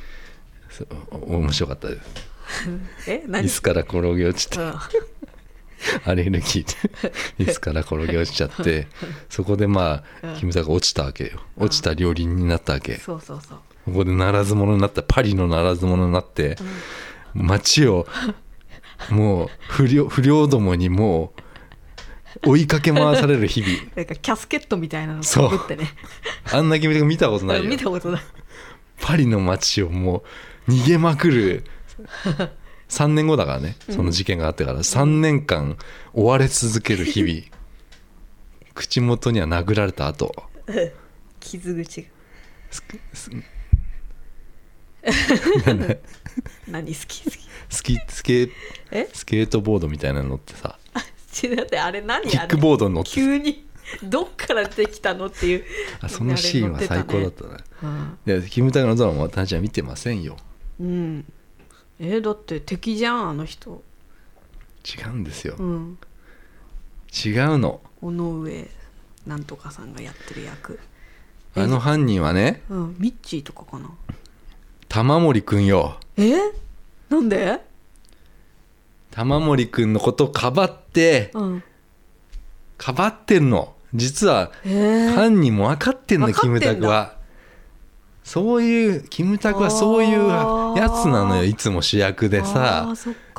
[1.12, 2.02] 面白かったです。
[3.08, 3.46] え何？
[3.46, 4.60] 椅子から転げ落ちて。
[4.60, 4.74] うん。
[6.06, 7.14] アレルギーで。
[7.40, 8.88] 椅子から転げ落ちちゃって。
[9.30, 10.30] そこでまうん。
[10.32, 11.40] あキムタクが落ちたわけよ。
[11.58, 12.96] 落ちた料理人になったわけ。
[12.96, 13.58] そうそうそう。
[13.86, 16.56] ここでならず者になったパリのならず者になって
[17.34, 18.08] 街を
[19.10, 21.34] もう不良不良どもにも
[22.44, 23.74] う追いかけ回される日々。
[23.96, 25.90] なんかキャスケットみたいなのかぶってね。
[26.52, 27.64] あんなキムタク見たことないよ。
[27.70, 28.22] 見たことない。
[29.02, 30.24] パリの街をもう
[30.68, 31.64] 逃げまくる。
[32.90, 34.80] 3年後だからねその事件があってから。
[34.80, 35.78] 3年間
[36.14, 37.42] 追われ続ける日々。
[38.76, 40.36] 口元には殴られた後。
[41.40, 42.08] 傷口が。
[46.68, 46.96] 何？
[46.96, 47.24] 好き？
[47.26, 47.38] 好き？
[47.70, 48.50] スキスケ
[48.92, 49.10] え？
[49.14, 50.80] スケートボードみたいなの乗ってさ。
[51.32, 52.28] ちだってあれ何？
[52.30, 53.66] キックボードに乗って急に
[54.04, 55.66] どっから出てきたのっていう。
[56.00, 60.38] あそのシーンは最高だったねうん、いやキムタクのドラマ私は見てませんよ
[60.80, 61.26] うん、
[62.00, 63.84] えだって敵じゃんあの人。
[64.84, 65.56] 違うんですよ。
[65.58, 65.98] うん。
[67.26, 67.80] 違うの。
[68.02, 68.70] 尾上
[69.26, 70.80] なんとかさんがやってる役。
[71.56, 73.90] あの犯人はねうんミッチーとかかな。
[74.90, 76.00] 玉森くんよ。
[76.18, 76.34] え？
[77.10, 77.62] なんで？
[79.12, 81.64] 玉森くんのことをかばってうん。
[82.78, 83.76] かばってんの。
[83.94, 86.60] 実はえー、犯人も分かってんの分かってんだ。
[86.60, 87.18] キムタクは
[88.24, 90.30] そういうキムタクはそういう
[90.78, 92.94] やつなのよいつも主役であさ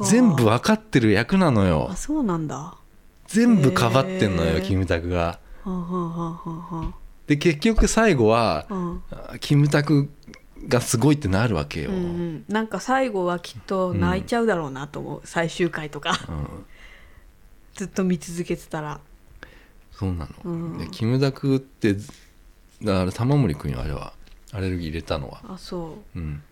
[0.05, 1.89] 全部分かってる役なのよ。
[1.91, 2.57] あそうなんだ。
[2.57, 2.79] は
[3.27, 5.39] 全部かばってんのよキムタクが。
[5.65, 6.95] あはあはあは
[7.27, 10.11] で結局最後はあはああキムタク
[10.69, 16.19] がすごいってなるわけよ、うんうん、なんか最後はきっと泣いちゃうだろうなと思う、最終回とか。
[16.29, 16.65] うん。
[17.75, 19.01] ずっと見続けてたら。
[19.93, 20.79] そうなの、うん。
[20.79, 21.95] でキムタクって
[22.83, 24.13] だから玉森君よあれは
[24.55, 25.41] アレルギー入れたのは。
[25.49, 26.19] あそう。
[26.19, 26.43] ん。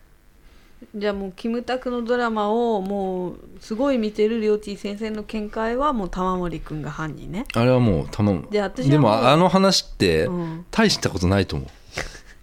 [0.82, 7.46] うじゃあもうキムタクのドラマをもうすごい見てるりょうちぃ先生の見解はもう玉森くんが犯人ね。
[7.54, 8.48] あれはもう頼む。
[8.50, 10.66] じゃあ私はでもうもあの話ってうん。
[10.72, 11.68] 大したことないと思う。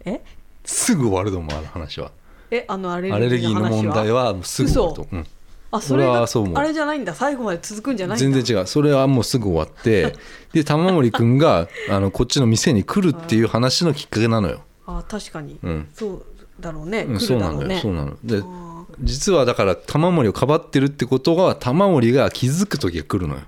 [0.05, 0.21] え？
[0.63, 2.11] すぐ終わると思うあの話は。
[2.51, 5.19] えあのアレルルギーの話ギーの問題はすぐ終わると思う、うん。
[5.19, 5.27] 俺
[5.71, 7.13] あそれがはそうあれじゃないんだ。
[7.13, 8.65] 最後まで続くんじゃない全然違う。
[8.65, 10.15] それはもうすぐ終わって。
[10.53, 14.61] で玉森君があのこっちの店に来るっていう話のきっかけなのよ、
[14.97, 15.87] あ確かに、うん。
[15.93, 16.25] そう
[16.59, 23.41] だろうね、うん、来そうなのよ、ねそうなのであ実はだから玉森をかばってるってことは玉森が気づく時が来るのよ。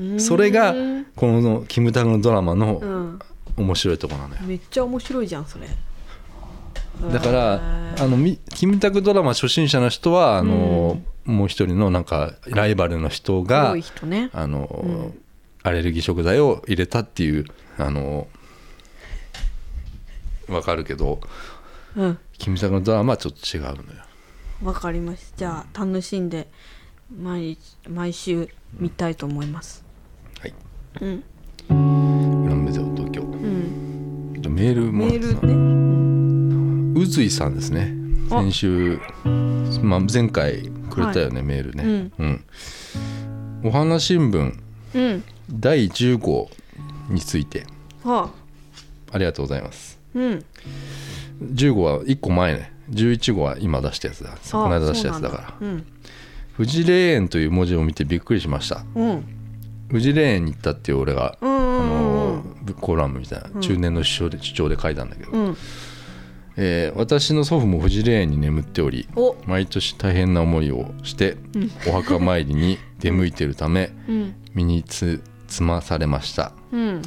[0.00, 3.18] ーそれがうんこのキムタクのドラマうのん。
[3.56, 4.42] 面白いところなのよ。
[4.44, 5.66] めっちゃ面白いじゃんそれ。
[7.12, 7.60] だから
[7.98, 14.30] あのみキムタクドラマ初心者の人はあの、もう一人のなんかライバルの人が多い人ね。
[14.32, 15.12] あの、
[15.62, 17.44] アレルギー食材を入れたっていう
[17.78, 18.28] あの
[20.50, 21.20] わかるけど
[21.96, 22.18] うん。
[22.38, 23.76] キムタクのドラマはちょっと違うのよ。
[24.62, 26.48] わかりましたじゃあ楽しんで
[27.18, 27.58] 毎日
[27.88, 28.48] 毎週
[28.78, 29.84] 見たいと思います。
[30.40, 30.54] はい。
[31.00, 31.24] うん。
[32.46, 33.22] 裏目ゼオ東京。
[33.22, 34.42] うん。
[34.48, 37.94] メールもメールね、うん、うずいさんですね。
[38.30, 38.40] あ。
[38.42, 39.00] 先週、
[39.82, 42.44] まあ、前回くれたよね、メールね、うん。
[43.64, 44.58] お花新聞。
[44.94, 45.24] うん。
[45.50, 46.50] 第10号
[47.08, 47.66] について。
[48.04, 48.30] は
[49.10, 49.14] あ。
[49.14, 50.44] ありがとうございますうん。
[51.42, 52.72] 10号は1個前ね。
[52.90, 54.30] 11号は今出したやつだ。
[54.50, 55.54] この間出したやつだから。
[55.60, 55.86] うん
[56.56, 58.84] 富士霊園という文字を見てびっくりしました。
[58.94, 59.24] うん。
[59.88, 62.44] 富士霊園に行ったっていう俺が、あの
[62.80, 65.56] コラムみたいな中年の主張で主張で書いたんだけど、うん。
[66.58, 69.36] えー私の祖父も富士霊園に眠っておりお。
[69.46, 71.38] 毎年大変な思いをして
[71.88, 74.34] お墓参りに出向いているため うん。
[74.52, 76.52] 身につつまされました。
[76.72, 77.02] うん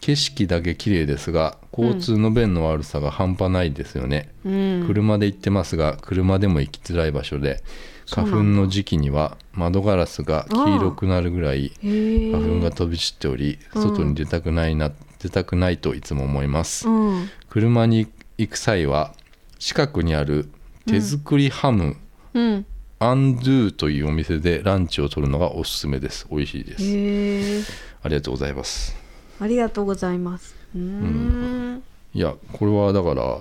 [0.00, 4.84] 景色だけ綺麗ですが交通の便の悪さが半端ないですよね、うん。
[4.86, 7.62] 車で行ってますが車でも行きづらい場所で
[8.08, 14.90] 花粉の時期には窓ガラスが黄色くなるぐらい花粉が飛び散っておりうん外に出たくないな
[15.20, 16.88] 出たくないといつも思います。
[16.88, 17.28] うん。
[17.50, 18.08] 車に
[18.38, 19.14] 行く際は
[19.58, 20.48] 近くにある
[20.86, 21.96] 手作りハム、
[22.32, 22.66] うん。
[22.98, 26.26] アンドゥというお店でランチを取るのがおすすめです。
[26.30, 27.72] 美味しいです。
[28.02, 28.99] ありがとうございます
[29.40, 30.54] ありがとうございます。
[30.74, 31.82] うーん。
[32.12, 33.38] いやこれはだから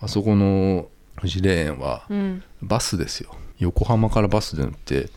[0.00, 2.42] あそこの富士霊園はうん。
[2.62, 3.34] バスですよ。
[3.58, 5.08] 横浜からバスで乗って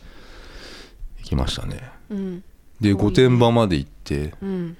[1.18, 1.82] 行きましたね。
[2.10, 2.44] うん。
[2.80, 4.76] で御殿場まで行ってうん。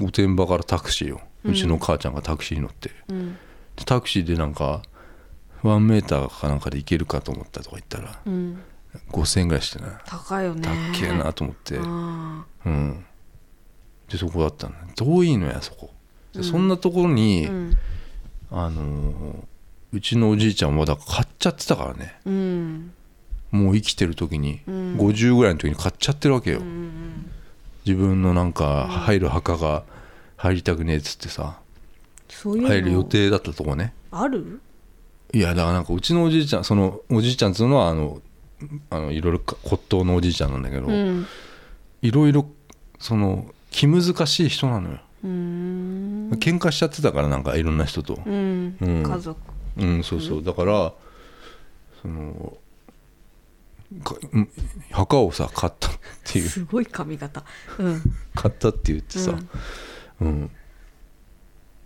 [0.00, 2.90] 御殿場からタクシーをうちの母ちゃんがタクシーに乗って
[3.84, 4.82] タクシーでなんか
[5.62, 8.58] ワンメーターかなんかで行けるかと思ったとか言ったらうん。
[9.10, 10.62] 5000円ぐらいしてね高いよね。
[10.62, 11.78] たっけえなと思って。
[11.80, 13.04] あうん
[14.12, 15.90] でそこだったの遠いのやそこ。
[16.34, 17.76] でそんなところに、ーうん。
[18.50, 19.34] あのー
[19.94, 22.14] うちのおじいちゃんはだから買っちゃってたからね。
[22.24, 22.92] うん。
[23.50, 24.96] もう生きてる時に、うん。
[24.96, 27.30] 50ぐらいの時に買っちゃってるわけよ、うん
[27.84, 29.82] 自分のなんか入る墓が
[30.36, 31.58] 入りたくねえっつってさ
[32.28, 33.92] 入る予定だったとこね。
[34.10, 34.60] ある？
[35.34, 38.22] いやだからなんかうちのおじいちゃんそのおじいちゃんっつうのはあの
[38.90, 41.26] あのいろいろ骨董のおじいちゃんなんだけど、うん。
[42.02, 42.46] いろいろ
[42.98, 44.98] その気難しい人なのよ。
[45.24, 46.30] うーん。
[46.34, 48.20] 喧嘩しちゃってたからなんかいろんな人と。
[48.24, 48.76] うん。
[48.80, 49.02] うん。
[49.02, 49.40] 家族。
[49.78, 50.44] うんそうそう。
[50.44, 50.92] だから
[52.00, 52.56] その
[54.90, 55.92] 墓をさ買ったっ
[56.24, 56.48] ていう。
[56.48, 57.42] すごい髪型。
[57.78, 58.02] うん。
[58.34, 59.34] 買ったって言ってさ。
[60.20, 60.50] うん、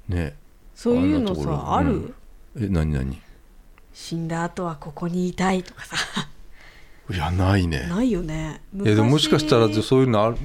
[0.08, 0.36] ね。
[0.74, 2.14] そういうのさある？
[2.56, 2.64] うん。
[2.64, 3.22] え何何？
[3.92, 5.96] 死んだ後はここにいたいとかさ。
[7.08, 7.86] いやないね。
[7.88, 8.60] ないよね。
[8.74, 9.86] いやでももしかしたら昔。
[9.86, 10.36] そういうのある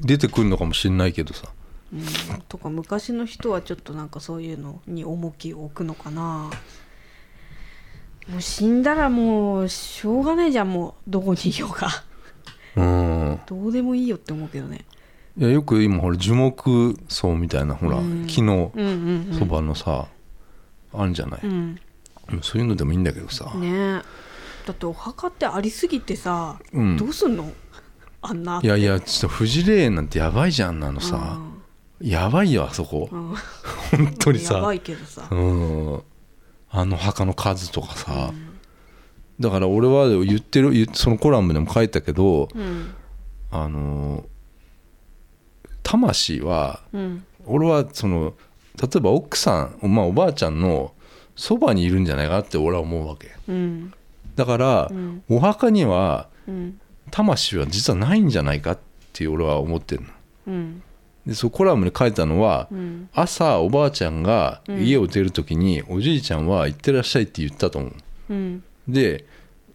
[0.00, 1.48] 出てくるのかもしれないけどさ。
[1.92, 2.00] うん。
[2.48, 6.50] とか昔の人はちょっとなんかそういうのに重きを置くのかな。
[8.28, 12.04] もう死んだらもうしょうがないじゃんもうどこにいようか
[12.76, 13.40] うん。
[13.46, 14.84] どうでもいいよって思うけどね。
[15.36, 18.26] いやよく今ほら樹木葬みたいなほら、うん。
[18.26, 19.38] 木のうんうんうん。
[19.38, 20.06] そばのさ、
[20.92, 21.78] あるんじゃない、うん。
[22.42, 24.02] そういうのでもいいんだけどさ、ねえ。
[24.66, 26.96] だってお墓ってありすぎてさ、うん。
[26.96, 27.50] どうすんの？
[28.22, 28.60] あんな。
[28.62, 31.40] いやいやちょっと富士霊園なんてやばいじゃんなのさ、
[32.00, 33.30] やばいよあそこ、うん。
[33.30, 33.36] うん
[33.90, 34.54] 本当にさ。
[34.54, 35.26] やばいけどさ。
[35.30, 36.02] うん。
[36.70, 38.32] あの墓の数とかさ、
[39.40, 42.94] だから俺は言ってる言そのコラムでも書いたけどうん。
[43.50, 44.24] あの
[45.82, 47.24] 魂はうん。
[47.46, 48.34] 俺はその
[48.80, 50.94] 例えば奥さん、まあ、おばあちゃんの
[51.36, 53.30] そばにいるんじゃないかなって俺は思うわけ。
[53.48, 53.92] うん。
[54.36, 55.22] だから、うん。
[55.28, 56.79] お墓にはうん
[57.10, 58.78] 魂は実はないんじゃないかっ
[59.12, 60.08] て俺は思ってるの。
[60.48, 60.82] うん。
[61.26, 63.08] でそのコラムに書いたのは、うん。
[63.12, 67.92] 朝おばあちゃんが家を出る時に、おじいちゃんは行ってらっしゃいって言ったと思う。
[68.30, 68.64] うん。
[68.88, 69.24] で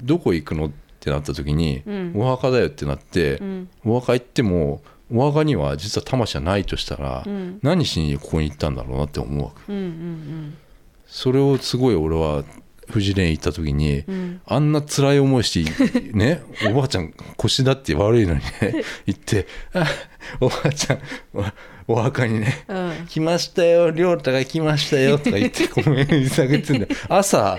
[0.01, 2.13] どこ行くのってなった時に、うん。
[2.15, 3.69] お墓だよってなって、うん。
[3.85, 4.81] お墓行っても
[5.13, 7.59] お墓には実は魂はないとしたら、うん。
[7.61, 9.71] 何しにここに行ったんだろうなって思うわけ。
[9.71, 10.57] うんうん。
[11.05, 12.43] それをすごい俺は
[12.87, 14.41] 富士連行った時に、うん。
[14.45, 19.85] あんな辛い思いして ねおばあちゃん腰だって悪いのにね行ってあ
[20.39, 20.99] 「おばあちゃん
[21.33, 23.05] おお墓にねうん。
[23.07, 26.87] 来ましたよ亮太が来ましたよ」とか言ってごめん水あげてんだよ。
[27.09, 27.57] 朝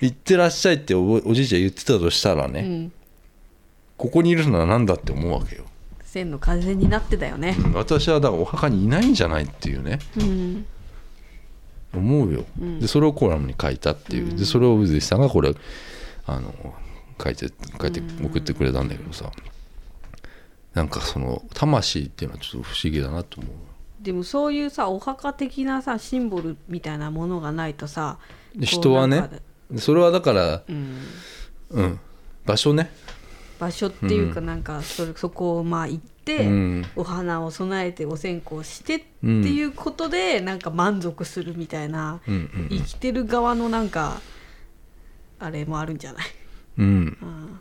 [0.00, 2.92] 行ってらっしゃいっておおじいちゃん言ってたとしたらね、うん。
[3.96, 5.62] ここにいるのは何だって思うわけよ、
[6.04, 7.56] 千の風になってたよね。
[7.56, 10.00] うん私はだからお墓にいないんじゃないっていうね。
[10.18, 10.66] うん
[11.94, 12.80] 思うよ、ん。
[12.80, 15.54] でそれをコラムに書いたっていう、でそれを宇髄さんがこれ
[16.26, 16.52] あの
[17.22, 17.48] 書いて
[17.80, 19.30] 書いて送ってくれたんだけどさ、
[20.74, 23.52] なんかその魂っていうのはちょっと不思議だなと思う。
[24.02, 28.18] でもそういうさお墓的なさシンボルみたいなものがないとさ
[28.56, 29.28] で人はね
[29.76, 30.96] それはだからうん。
[31.70, 32.00] うん。
[32.44, 32.90] 場所ね。
[33.60, 36.86] 場所っていうかなんかそれそこをまあ行って、うん。
[36.96, 44.20] お花を備えてお線香してっていうことでなんか満足するみたいな、うんうん生きてる側のなんか
[45.38, 46.26] あれもあるんじゃない、
[46.78, 46.86] うん。
[47.20, 47.60] うん、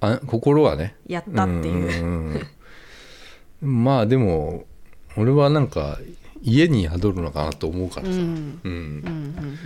[0.00, 0.96] あ心はね。
[1.06, 2.46] やったっていう,、んうん
[3.62, 4.66] うん まあでも
[5.16, 6.00] 俺はなんか
[6.42, 8.16] 家に宿るのかなと思うからさ、うん。
[8.18, 8.22] うん。
[8.24, 9.58] うんうん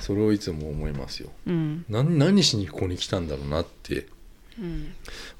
[0.00, 1.30] それをいつも思いますよ。
[1.46, 1.84] うん。
[1.88, 4.06] 何何しにここに来たんだろうなって
[4.56, 4.92] うん。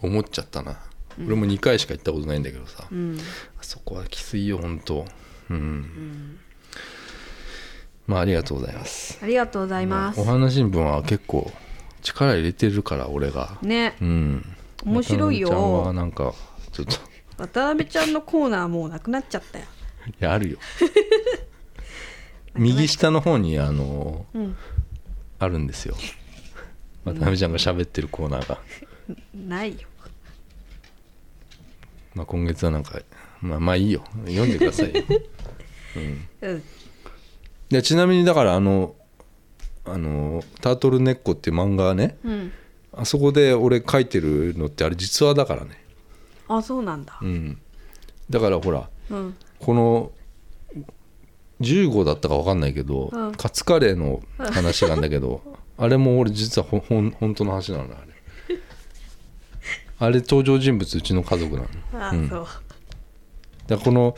[0.03, 0.81] 思っちゃったな、
[1.27, 3.19] 俺も2回しか行ったことないんだけどさ、うん。
[3.59, 5.07] あそこはきついよ本当。
[5.51, 6.39] うん、
[8.07, 9.19] まあありがとうございます。
[9.23, 10.21] ありがとうございます。
[10.21, 11.51] お花新聞は結構
[12.03, 13.59] 力入れてるから俺が。
[13.63, 13.97] ね。
[14.01, 14.57] うん。
[14.85, 15.49] 面白いよ。
[15.49, 16.35] 渡辺ちゃんはなんか
[16.73, 16.93] ちょっと。
[17.39, 19.65] 渡辺ちゃんのコーナーもうなくなっちゃったよ。
[20.09, 20.59] いやあるよ。
[22.55, 24.57] 右下の方にあのうん。
[25.39, 25.97] あるんですよ。
[27.05, 28.59] 渡辺ちゃんが喋ってるコーナーが、
[29.35, 29.89] ないよ
[32.19, 33.01] まあ、今月はなんか
[33.41, 34.03] まあまあいいよ。
[34.27, 35.03] 読んでくださいよ。
[36.43, 36.63] うん。
[37.69, 38.97] でちなみにだからあの
[39.85, 42.19] あの「タートルネッコ」っていう漫画はね。
[42.25, 42.53] うん。
[42.93, 45.81] あそこで俺書いてるのってあれ実話だからね。
[46.49, 47.17] あそうなんだ。
[47.23, 47.57] うん。
[48.29, 49.37] だからほらうん。
[49.61, 50.11] この
[51.61, 53.33] 15だったか分かんないけど、うん。
[53.33, 55.41] カツカレーの話なんだけど
[55.79, 58.13] あれも俺実はほほん本当の話なのねあれ
[59.99, 61.69] あれ登場人物うちの家族なの。
[61.95, 62.29] あ、うん。
[62.29, 62.47] そう。
[63.67, 64.17] だこの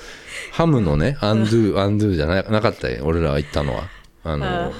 [0.52, 3.88] ハムのねアンドゥアンドゥじゃななかったよ俺らが行ったのは。
[4.22, 4.70] あのあ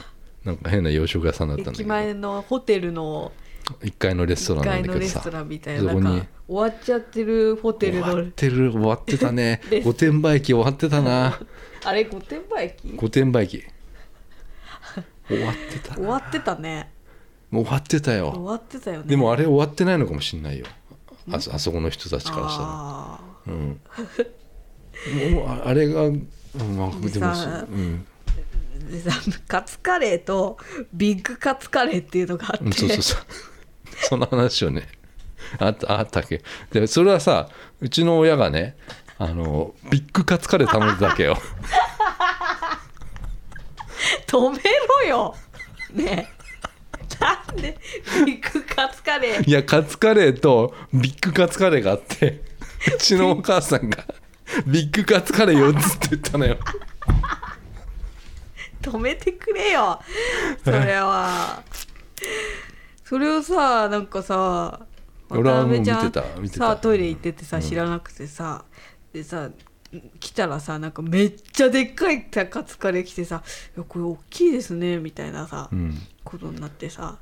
[0.45, 1.83] なんか変な洋食屋さんだったんだけど。
[1.83, 3.33] 駅前のホテルの
[3.81, 4.95] 1階のレストラ1ンなんだけどさ。
[4.95, 6.23] 階のレストランみたいそこに。
[6.49, 8.07] 終わっちゃってるホテルの。
[8.07, 9.61] 終わってる終わってたね。
[9.85, 11.41] 御殿場駅終わってたな。
[11.85, 12.93] あれ御殿場駅？
[12.97, 13.65] 御殿場駅。
[15.29, 16.91] 終わってた終わってたね。
[17.51, 19.05] もう終わってた終よわってたよね。
[19.07, 20.67] でもあれ終わってないのかもしんないよ
[21.33, 22.69] あそあそこの人たちからしたら。
[22.69, 23.81] あうん。
[25.33, 26.29] もうああれが、うん
[26.77, 27.33] まあ、でも
[27.73, 28.07] うん。
[29.47, 30.59] カツカレーと
[30.93, 32.65] ビッグカツカレーっていうのがあって。
[32.65, 33.21] うんそうそうそう。
[34.03, 34.89] その話をね
[35.59, 36.43] あったあったっけ。
[36.73, 37.49] でそれはさ
[37.81, 38.77] うちの親がね
[39.19, 41.37] あのビッグカツカレー頼んでたわけよ。
[44.27, 44.59] 止め
[45.03, 45.35] ろよ。
[45.93, 46.29] ね。
[46.29, 46.40] え
[47.21, 47.77] なんで
[48.25, 49.49] ビッグカツカレー。
[49.49, 52.43] いやカツカレーとビッグカツカレーがあって
[52.95, 54.05] うちのお母さんが
[54.67, 56.57] ビッグカツカレー4つって言ったのよ。
[58.81, 60.01] 止めてくれよ。
[60.65, 61.63] それは。
[63.05, 64.87] それをさなんかさ
[65.29, 66.69] 俺はもう見て渡辺ちゃんた見てた。
[66.69, 68.65] さトイレ行っててさ知らなくてさ、
[69.13, 69.51] でさ
[70.21, 73.43] 来たらさなんかめっちゃでっかいさカツカレー来てさ
[73.77, 75.99] 「いやこれ大きいですね」みたいなさ、うん。
[76.23, 77.19] ことになってさ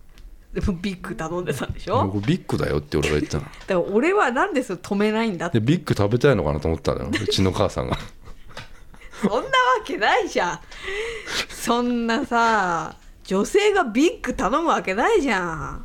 [0.52, 2.04] でもビッグ頼んでたんでしょ？
[2.26, 3.44] ビッグだよって俺が言ったの。
[3.44, 5.60] だから俺はなんでそれ止めないんだって。
[5.60, 7.10] でビッグ食べたいのかなと思ったのよ。
[7.12, 7.98] うちの母さんが。
[9.22, 9.44] そんなわ
[9.84, 10.60] けないじゃん。
[11.48, 15.84] そんなさ女性がビッグ頼むわけないじゃん。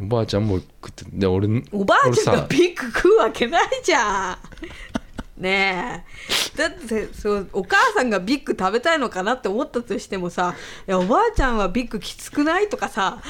[0.00, 4.38] おばあちゃんも食ってで俺おばあちゃんがビッグ食うわけないじゃん
[5.38, 6.04] ね
[6.54, 6.58] え。
[6.58, 10.54] だってそうお母さんがビッグ食べたいのかなって思ったとしてもさ
[10.88, 13.22] 「いやおばあちゃんはビッグきつくない?」とかさ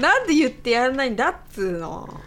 [0.00, 2.20] なんで言ってやらないんだっつうの。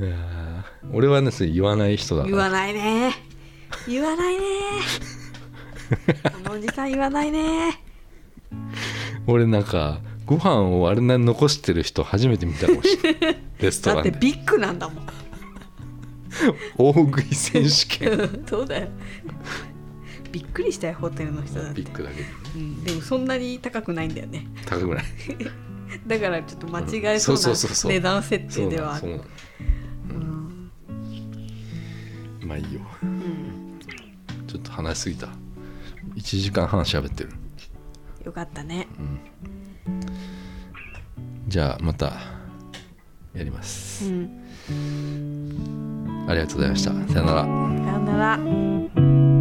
[0.00, 3.12] いやー俺はねそれ言わない人だ言わないね。
[3.86, 4.42] 言わないね。
[6.44, 7.82] このおじさん言わないね。
[9.26, 13.36] 俺なんかご飯をあれな残してる人初めて見たかもしれない。
[13.60, 14.10] レストだランで。
[14.10, 15.06] ってビッグなんだもん
[16.76, 18.44] 大食い選手権。
[18.46, 18.88] そうだよ。
[20.30, 21.82] びっくりしたよホテルの人だって。
[21.82, 22.22] ビッグだけ。
[22.22, 24.46] どうん、でもそんなに高くないんだよね。
[24.66, 25.04] 高くない。
[26.06, 27.92] だからちょっと間違えそううんそうそうそうそう。
[27.92, 28.98] な値段設定では。
[28.98, 29.24] うなの
[30.10, 30.70] うん。
[32.44, 32.80] まあいいよ。
[33.02, 33.78] うん。
[34.46, 35.28] ちょっと話しすぎた。
[36.16, 37.30] 1時間半喋ってる。
[38.24, 38.86] よかったね。
[41.46, 42.12] じゃあまた
[43.32, 44.28] やりまうす、ん
[46.28, 46.90] ありがとうございました。
[47.12, 47.42] さよなら。
[47.42, 49.37] さよなら。